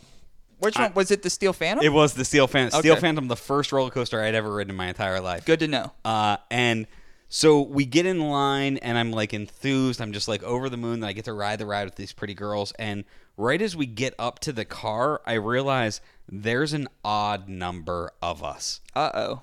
Which 0.60 0.78
one? 0.78 0.94
Was 0.94 1.12
it 1.12 1.24
the 1.24 1.30
Steel 1.30 1.52
Phantom? 1.54 1.86
it 1.86 1.90
was 1.92 2.14
the 2.14 2.24
Steel 2.26 2.48
Phantom. 2.48 2.80
Steel 2.80 2.96
Phantom, 2.96 3.28
the 3.28 3.36
first 3.36 3.72
roller 3.74 3.90
coaster 3.92 4.22
I'd 4.22 4.34
ever 4.34 4.54
ridden 4.54 4.72
in 4.72 4.78
my 4.78 4.88
entire 4.88 5.20
life. 5.20 5.44
Good 5.46 5.60
to 5.60 5.68
know. 5.68 5.92
Uh, 6.06 6.38
and 6.50 6.88
so 7.28 7.62
we 7.62 7.86
get 7.86 8.06
in 8.06 8.22
line, 8.30 8.78
and 8.78 8.98
I'm 8.98 9.12
like 9.12 9.34
enthused. 9.34 10.00
I'm 10.02 10.14
just 10.14 10.30
like 10.30 10.42
over 10.44 10.70
the 10.70 10.78
moon 10.78 11.02
that 11.02 11.08
I 11.08 11.12
get 11.14 11.26
to 11.26 11.34
ride 11.34 11.60
the 11.60 11.66
ride 11.66 11.84
with 11.84 11.96
these 11.96 12.14
pretty 12.14 12.34
girls. 12.34 12.72
And 12.80 13.04
right 13.38 13.62
as 13.62 13.76
we 13.76 13.86
get 13.86 14.14
up 14.20 14.40
to 14.40 14.52
the 14.52 14.66
car, 14.66 15.22
I 15.26 15.34
realize 15.34 16.02
there's 16.28 16.74
an 16.74 16.88
odd 17.06 17.48
number 17.48 18.12
of 18.22 18.44
us, 18.44 18.82
Uh 18.96 19.12
oh. 19.14 19.42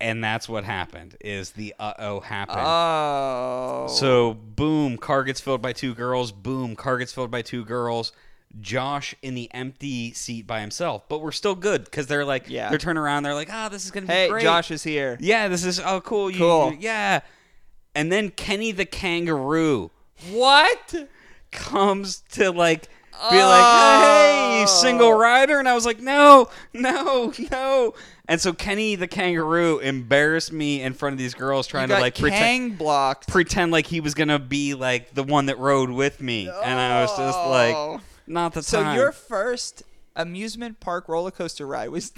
and 0.00 0.22
that's 0.22 0.48
what 0.48 0.64
happened. 0.64 1.16
Is 1.20 1.52
the 1.52 1.74
uh 1.78 1.94
oh 1.98 2.20
happened? 2.20 2.60
Oh. 2.62 3.86
So 3.90 4.34
boom, 4.34 4.96
car 4.98 5.24
gets 5.24 5.40
filled 5.40 5.62
by 5.62 5.72
two 5.72 5.94
girls. 5.94 6.30
Boom, 6.32 6.76
car 6.76 6.98
gets 6.98 7.12
filled 7.12 7.30
by 7.30 7.42
two 7.42 7.64
girls. 7.64 8.12
Josh 8.60 9.16
in 9.20 9.34
the 9.34 9.52
empty 9.52 10.12
seat 10.12 10.46
by 10.46 10.60
himself, 10.60 11.08
but 11.08 11.20
we're 11.20 11.32
still 11.32 11.56
good 11.56 11.84
because 11.84 12.06
they're 12.06 12.24
like, 12.24 12.48
Yeah. 12.48 12.68
they're 12.68 12.78
turning 12.78 13.02
around, 13.02 13.24
they're 13.24 13.34
like, 13.34 13.52
ah, 13.52 13.68
this 13.68 13.84
is 13.84 13.90
gonna 13.90 14.06
be 14.06 14.28
great. 14.28 14.42
hey. 14.42 14.46
Josh 14.46 14.70
is 14.70 14.84
here. 14.84 15.16
Yeah, 15.20 15.48
this 15.48 15.64
is 15.64 15.80
oh 15.80 16.00
cool. 16.00 16.30
You, 16.30 16.38
Cool. 16.38 16.70
you- 16.72 16.78
yeah. 16.80 17.20
And 17.96 18.12
then 18.12 18.30
Kenny 18.30 18.70
the 18.70 18.84
kangaroo 18.84 19.90
What? 20.30 20.94
Comes 21.54 22.22
to 22.32 22.50
like 22.50 22.88
be 23.30 23.36
like, 23.42 23.64
"Hey, 23.64 24.62
Oh. 24.64 24.66
single 24.66 25.12
rider," 25.14 25.58
and 25.58 25.68
I 25.68 25.74
was 25.74 25.86
like, 25.86 26.00
"No, 26.00 26.50
no, 26.74 27.32
no." 27.50 27.94
And 28.28 28.40
so 28.40 28.52
Kenny 28.52 28.96
the 28.96 29.06
kangaroo 29.06 29.78
embarrassed 29.78 30.52
me 30.52 30.82
in 30.82 30.92
front 30.94 31.12
of 31.14 31.18
these 31.18 31.32
girls 31.34 31.66
trying 31.66 31.88
to 31.88 31.94
like 31.98 32.18
pretend 32.18 32.76
blocked. 32.78 33.28
pretend 33.28 33.70
like 33.72 33.86
he 33.86 34.00
was 34.00 34.14
gonna 34.14 34.38
be 34.38 34.74
like 34.74 35.14
the 35.14 35.22
one 35.22 35.46
that 35.46 35.58
rode 35.58 35.90
with 35.90 36.20
me, 36.20 36.48
and 36.48 36.78
I 36.80 37.02
was 37.02 37.10
just 37.16 37.38
Oh. 37.38 37.50
like, 37.50 38.00
"Not 38.26 38.52
the 38.52 38.60
time. 38.60 38.64
So 38.64 38.82
time." 38.82 38.96
your 38.96 39.12
first 39.12 39.82
amusement 40.16 40.78
park 40.80 41.08
roller 41.08 41.30
coaster 41.32 41.66
ride 41.66 41.88
was 41.90 42.12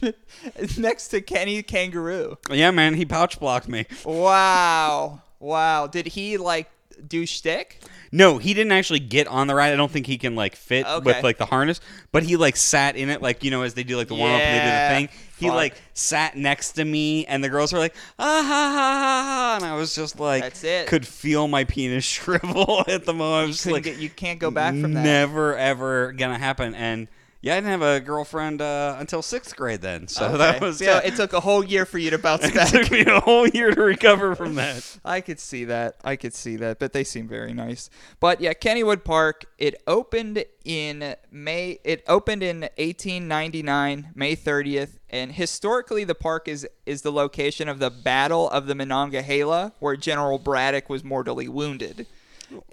next 0.78 1.08
to 1.08 1.20
Kenny 1.20 1.56
the 1.56 1.62
Kangaroo. 1.62 2.38
yeah, 2.50 2.70
man, 2.70 2.94
he 2.94 3.04
pouch 3.04 3.38
blocked 3.40 3.68
me. 3.68 3.86
Wow. 4.04 5.22
Wow. 5.38 5.86
Did 5.86 6.06
he 6.08 6.36
like 6.38 6.70
do 7.06 7.26
shtick? 7.26 7.82
No, 8.12 8.38
he 8.38 8.54
didn't 8.54 8.72
actually 8.72 9.00
get 9.00 9.26
on 9.26 9.46
the 9.46 9.54
ride. 9.54 9.72
I 9.72 9.76
don't 9.76 9.90
think 9.90 10.06
he 10.06 10.16
can 10.18 10.34
like 10.36 10.54
fit 10.56 10.86
Okay. 10.86 11.04
with 11.04 11.22
like 11.24 11.38
the 11.38 11.46
harness, 11.46 11.80
but 12.12 12.22
he 12.22 12.36
like 12.36 12.56
sat 12.56 12.96
in 12.96 13.10
it 13.10 13.20
like 13.22 13.42
you 13.42 13.50
know 13.50 13.62
as 13.62 13.74
they 13.74 13.82
do 13.82 13.96
like 13.96 14.08
the 14.08 14.14
warm 14.14 14.32
up 14.32 14.40
and 14.40 14.54
they 14.54 14.62
do 14.62 14.66
Yeah, 14.68 14.88
the 14.88 15.06
thing. 15.06 15.08
He 15.38 15.50
like 15.50 15.74
sat 15.92 16.36
next 16.36 16.72
to 16.72 16.84
me 16.84 17.26
and 17.26 17.44
the 17.44 17.48
girls 17.50 17.72
were 17.72 17.78
like 17.78 17.94
ah 18.18 18.42
ha 18.42 18.42
ha 18.42 18.72
ha 18.72 19.22
ha 19.24 19.54
and 19.56 19.64
I 19.64 19.76
was 19.76 19.94
just 19.94 20.18
like 20.18 20.42
That's 20.42 20.64
it. 20.64 20.86
could 20.86 21.06
feel 21.06 21.46
my 21.48 21.64
penis 21.64 22.04
shrivel 22.16 22.84
at 22.88 23.04
the 23.04 23.12
moment. 23.12 23.52
Just 23.52 23.66
like 23.66 23.84
get- 23.84 23.98
you 23.98 24.08
can't 24.08 24.38
go 24.38 24.50
back 24.50 24.72
from 24.74 24.92
that. 24.94 25.04
Never 25.04 25.56
ever 25.56 26.12
gonna 26.12 26.38
happen. 26.38 26.74
And 26.74 27.08
yeah, 27.46 27.52
I 27.54 27.56
didn't 27.58 27.70
have 27.70 27.82
a 27.82 28.00
girlfriend 28.00 28.60
uh, 28.60 28.96
until 28.98 29.22
sixth 29.22 29.54
grade 29.54 29.80
then, 29.80 30.08
so 30.08 30.36
that 30.36 30.56
Okay. 30.56 30.66
was 30.66 30.78
so 30.78 30.84
yeah. 30.84 30.98
it 31.04 31.14
took 31.14 31.32
a 31.32 31.38
whole 31.38 31.62
year 31.64 31.86
for 31.86 31.98
you 31.98 32.10
to 32.10 32.18
bounce 32.18 32.44
it 32.48 32.54
back. 32.54 32.70
took 32.70 32.90
me 32.90 33.02
a 33.06 33.20
whole 33.20 33.46
year 33.46 33.70
to 33.70 33.80
recover 33.82 34.34
from 34.34 34.56
that. 34.56 34.98
I 35.04 35.20
could 35.20 35.38
see 35.38 35.64
that. 35.66 35.94
I 36.02 36.16
could 36.16 36.34
see 36.34 36.56
that, 36.56 36.80
but 36.80 36.92
they 36.92 37.04
seem 37.04 37.28
very 37.28 37.54
nice. 37.54 37.88
But 38.18 38.40
yeah, 38.40 38.52
Kennywood 38.52 39.04
Park. 39.04 39.44
It 39.58 39.76
opened 39.86 40.44
in 40.64 41.14
May. 41.30 41.78
It 41.84 42.02
opened 42.08 42.42
in 42.42 42.62
1899, 42.78 44.10
May 44.14 44.34
30th, 44.36 44.98
and 45.08 45.32
historically, 45.32 46.04
the 46.04 46.14
park 46.16 46.48
is 46.48 46.66
is 46.84 47.02
the 47.02 47.12
location 47.12 47.68
of 47.68 47.78
the 47.78 47.90
Battle 47.90 48.50
of 48.50 48.66
the 48.66 48.74
Monongahela, 48.74 49.72
where 49.78 49.96
General 49.96 50.38
Braddock 50.38 50.88
was 50.90 51.04
mortally 51.04 51.48
wounded. 51.48 52.06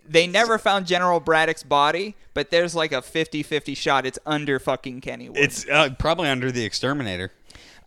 They 0.08 0.28
never 0.28 0.58
found 0.58 0.86
General 0.86 1.20
Braddock's 1.20 1.64
body, 1.64 2.16
but 2.34 2.52
there's 2.52 2.76
like 2.76 2.92
a 2.92 3.02
50-50 3.02 3.76
shot 3.76 4.06
it's 4.06 4.20
under 4.26 4.60
fucking 4.60 5.02
Kenny 5.02 5.30
Kennywood. 5.30 5.38
It's 5.38 5.68
uh, 5.68 5.90
probably 5.98 6.30
under 6.30 6.52
the 6.52 6.64
exterminator. 6.64 7.32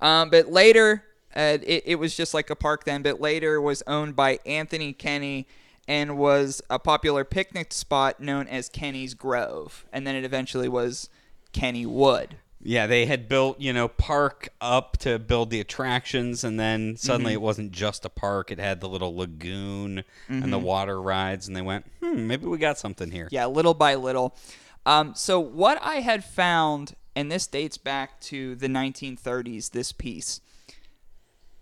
Um, 0.01 0.31
but 0.31 0.49
later, 0.49 1.05
uh, 1.35 1.59
it, 1.63 1.83
it 1.87 1.95
was 1.97 2.17
just 2.17 2.35
like 2.35 2.51
a 2.51 2.57
park 2.57 2.85
then, 2.85 3.03
but 3.03 3.21
later 3.21 3.61
was 3.61 3.83
owned 3.87 4.17
by 4.17 4.39
Anthony 4.47 4.93
Kenny 4.93 5.47
and 5.89 6.19
was 6.19 6.63
a 6.69 6.79
popular 6.79 7.25
picnic 7.25 7.73
spot 7.73 8.21
known 8.21 8.49
as 8.49 8.69
Kenny's 8.69 9.15
Grove. 9.15 9.85
And 9.93 10.07
then 10.07 10.17
it 10.17 10.25
eventually 10.25 10.69
was 10.69 11.09
Kennywood. 11.53 12.31
Yeah, 12.67 12.87
they 12.87 13.07
had 13.07 13.29
built, 13.29 13.61
you 13.61 13.73
know, 13.73 13.89
park 13.89 14.49
up 14.61 14.97
to 14.99 15.19
build 15.19 15.51
the 15.51 15.61
attractions, 15.61 16.43
and 16.45 16.59
then 16.59 16.97
suddenly 16.97 17.31
Mm-hmm. 17.33 17.37
it 17.37 17.41
wasn't 17.43 17.73
just 17.73 18.05
a 18.05 18.09
park. 18.09 18.51
It 18.51 18.59
had 18.59 18.81
the 18.81 18.89
little 18.89 19.15
lagoon 19.17 19.99
and 20.29 20.43
Mm-hmm. 20.43 20.51
the 20.51 20.59
water 20.59 21.01
rides, 21.01 21.47
and 21.47 21.57
they 21.57 21.63
went, 21.63 21.87
hmm, 22.03 22.27
maybe 22.27 22.47
we 22.47 22.59
got 22.59 22.79
something 22.79 23.11
here. 23.11 23.29
Yeah, 23.31 23.47
little 23.47 23.75
by 23.75 23.95
little. 23.95 24.37
Um, 24.85 25.15
so 25.15 25.39
what 25.41 25.79
I 25.83 25.97
had 25.97 26.25
found, 26.25 26.95
and 27.15 27.31
this 27.31 27.47
dates 27.47 27.79
back 27.79 28.21
to 28.23 28.55
the 28.57 28.69
1930s. 28.69 29.71
This 29.71 29.93
piece, 29.93 30.41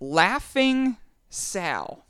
Laughing 0.01 0.97
Sal. 1.29 2.05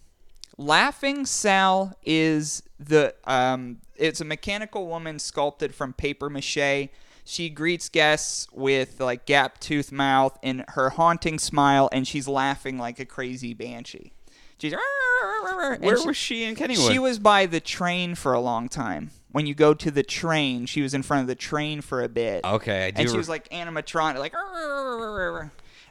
Laughing 0.57 1.27
Sal 1.27 1.95
is 2.05 2.63
the 2.79 3.15
um, 3.25 3.79
it's 3.97 4.21
a 4.21 4.25
mechanical 4.25 4.87
woman 4.87 5.19
sculpted 5.19 5.75
from 5.75 5.93
paper 5.93 6.31
mache. 6.31 6.89
She 7.25 7.49
greets 7.49 7.89
guests 7.89 8.47
with 8.53 9.01
like 9.01 9.25
gap 9.27 9.59
tooth 9.59 9.91
mouth 9.91 10.39
and 10.43 10.65
her 10.69 10.91
haunting 10.91 11.39
smile, 11.39 11.89
and 11.93 12.07
she's 12.07 12.29
laughing 12.29 12.79
like 12.79 12.99
a 12.99 13.07
crazy 13.07 13.55
banshee. 13.55 14.13
She's 14.59 14.73
and 14.75 15.83
Where 15.85 15.99
she- 15.99 16.07
was 16.07 16.17
she 16.17 16.45
in 16.45 16.55
Kennywood? 16.55 16.91
she 16.91 16.99
was 16.99 17.19
by 17.19 17.47
the 17.47 17.61
train 17.61 18.15
for 18.15 18.33
a 18.35 18.41
long 18.41 18.69
time. 18.69 19.11
When 19.33 19.47
you 19.47 19.55
go 19.55 19.75
to 19.75 19.91
the 19.91 20.03
train, 20.03 20.67
she 20.67 20.81
was 20.83 20.95
in 20.95 21.03
front 21.03 21.23
of 21.23 21.27
the 21.27 21.35
train 21.35 21.81
for 21.81 22.03
a 22.03 22.09
bit. 22.09 22.45
Okay, 22.45 22.87
I 22.87 22.91
do 22.93 23.01
And 23.03 23.11
she 23.11 23.17
was 23.17 23.29
like 23.29 23.49
animatronic, 23.49 24.19
like. 24.19 24.33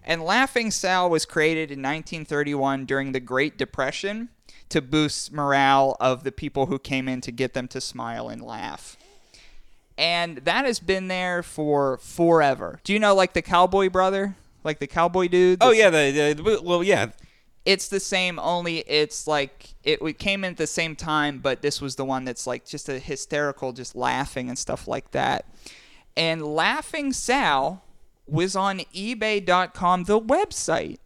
And 0.06 0.22
Laughing 0.24 0.70
Sal 0.72 1.10
was 1.10 1.26
created 1.26 1.72
in 1.72 1.80
1931 1.80 2.86
during 2.86 3.12
the 3.12 3.20
Great 3.20 3.58
Depression 3.58 4.30
to 4.70 4.82
boost 4.82 5.32
morale 5.32 5.96
of 6.00 6.24
the 6.24 6.32
people 6.32 6.66
who 6.68 6.80
came 6.80 7.08
in 7.08 7.22
to 7.22 7.32
get 7.32 7.54
them 7.54 7.68
to 7.70 7.80
smile 7.82 8.30
and 8.30 8.42
laugh. 8.42 8.98
And 9.98 10.38
that 10.40 10.66
has 10.66 10.80
been 10.80 11.08
there 11.08 11.44
for 11.44 11.98
forever. 11.98 12.80
Do 12.84 12.94
you 12.94 13.00
know, 13.00 13.14
like 13.14 13.34
the 13.34 13.42
Cowboy 13.42 13.90
Brother, 13.90 14.36
like 14.64 14.80
the 14.80 14.88
Cowboy 14.88 15.28
dude? 15.28 15.60
Oh 15.62 15.72
yeah, 15.72 15.90
the, 15.90 16.34
the 16.34 16.62
well 16.64 16.84
yeah. 16.84 17.12
it's 17.66 17.88
the 17.88 18.00
same 18.00 18.40
only 18.40 18.80
it's 18.80 19.28
like 19.28 19.76
it 19.84 20.02
we 20.02 20.14
came 20.14 20.44
in 20.44 20.52
at 20.52 20.58
the 20.58 20.68
same 20.68 20.96
time 20.96 21.40
but 21.40 21.62
this 21.62 21.80
was 21.80 21.96
the 21.96 22.04
one 22.04 22.26
that's 22.26 22.46
like 22.46 22.66
just 22.66 22.90
a 22.90 23.00
hysterical 23.00 23.72
just 23.72 23.96
laughing 23.96 24.50
and 24.50 24.58
stuff 24.58 24.88
like 24.88 25.12
that 25.12 25.46
and 26.18 26.44
laughing 26.44 27.14
sal 27.14 27.84
was 28.28 28.56
on 28.56 28.80
ebay.com 28.94 30.04
the 30.04 30.20
website 30.20 30.98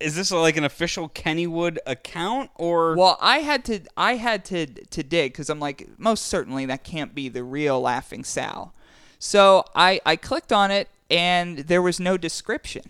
Is 0.00 0.16
this 0.16 0.30
like 0.30 0.56
an 0.56 0.64
official 0.64 1.08
Kennywood 1.08 1.78
account 1.86 2.50
or? 2.56 2.96
well 2.96 3.18
i 3.20 3.38
had 3.38 3.64
to 3.64 3.80
i 3.96 4.16
had 4.16 4.44
to 4.46 4.66
to 4.66 5.02
dig 5.02 5.32
because 5.32 5.48
i'm 5.48 5.60
like 5.60 5.88
most 5.98 6.26
certainly 6.26 6.66
that 6.66 6.84
can't 6.84 7.14
be 7.14 7.28
the 7.28 7.42
real 7.42 7.80
laughing 7.80 8.24
sal 8.24 8.74
so 9.18 9.64
i 9.74 10.00
i 10.04 10.16
clicked 10.16 10.52
on 10.52 10.70
it 10.70 10.88
and 11.10 11.58
there 11.58 11.82
was 11.82 11.98
no 11.98 12.16
description 12.16 12.82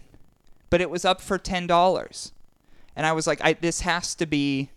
but 0.70 0.80
it 0.80 0.90
was 0.90 1.04
up 1.04 1.20
for 1.20 1.38
ten 1.38 1.66
dollars 1.66 2.32
and 2.96 3.06
I 3.06 3.12
was 3.12 3.26
like, 3.26 3.40
I 3.42 3.54
this 3.54 3.80
has 3.80 4.14
to 4.16 4.26
be, 4.26 4.70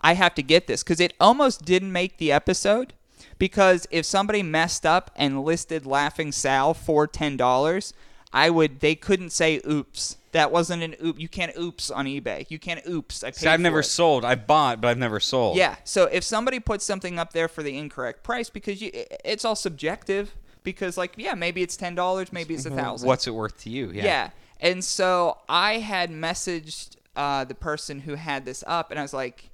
I 0.00 0.14
have 0.14 0.34
to 0.36 0.42
get 0.42 0.66
this 0.66 0.82
because 0.82 1.00
it 1.00 1.14
almost 1.20 1.64
didn't 1.64 1.92
make 1.92 2.18
the 2.18 2.32
episode 2.32 2.92
because 3.38 3.86
if 3.90 4.06
somebody 4.06 4.42
messed 4.42 4.86
up 4.86 5.10
and 5.16 5.44
listed 5.44 5.86
Laughing 5.86 6.32
Sal 6.32 6.74
for 6.74 7.06
ten 7.06 7.36
dollars, 7.36 7.92
I 8.32 8.50
would 8.50 8.80
they 8.80 8.94
couldn't 8.94 9.30
say 9.30 9.60
oops. 9.68 10.16
That 10.36 10.52
wasn't 10.52 10.82
an 10.82 10.96
oop. 11.02 11.18
You 11.18 11.28
can't 11.28 11.56
oops 11.58 11.90
on 11.90 12.04
eBay. 12.04 12.44
You 12.50 12.58
can't 12.58 12.86
oops. 12.86 13.24
I 13.24 13.28
paid 13.28 13.36
See, 13.36 13.48
I've 13.48 13.58
never 13.58 13.80
it. 13.80 13.84
sold. 13.84 14.22
I've 14.22 14.46
bought, 14.46 14.82
but 14.82 14.88
I've 14.88 14.98
never 14.98 15.18
sold. 15.18 15.56
Yeah. 15.56 15.76
So 15.84 16.04
if 16.04 16.24
somebody 16.24 16.60
puts 16.60 16.84
something 16.84 17.18
up 17.18 17.32
there 17.32 17.48
for 17.48 17.62
the 17.62 17.78
incorrect 17.78 18.22
price, 18.22 18.50
because 18.50 18.82
you, 18.82 18.90
it's 19.24 19.46
all 19.46 19.56
subjective. 19.56 20.34
Because 20.62 20.98
like, 20.98 21.14
yeah, 21.16 21.32
maybe 21.32 21.62
it's 21.62 21.74
ten 21.74 21.94
dollars, 21.94 22.34
maybe 22.34 22.52
it's 22.52 22.66
a 22.66 22.70
thousand. 22.70 23.06
What's 23.06 23.26
it 23.26 23.30
worth 23.30 23.58
to 23.62 23.70
you? 23.70 23.90
Yeah. 23.92 24.04
Yeah. 24.04 24.30
And 24.60 24.84
so 24.84 25.38
I 25.48 25.78
had 25.78 26.10
messaged 26.10 26.96
uh, 27.16 27.44
the 27.44 27.54
person 27.54 28.00
who 28.00 28.16
had 28.16 28.44
this 28.44 28.62
up, 28.66 28.90
and 28.90 29.00
I 29.00 29.02
was 29.02 29.14
like, 29.14 29.48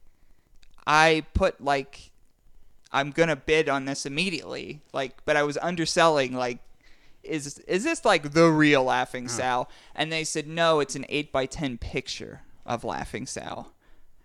I 0.85 1.25
put 1.33 1.63
like, 1.63 2.11
I'm 2.91 3.13
gonna 3.13 3.37
bid 3.37 3.69
on 3.69 3.85
this 3.85 4.05
immediately. 4.05 4.81
Like, 4.93 5.25
but 5.25 5.37
I 5.37 5.45
was 5.45 5.57
underselling. 5.59 6.33
Like, 6.33 6.59
is 7.23 7.59
is 7.61 7.85
this 7.85 8.05
like 8.05 8.33
the 8.33 8.49
real 8.51 8.85
Laughing 8.85 9.29
Sal? 9.29 9.69
And 9.95 10.11
they 10.13 10.25
said 10.25 10.47
no, 10.47 10.81
it's 10.81 10.95
an 10.97 11.07
eight 11.09 11.33
by 11.33 11.47
ten 11.47 11.79
picture 11.79 12.43
of 12.67 12.85
Laughing 12.85 13.27
Sal. 13.27 13.73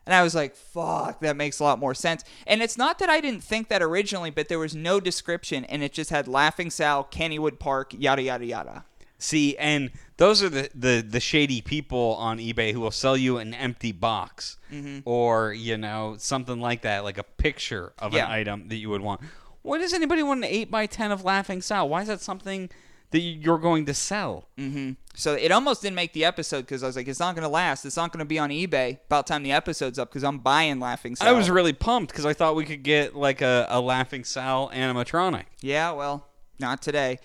And 0.06 0.14
I 0.16 0.24
was 0.24 0.34
like, 0.34 0.56
fuck, 0.56 1.20
that 1.20 1.36
makes 1.36 1.60
a 1.60 1.64
lot 1.66 1.80
more 1.80 1.94
sense. 1.94 2.24
And 2.46 2.62
it's 2.62 2.78
not 2.78 2.98
that 3.00 3.10
I 3.10 3.20
didn't 3.20 3.44
think 3.44 3.68
that 3.68 3.82
originally, 3.84 4.30
but 4.30 4.48
there 4.48 4.58
was 4.60 4.74
no 4.74 5.02
description, 5.02 5.66
and 5.66 5.84
it 5.84 5.92
just 5.92 6.12
had 6.12 6.30
Laughing 6.30 6.70
Sal, 6.70 7.04
Kennywood 7.12 7.60
Park, 7.60 7.94
yada 7.98 8.22
yada 8.22 8.46
yada. 8.46 8.86
See, 9.20 9.58
and 9.58 9.90
those 10.18 10.42
are 10.44 10.48
the, 10.50 10.70
the, 10.76 11.02
the 11.06 11.20
shady 11.20 11.60
people 11.60 12.16
on 12.20 12.38
eBay 12.38 12.72
who 12.72 12.80
will 12.80 12.92
sell 12.92 13.18
you 13.18 13.38
an 13.38 13.54
empty 13.54 13.92
box 13.92 14.58
Mm-hmm. 14.72 15.00
or, 15.06 15.54
you 15.54 15.78
know, 15.78 16.16
something 16.20 16.60
like 16.60 16.82
that, 16.84 17.04
like 17.04 17.18
a 17.18 17.24
picture 17.24 17.94
of 18.00 18.14
Yeah. 18.14 18.26
an 18.28 18.32
item 18.32 18.68
that 18.68 18.76
you 18.76 18.90
would 18.90 19.02
want. 19.02 19.22
Why 19.62 19.78
does 19.78 19.94
anybody 19.94 20.24
want 20.24 20.44
an 20.46 20.52
8x10 20.52 21.12
of 21.12 21.24
Laughing 21.26 21.62
Sal? 21.62 21.88
Why 21.90 22.02
is 22.02 22.08
that 22.10 22.22
something 22.22 22.70
that 23.12 23.20
you- 23.20 23.40
you're 23.40 23.58
going 23.60 23.86
to 23.86 23.94
sell? 23.94 24.48
Mm-hmm. 24.58 24.92
So 25.16 25.34
it 25.34 25.52
almost 25.52 25.82
didn't 25.82 25.96
make 25.96 26.14
the 26.14 26.26
episode 26.26 26.62
because 26.62 26.84
I 26.84 26.88
was 26.88 26.96
like, 26.96 27.08
it's 27.08 27.20
not 27.20 27.34
going 27.36 27.44
to 27.44 27.50
last. 27.50 27.86
It's 27.86 27.98
not 27.98 28.12
going 28.12 28.20
to 28.20 28.26
be 28.26 28.38
on 28.38 28.50
eBay 28.50 29.00
about 29.08 29.26
time 29.28 29.42
the 29.44 29.52
episode's 29.52 29.98
up 29.98 30.10
because 30.10 30.24
I'm 30.24 30.38
buying 30.40 30.80
Laughing 30.80 31.16
Sal. 31.16 31.28
I 31.28 31.32
was 31.32 31.50
really 31.50 31.74
pumped 31.74 32.12
because 32.12 32.26
I 32.26 32.34
thought 32.34 32.56
we 32.56 32.66
could 32.66 32.84
get 32.84 33.16
like 33.16 33.42
a, 33.42 33.66
a 33.70 33.82
Laughing 33.82 34.24
Sal 34.24 34.70
animatronic. 34.70 35.46
Yeah, 35.62 35.92
well, 35.94 36.28
not 36.60 36.82
today. 36.84 37.18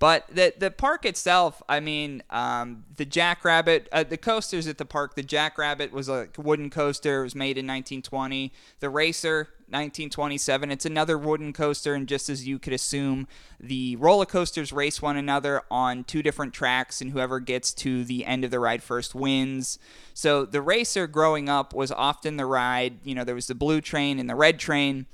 But 0.00 0.28
the 0.34 0.54
the 0.58 0.70
park 0.70 1.04
itself, 1.04 1.62
I 1.68 1.78
mean, 1.78 2.22
um, 2.30 2.84
the 2.96 3.04
Jackrabbit, 3.04 3.86
uh, 3.92 4.02
the 4.02 4.16
coasters 4.16 4.66
at 4.66 4.78
the 4.78 4.86
park. 4.86 5.14
The 5.14 5.22
Jackrabbit 5.22 5.92
was 5.92 6.08
a 6.08 6.28
wooden 6.38 6.70
coaster. 6.70 7.20
It 7.20 7.24
was 7.24 7.34
made 7.34 7.58
in 7.58 7.66
1920. 7.66 8.50
The 8.80 8.88
Racer, 8.88 9.50
1927. 9.66 10.70
It's 10.70 10.86
another 10.86 11.18
wooden 11.18 11.52
coaster, 11.52 11.92
and 11.92 12.08
just 12.08 12.30
as 12.30 12.48
you 12.48 12.58
could 12.58 12.72
assume, 12.72 13.28
the 13.60 13.96
roller 13.96 14.24
coasters 14.24 14.72
race 14.72 15.02
one 15.02 15.18
another 15.18 15.62
on 15.70 16.04
two 16.04 16.22
different 16.22 16.54
tracks, 16.54 17.02
and 17.02 17.10
whoever 17.10 17.38
gets 17.38 17.74
to 17.74 18.02
the 18.02 18.24
end 18.24 18.42
of 18.42 18.50
the 18.50 18.58
ride 18.58 18.82
first 18.82 19.14
wins. 19.14 19.78
So 20.14 20.46
the 20.46 20.62
Racer, 20.62 21.06
growing 21.08 21.50
up, 21.50 21.74
was 21.74 21.92
often 21.92 22.38
the 22.38 22.46
ride. 22.46 23.00
You 23.04 23.14
know, 23.14 23.24
there 23.24 23.34
was 23.34 23.48
the 23.48 23.54
blue 23.54 23.82
train 23.82 24.18
and 24.18 24.30
the 24.30 24.34
red 24.34 24.58
train. 24.58 25.04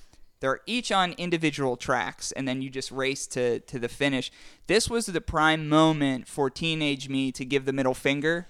They're 0.41 0.61
each 0.67 0.93
on 0.93 1.13
individual 1.13 1.77
tracks, 1.77 2.33
and 2.33 2.47
then 2.47 2.61
you 2.63 2.69
just 2.69 2.91
race 2.91 3.27
to, 3.29 3.61
to 3.61 3.79
the 3.79 3.89
finish. 3.89 4.31
This 4.67 4.91
was 4.91 5.07
the 5.07 5.21
prime 5.21 5.69
moment 5.69 6.29
for 6.29 6.51
teenage 6.51 7.09
me 7.09 7.33
to 7.33 7.45
give 7.45 7.65
the 7.65 7.73
middle 7.73 7.95
finger. 7.95 8.47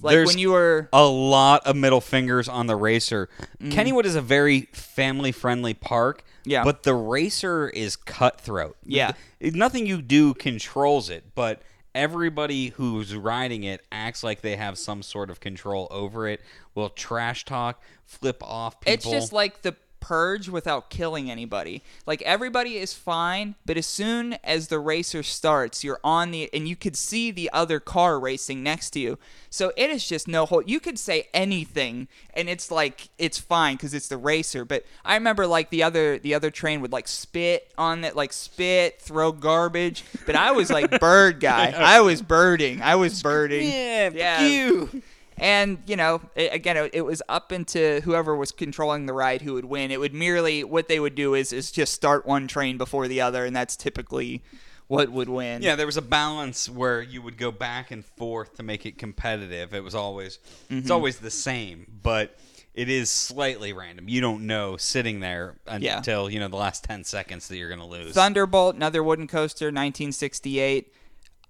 Like 0.00 0.14
There's 0.14 0.26
when 0.28 0.38
you 0.38 0.50
were. 0.50 0.88
a 0.92 1.06
lot 1.06 1.64
of 1.64 1.76
middle 1.76 2.00
fingers 2.00 2.48
on 2.48 2.66
the 2.66 2.74
racer. 2.74 3.28
Mm-hmm. 3.60 3.70
Kennywood 3.70 4.04
is 4.04 4.16
a 4.16 4.20
very 4.20 4.62
family 4.72 5.30
friendly 5.30 5.74
park. 5.74 6.24
Yeah. 6.44 6.64
But 6.64 6.82
the 6.82 6.94
racer 6.94 7.68
is 7.68 7.94
cutthroat. 7.94 8.76
Yeah. 8.84 9.12
Th- 9.40 9.54
Nothing 9.54 9.86
you 9.86 10.02
do 10.02 10.34
controls 10.34 11.08
it, 11.08 11.36
but 11.36 11.62
everybody 11.94 12.68
who's 12.68 13.14
riding 13.14 13.62
it 13.62 13.84
acts 13.92 14.24
like 14.24 14.40
they 14.40 14.56
have 14.56 14.76
some 14.76 15.02
sort 15.02 15.30
of 15.30 15.38
control 15.38 15.86
over 15.92 16.26
it. 16.26 16.40
Will 16.74 16.88
trash 16.88 17.44
talk, 17.44 17.80
flip 18.04 18.42
off 18.42 18.80
people. 18.80 18.92
It's 18.94 19.04
just 19.04 19.32
like 19.32 19.62
the 19.62 19.76
purge 20.02 20.48
without 20.50 20.90
killing 20.90 21.30
anybody. 21.30 21.82
Like 22.04 22.20
everybody 22.22 22.76
is 22.76 22.92
fine, 22.92 23.54
but 23.64 23.78
as 23.78 23.86
soon 23.86 24.34
as 24.44 24.68
the 24.68 24.78
racer 24.80 25.22
starts, 25.22 25.82
you're 25.82 26.00
on 26.04 26.32
the 26.32 26.50
and 26.52 26.68
you 26.68 26.76
could 26.76 26.96
see 26.96 27.30
the 27.30 27.48
other 27.52 27.80
car 27.80 28.20
racing 28.20 28.62
next 28.62 28.90
to 28.90 29.00
you. 29.00 29.18
So 29.48 29.72
it 29.76 29.88
is 29.90 30.06
just 30.06 30.26
no 30.28 30.44
hold. 30.44 30.68
You 30.68 30.80
could 30.80 30.98
say 30.98 31.28
anything 31.32 32.08
and 32.34 32.48
it's 32.48 32.70
like 32.70 33.08
it's 33.16 33.38
fine 33.38 33.78
cuz 33.78 33.94
it's 33.94 34.08
the 34.08 34.18
racer, 34.18 34.64
but 34.64 34.84
I 35.04 35.14
remember 35.14 35.46
like 35.46 35.70
the 35.70 35.82
other 35.84 36.18
the 36.18 36.34
other 36.34 36.50
train 36.50 36.80
would 36.82 36.92
like 36.92 37.06
spit 37.08 37.72
on 37.78 38.02
it 38.04 38.16
like 38.16 38.32
spit, 38.32 39.00
throw 39.00 39.30
garbage, 39.32 40.04
but 40.26 40.34
I 40.34 40.50
was 40.50 40.70
like 40.70 40.98
bird 41.00 41.38
guy. 41.40 41.70
I 41.76 42.00
was 42.00 42.20
birding. 42.22 42.82
I 42.82 42.96
was 42.96 43.22
birding. 43.22 43.68
yeah, 43.68 44.10
Yeah. 44.12 44.46
you. 44.46 45.02
And 45.42 45.78
you 45.86 45.96
know, 45.96 46.20
it, 46.34 46.52
again, 46.54 46.76
it, 46.76 46.90
it 46.94 47.00
was 47.02 47.20
up 47.28 47.52
into 47.52 48.00
whoever 48.02 48.34
was 48.36 48.52
controlling 48.52 49.06
the 49.06 49.12
ride 49.12 49.42
who 49.42 49.54
would 49.54 49.64
win. 49.64 49.90
It 49.90 49.98
would 50.00 50.14
merely 50.14 50.62
what 50.64 50.88
they 50.88 51.00
would 51.00 51.14
do 51.14 51.34
is 51.34 51.52
is 51.52 51.70
just 51.72 51.92
start 51.92 52.24
one 52.26 52.46
train 52.48 52.78
before 52.78 53.08
the 53.08 53.20
other, 53.20 53.44
and 53.44 53.54
that's 53.54 53.76
typically 53.76 54.42
what 54.86 55.08
would 55.10 55.28
win. 55.28 55.62
Yeah, 55.62 55.74
there 55.74 55.86
was 55.86 55.96
a 55.96 56.02
balance 56.02 56.68
where 56.68 57.00
you 57.02 57.22
would 57.22 57.38
go 57.38 57.50
back 57.50 57.90
and 57.90 58.04
forth 58.04 58.56
to 58.56 58.62
make 58.62 58.84
it 58.86 58.98
competitive. 58.98 59.74
It 59.74 59.82
was 59.82 59.94
always 59.94 60.38
Mm-hmm. 60.66 60.78
it's 60.78 60.90
always 60.90 61.18
the 61.18 61.30
same, 61.30 61.86
but 62.02 62.36
it 62.74 62.88
is 62.88 63.10
slightly 63.10 63.72
random. 63.72 64.08
You 64.08 64.20
don't 64.20 64.46
know 64.46 64.76
sitting 64.76 65.20
there 65.20 65.56
Yeah. 65.78 65.98
until, 65.98 66.30
you 66.30 66.40
know, 66.40 66.48
the 66.48 66.56
last 66.56 66.84
10 66.84 67.04
seconds 67.04 67.48
that 67.48 67.56
you're 67.56 67.68
going 67.68 67.80
to 67.80 67.86
lose. 67.86 68.14
Thunderbolt, 68.14 68.76
another 68.76 69.02
wooden 69.02 69.26
coaster, 69.28 69.66
1968. 69.66 70.92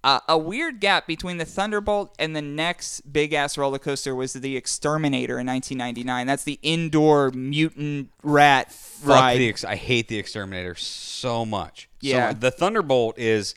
Uh, 0.03 0.19
a 0.27 0.37
weird 0.37 0.81
gap 0.81 1.07
between 1.07 1.37
the 1.37 1.45
Thunderbolt 1.45 2.13
and 2.19 2.35
the 2.35 2.41
next 2.41 3.01
big 3.13 3.31
ass 3.31 3.57
roller 3.57 3.79
coaster 3.79 4.13
was 4.13 4.33
the 4.33 4.57
Exterminator 4.57 5.39
in 5.39 5.47
1999. 5.47 6.27
That's 6.27 6.43
the 6.43 6.59
indoor 6.61 7.31
mutant 7.31 8.09
rat 8.21 8.75
ride. 9.03 9.37
the 9.37 9.47
ex- 9.47 9.63
I 9.63 9.75
hate 9.75 10.09
the 10.09 10.17
exterminator 10.17 10.75
so 10.75 11.45
much. 11.45 11.89
Yeah. 12.01 12.27
much. 12.27 12.39
the 12.41 12.51
Thunderbolt 12.51 13.17
is 13.17 13.55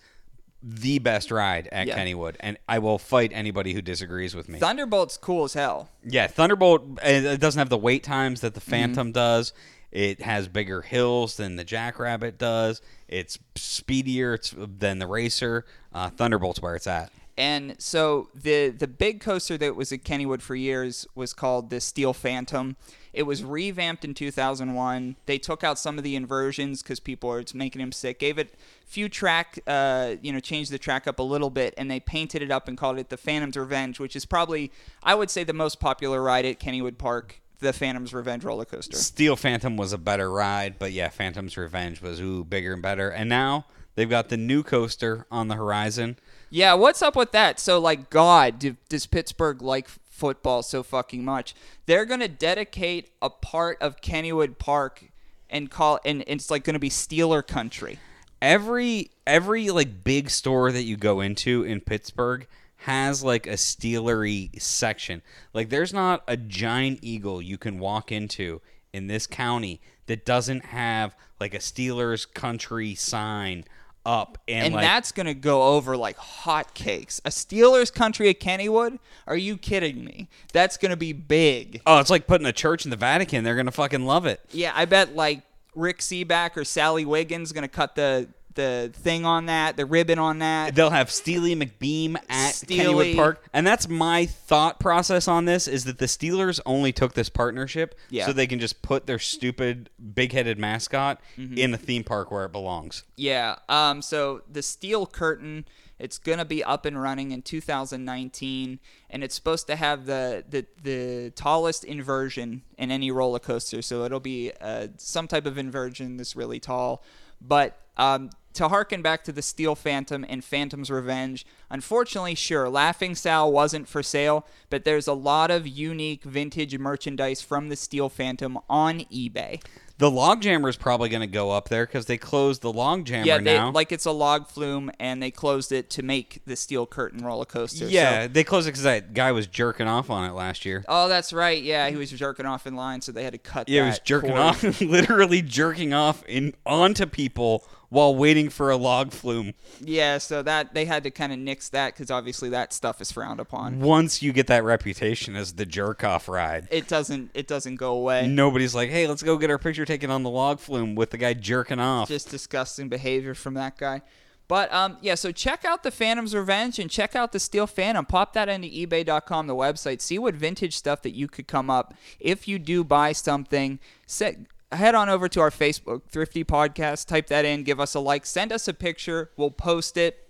the 0.63 0.99
best 1.01 1.31
ride 1.31 1.69
at 1.73 1.87
Yeah. 1.89 1.99
Kennywood, 1.99 2.37
and 2.41 2.59
I 2.69 2.79
will 2.79 2.99
fight 2.99 3.31
anybody 3.35 3.73
who 3.73 3.83
disagrees 3.83 4.35
with 4.37 4.49
me. 4.49 4.59
Thunderbolt's 4.59 5.17
cool 5.17 5.45
as 5.45 5.55
hell. 5.55 5.91
Yeah, 6.05 6.27
Thunderbolt. 6.29 6.99
It 7.03 7.41
doesn't 7.41 7.59
have 7.59 7.69
the 7.71 7.77
wait 7.79 8.03
times 8.05 8.41
that 8.43 8.55
the 8.55 8.61
Mm-hmm. 8.61 8.71
Phantom 8.71 9.13
does. 9.13 9.53
It 9.93 10.21
has 10.23 10.49
bigger 10.49 10.83
hills 10.83 11.37
than 11.37 11.57
the 11.57 11.65
Jackrabbit 11.65 12.37
does. 12.39 12.83
It's 13.09 13.39
speedier 13.55 14.35
it's, 14.35 14.53
than 14.57 14.99
the 14.99 15.07
Racer. 15.07 15.65
Uh, 15.97 16.11
Thunderbolt's 16.11 16.61
where 16.61 16.77
it's 16.77 16.87
at. 16.87 17.11
And 17.39 17.75
so 17.79 18.29
the 18.35 18.69
the 18.69 18.87
big 18.87 19.21
coaster 19.21 19.59
that 19.59 19.77
was 19.77 19.93
at 19.93 20.05
Kennywood 20.05 20.43
for 20.43 20.55
years 20.55 21.07
was 21.15 21.33
called 21.33 21.71
the 21.71 21.81
Steel 21.81 22.13
Phantom. 22.13 22.77
It 23.13 23.23
was 23.23 23.43
revamped 23.43 24.05
in 24.05 24.13
2001. 24.13 25.17
They 25.25 25.39
took 25.39 25.65
out 25.65 25.79
some 25.79 25.97
of 25.97 26.05
the 26.05 26.17
inversions 26.17 26.83
because 26.83 27.01
people 27.01 27.31
were 27.31 27.45
making 27.55 27.81
him 27.81 27.93
sick. 27.93 28.19
Gave 28.19 28.39
it 28.39 28.55
a 28.55 28.87
few 28.87 29.09
track, 29.09 29.59
uh, 29.67 30.17
you 30.21 30.33
know, 30.33 30.41
changed 30.41 30.71
the 30.71 30.79
track 30.79 31.07
up 31.07 31.19
a 31.19 31.23
little 31.23 31.49
bit, 31.49 31.73
and 31.79 31.91
they 31.91 31.99
painted 31.99 32.43
it 32.43 32.51
up 32.51 32.69
and 32.69 32.77
called 32.77 32.99
it 32.99 33.09
the 33.09 33.17
Phantom's 33.17 33.57
Revenge, 33.57 33.99
which 33.99 34.17
is 34.17 34.27
probably, 34.27 34.71
I 35.03 35.15
would 35.15 35.31
say, 35.31 35.45
the 35.45 35.55
most 35.55 35.81
popular 35.81 36.23
ride 36.23 36.45
at 36.45 36.61
Kennywood 36.61 36.99
Park. 36.99 37.41
The 37.59 37.73
Phantom's 37.73 38.13
Revenge 38.13 38.45
roller 38.45 38.67
coaster. 38.67 38.99
Steel 38.99 39.35
Phantom 39.35 39.79
was 39.79 39.95
a 39.95 39.99
better 39.99 40.31
ride, 40.31 40.79
but 40.79 40.93
yeah, 40.93 41.09
Phantom's 41.09 41.57
Revenge 41.57 42.03
was 42.03 42.21
ooh 42.21 42.45
bigger 42.45 42.75
and 42.75 42.83
better. 42.83 43.09
And 43.09 43.31
now 43.31 43.65
they've 43.97 44.09
got 44.09 44.29
the 44.29 44.37
new 44.37 44.63
coaster 44.63 45.27
on 45.31 45.49
the 45.49 45.57
horizon. 45.57 46.17
Yeah, 46.49 46.75
what's 46.75 47.03
up 47.03 47.17
with 47.17 47.33
that? 47.33 47.59
So, 47.59 47.81
like, 47.81 48.09
God, 48.09 48.61
do, 48.61 48.77
does 48.89 49.07
Pittsburgh 49.07 49.61
like 49.61 49.89
football 49.89 50.63
so 50.63 50.85
fucking 50.85 51.25
much? 51.25 51.55
They're 51.87 52.05
gonna 52.05 52.29
dedicate 52.29 53.11
a 53.21 53.29
part 53.29 53.83
of 53.83 54.01
Kennywood 54.01 54.59
Park 54.59 55.11
and 55.51 55.71
call, 55.71 55.99
and 56.05 56.23
it's 56.29 56.51
like 56.51 56.63
gonna 56.63 56.79
be 56.79 56.91
Steeler 56.91 57.45
country. 57.45 57.99
Every 58.41 59.11
every 59.27 59.71
like 59.71 60.05
big 60.05 60.31
store 60.31 60.71
that 60.71 60.85
you 60.85 60.97
go 60.97 61.21
into 61.21 61.65
in 61.65 61.81
Pittsburgh 61.81 62.47
has 62.77 63.25
like 63.25 63.47
a 63.47 63.55
Steelery 63.55 64.61
section. 64.61 65.23
Like 65.53 65.71
there's 65.71 65.93
not 65.93 66.23
a 66.29 66.37
giant 66.37 67.01
eagle 67.03 67.43
you 67.43 67.59
can 67.59 67.79
walk 67.79 68.13
into 68.13 68.61
in 68.93 69.09
this 69.09 69.27
county 69.27 69.81
that 70.07 70.25
doesn't 70.25 70.67
have 70.67 71.17
like 71.41 71.55
a 71.55 71.59
Steelers 71.59 72.33
country 72.33 72.95
sign 72.95 73.65
up 74.07 74.39
and, 74.47 74.67
And 74.67 74.75
like 74.75 74.85
that's 74.85 75.13
gonna 75.13 75.35
go 75.35 75.75
over 75.75 75.97
like 75.97 76.17
hotcakes. 76.17 77.21
A 77.25 77.31
Steelers 77.31 77.93
country 77.93 78.31
at 78.31 78.41
Kennywood? 78.41 78.99
Are 79.27 79.37
you 79.37 79.59
kidding 79.59 80.05
me? 80.05 80.29
That's 80.53 80.77
gonna 80.77 80.97
be 80.97 81.13
big. 81.13 81.83
oh, 81.87 81.99
it's 81.99 82.09
like 82.09 82.27
putting 82.27 82.47
a 82.47 82.53
church 82.53 82.85
in 82.85 82.91
the 82.91 82.97
Vatican. 82.97 83.45
They're 83.45 83.57
gonna 83.57 83.73
fucking 83.73 84.07
love 84.07 84.25
it. 84.25 84.41
Yeah, 84.53 84.73
I 84.75 84.85
bet 84.85 85.15
like 85.17 85.43
Rick 85.75 85.99
Sebak 85.99 86.57
or 86.57 86.65
Sally 86.65 87.05
Wiggin's 87.05 87.53
gonna 87.53 87.69
cut 87.69 87.97
the 87.97 88.29
the 88.57 88.91
thing 88.95 89.25
on 89.25 89.47
that, 89.47 89.77
the 89.77 89.87
ribbon 89.87 90.19
on 90.19 90.41
that. 90.41 90.75
They'll 90.75 90.91
have 90.91 91.11
Steely 91.11 91.55
McBeam 91.55 92.17
at 92.29 92.55
Steely. 92.57 92.85
Kennywood 92.85 93.15
Park, 93.17 93.45
and 93.53 93.65
that's 93.67 93.89
my 93.89 94.27
thought 94.27 94.81
process 94.81 95.29
on 95.29 95.45
this: 95.45 95.69
is 95.69 95.85
that 95.85 95.99
the 95.99 96.07
Steelers 96.07 96.59
only 96.67 96.93
took 96.93 97.15
this 97.15 97.29
partnership 97.29 97.95
Yeah. 98.11 98.27
so 98.27 98.33
they 98.33 98.47
can 98.49 98.59
just 98.59 98.83
put 98.83 99.07
their 99.07 99.19
stupid 99.21 99.89
big-headed 100.15 100.59
mascot 100.59 101.21
Mm-hmm. 101.39 101.57
in 101.59 101.73
a 101.75 101.79
theme 101.79 102.03
park 102.05 102.31
where 102.33 102.45
it 102.45 102.53
belongs. 102.53 103.05
Yeah. 103.17 103.57
Um. 103.69 104.03
So 104.03 104.43
the 104.51 104.63
steel 104.63 105.07
curtain, 105.07 105.65
it's 105.99 106.19
gonna 106.19 106.45
be 106.45 106.65
up 106.65 106.85
and 106.85 107.01
running 107.01 107.31
in 107.31 107.43
2019, 107.43 108.81
and 109.11 109.25
it's 109.25 109.35
supposed 109.35 109.67
to 109.67 109.77
have 109.77 110.07
the 110.07 110.45
the, 110.49 110.67
the 110.83 111.31
tallest 111.35 111.85
inversion 111.85 112.63
in 112.79 112.91
any 112.91 113.11
roller 113.11 113.39
coaster. 113.39 113.83
So 113.83 114.05
it'll 114.05 114.21
be 114.21 114.53
uh, 114.61 114.89
some 114.97 115.29
type 115.29 115.47
of 115.47 115.59
inversion 115.59 116.17
that's 116.17 116.37
really 116.37 116.61
tall. 116.61 117.03
But 117.41 117.79
um, 117.97 118.31
to 118.57 118.69
harken 118.69 119.03
back 119.03 119.25
to 119.25 119.33
the 119.33 119.43
Steel 119.43 119.75
Phantom 119.75 120.25
and 120.29 120.45
Phantom's 120.45 120.91
Revenge, 120.91 121.47
unfortunately, 121.71 122.35
sure, 122.35 122.69
Laughing 122.69 123.15
Sal 123.15 123.53
wasn't 123.53 123.89
for 123.89 124.03
sale, 124.03 124.47
but 124.71 124.85
there's 124.85 125.07
a 125.07 125.13
lot 125.15 125.51
of 125.51 125.67
unique 125.67 126.25
vintage 126.25 126.77
merchandise 126.79 127.41
from 127.43 127.69
the 127.69 127.77
Steel 127.77 128.09
Phantom 128.09 128.59
on 128.69 129.01
eBay. 129.13 129.63
The 129.99 130.11
Logjammer 130.11 130.69
is 130.69 130.77
probably 130.77 131.09
going 131.09 131.23
to 131.23 131.27
go 131.27 131.51
up 131.53 131.71
there 131.71 131.87
because 131.87 132.05
they 132.05 132.19
closed 132.19 132.61
the 132.61 132.71
Logjammer 132.71 133.25
Yeah, 133.25 133.39
they, 133.39 133.57
now. 133.57 133.71
like 133.71 133.93
it's 133.93 134.05
a 134.05 134.11
log 134.11 134.47
flume, 134.47 134.91
and 135.01 135.23
they 135.23 135.31
closed 135.31 135.73
it 135.73 135.89
to 135.91 136.03
make 136.03 136.43
the 136.45 136.55
steel 136.55 136.85
curtain 136.85 137.25
roller 137.25 137.47
coaster. 137.47 137.87
yeah, 137.89 138.25
So- 138.25 138.29
they 138.29 138.45
closed 138.45 138.69
it 138.69 138.73
because 138.73 138.83
that 138.83 139.15
guy 139.15 139.33
was 139.33 139.47
jerking 139.47 139.87
off 139.89 140.11
on 140.11 140.29
it 140.29 140.35
last 140.35 140.67
year. 140.67 140.85
oh, 140.87 141.09
that's 141.09 141.33
right. 141.33 141.63
Yeah, 141.63 141.89
he 141.89 141.97
was 141.97 142.11
jerking 142.11 142.45
off 142.45 142.67
in 142.67 142.77
line, 142.77 143.01
so 143.01 143.11
they 143.11 143.25
had 143.25 143.33
to 143.33 143.39
cut. 143.39 143.71
Yeah, 143.71 143.85
he 143.85 143.89
was 143.89 143.99
jerking 144.01 144.31
cord. 144.33 144.41
off, 144.43 144.81
literally 144.83 145.41
jerking 145.41 145.95
off 145.95 146.23
in 146.27 146.53
onto 146.67 147.07
people 147.07 147.65
while 147.89 148.15
waiting 148.15 148.49
for 148.51 148.71
a 148.71 148.77
log 148.77 149.13
flume. 149.13 149.55
Yeah, 149.81 150.19
so 150.19 150.43
that 150.43 150.75
they 150.75 150.85
had 150.85 151.03
to 151.05 151.11
kind 151.11 151.33
of 151.33 151.39
nix 151.39 151.69
that 151.71 151.95
because 151.95 152.11
obviously 152.11 152.49
that 152.51 152.73
stuff 152.73 153.01
is 153.01 153.13
frowned 153.13 153.41
upon. 153.41 153.81
Once 153.81 154.23
you 154.23 154.33
get 154.33 154.47
that 154.49 154.65
reputation 154.65 155.37
as 155.37 155.55
the 155.55 155.67
jerk 155.67 156.03
off 156.05 156.29
ride, 156.29 156.69
It 156.71 156.89
doesn't. 156.89 157.31
It 157.35 157.47
doesn't 157.47 157.77
go 157.77 157.93
away. 157.95 158.27
nobody's 158.27 158.75
like, 158.75 158.91
"Hey, 158.91 159.07
let's 159.07 159.23
go 159.23 159.37
get 159.39 159.51
our 159.51 159.59
picture 159.59 159.85
taken 159.85 160.11
on 160.11 160.23
the 160.23 160.31
log 160.31 160.61
flume 160.61 160.95
with 160.95 161.11
the 161.11 161.19
guy 161.19 161.35
jerking 161.35 161.79
off." 161.81 162.09
Just 162.09 162.31
disgusting 162.31 162.89
behavior 162.89 163.35
from 163.35 163.55
that 163.55 163.77
guy. 163.79 164.03
But 164.49 164.73
um, 164.73 164.99
yeah, 165.01 165.17
so 165.17 165.33
check 165.33 165.65
out 165.65 165.83
the 165.83 165.91
Phantom's 165.91 166.33
Revenge 166.33 166.79
and 166.79 166.89
check 166.89 167.17
out 167.17 167.33
the 167.33 167.41
Steel 167.41 167.67
Phantom. 167.67 168.07
Pop 168.07 168.33
that 168.35 168.49
into 168.49 168.69
eBay.com, 168.69 169.49
the 169.49 169.57
website. 169.57 170.01
See 170.01 170.21
what 170.21 170.35
vintage 170.37 170.77
stuff 170.77 171.03
that 171.03 171.17
you 171.17 171.27
could 171.27 171.49
come 171.49 171.69
up 171.69 171.95
if 172.21 172.47
you 172.47 172.61
do 172.61 172.85
buy 172.85 173.11
something. 173.11 173.81
Set, 174.07 174.37
head 174.77 174.95
on 174.95 175.09
over 175.09 175.29
to 175.29 175.41
our 175.41 175.51
Facebook, 175.51 176.03
Thrifty 176.09 176.45
Podcast. 176.45 177.07
Type 177.07 177.27
that 177.29 177.45
in, 177.45 177.63
give 177.63 177.81
us 177.81 177.95
a 177.95 178.01
like, 178.01 178.25
send 178.27 178.53
us 178.53 178.69
a 178.69 178.75
picture. 178.75 179.31
We'll 179.37 179.51
post 179.51 179.97
it. 179.97 180.29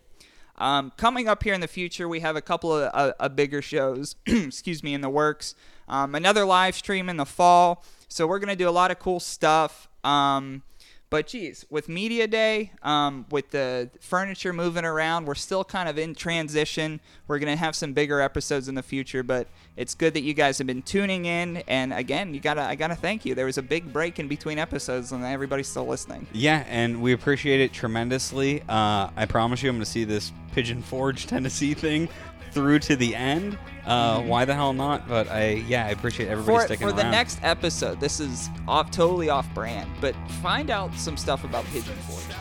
Um, 0.58 0.92
coming 0.96 1.28
up 1.28 1.42
here 1.42 1.54
in 1.54 1.60
the 1.60 1.68
future, 1.68 2.08
we 2.08 2.20
have 2.20 2.36
a 2.36 2.40
couple 2.40 2.72
of 2.72 2.90
uh, 2.94 3.12
uh, 3.20 3.28
bigger 3.28 3.60
shows, 3.60 4.16
excuse 4.26 4.82
me, 4.82 4.94
in 4.94 5.02
the 5.02 5.10
works. 5.10 5.54
Um, 5.88 6.14
another 6.14 6.44
live 6.44 6.74
stream 6.74 7.08
in 7.08 7.18
the 7.18 7.26
fall. 7.26 7.84
So 8.08 8.26
we're 8.26 8.38
gonna 8.38 8.56
do 8.56 8.68
a 8.68 8.70
lot 8.70 8.90
of 8.90 8.98
cool 8.98 9.20
stuff. 9.20 9.88
Um, 10.02 10.62
but 11.08 11.28
geez, 11.28 11.64
with 11.70 11.88
Media 11.88 12.26
Day, 12.26 12.72
um, 12.82 13.26
with 13.30 13.50
the 13.50 13.90
furniture 14.00 14.52
moving 14.52 14.84
around, 14.84 15.26
we're 15.26 15.34
still 15.34 15.64
kind 15.64 15.88
of 15.88 15.98
in 15.98 16.14
transition. 16.14 17.00
We're 17.28 17.38
gonna 17.38 17.56
have 17.56 17.76
some 17.76 17.92
bigger 17.92 18.20
episodes 18.20 18.68
in 18.68 18.74
the 18.74 18.82
future, 18.82 19.22
but 19.22 19.46
it's 19.76 19.94
good 19.94 20.14
that 20.14 20.22
you 20.22 20.34
guys 20.34 20.58
have 20.58 20.66
been 20.66 20.82
tuning 20.82 21.26
in. 21.26 21.58
And 21.68 21.92
again, 21.92 22.34
you 22.34 22.40
gotta, 22.40 22.62
I 22.62 22.74
gotta 22.74 22.96
thank 22.96 23.24
you. 23.24 23.34
There 23.34 23.46
was 23.46 23.58
a 23.58 23.62
big 23.62 23.92
break 23.92 24.18
in 24.18 24.26
between 24.26 24.58
episodes, 24.58 25.12
and 25.12 25.24
everybody's 25.24 25.68
still 25.68 25.86
listening. 25.86 26.26
Yeah, 26.32 26.64
and 26.68 27.00
we 27.00 27.12
appreciate 27.12 27.60
it 27.60 27.72
tremendously. 27.72 28.62
Uh, 28.68 29.10
I 29.16 29.26
promise 29.28 29.62
you, 29.62 29.70
I'm 29.70 29.78
to 29.78 29.84
see 29.84 30.04
this 30.04 30.32
Pigeon 30.52 30.82
Forge 30.82 31.26
Tennessee 31.26 31.74
thing 31.74 32.08
through 32.56 32.78
to 32.80 32.96
the 32.96 33.14
end. 33.14 33.58
Uh, 33.84 34.20
Why 34.22 34.44
the 34.46 34.54
hell 34.54 34.72
not? 34.72 35.06
But 35.08 35.30
I, 35.30 35.50
yeah, 35.68 35.86
I 35.86 35.90
appreciate 35.90 36.28
everybody 36.28 36.52
Mm-hmm. 36.56 36.62
for, 36.62 36.66
sticking 36.66 36.88
for 36.88 36.92
the 36.94 37.08
next 37.10 37.38
episode, 37.42 38.00
this 38.00 38.18
is 38.18 38.48
off 38.66 38.90
totally 38.90 39.28
off 39.28 39.46
brand, 39.54 39.88
but 40.00 40.14
find 40.42 40.70
out 40.70 40.92
some 40.94 41.16
stuff 41.16 41.44
about 41.44 41.64
Pigeon 41.66 41.94
Forge. 42.08 42.36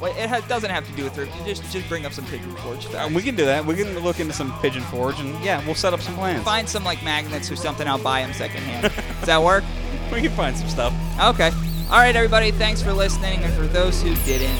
Well, 0.00 0.14
it 0.16 0.28
ha- 0.28 0.44
doesn't 0.46 0.70
have 0.70 0.86
to 0.86 0.92
do 0.92 1.02
with 1.04 1.18
it. 1.18 1.28
Just 1.44 1.64
just 1.72 1.88
bring 1.88 2.06
up 2.06 2.12
some 2.12 2.24
Pigeon 2.26 2.54
Forge 2.56 2.86
facts. 2.86 3.12
we 3.12 3.22
can 3.22 3.34
do 3.34 3.44
that. 3.46 3.64
We 3.66 3.74
can 3.74 3.98
look 3.98 4.20
into 4.20 4.32
some 4.32 4.52
Pigeon 4.60 4.82
Forge, 4.82 5.18
and 5.18 5.30
yeah, 5.44 5.64
we'll 5.66 5.74
set 5.74 5.92
up 5.92 6.00
some 6.00 6.14
plans. 6.14 6.44
find 6.44 6.68
some 6.68 6.84
like 6.84 7.02
magnets 7.02 7.50
or 7.50 7.56
something. 7.56 7.88
I'll 7.88 7.98
buy 7.98 8.20
them 8.20 8.32
secondhand. 8.32 8.82
Does 9.18 9.26
that 9.26 9.42
work? 9.42 9.64
We 10.12 10.20
can 10.22 10.30
find 10.30 10.56
some 10.56 10.68
stuff. 10.68 10.92
Okay. 11.20 11.50
All 11.90 11.98
right, 11.98 12.14
everybody. 12.14 12.52
Thanks 12.52 12.80
for 12.82 12.92
listening, 12.92 13.40
and 13.40 13.52
for 13.54 13.66
those 13.66 14.00
who 14.00 14.14
didn't, 14.24 14.54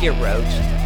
get 0.00 0.20
roached. 0.20 0.81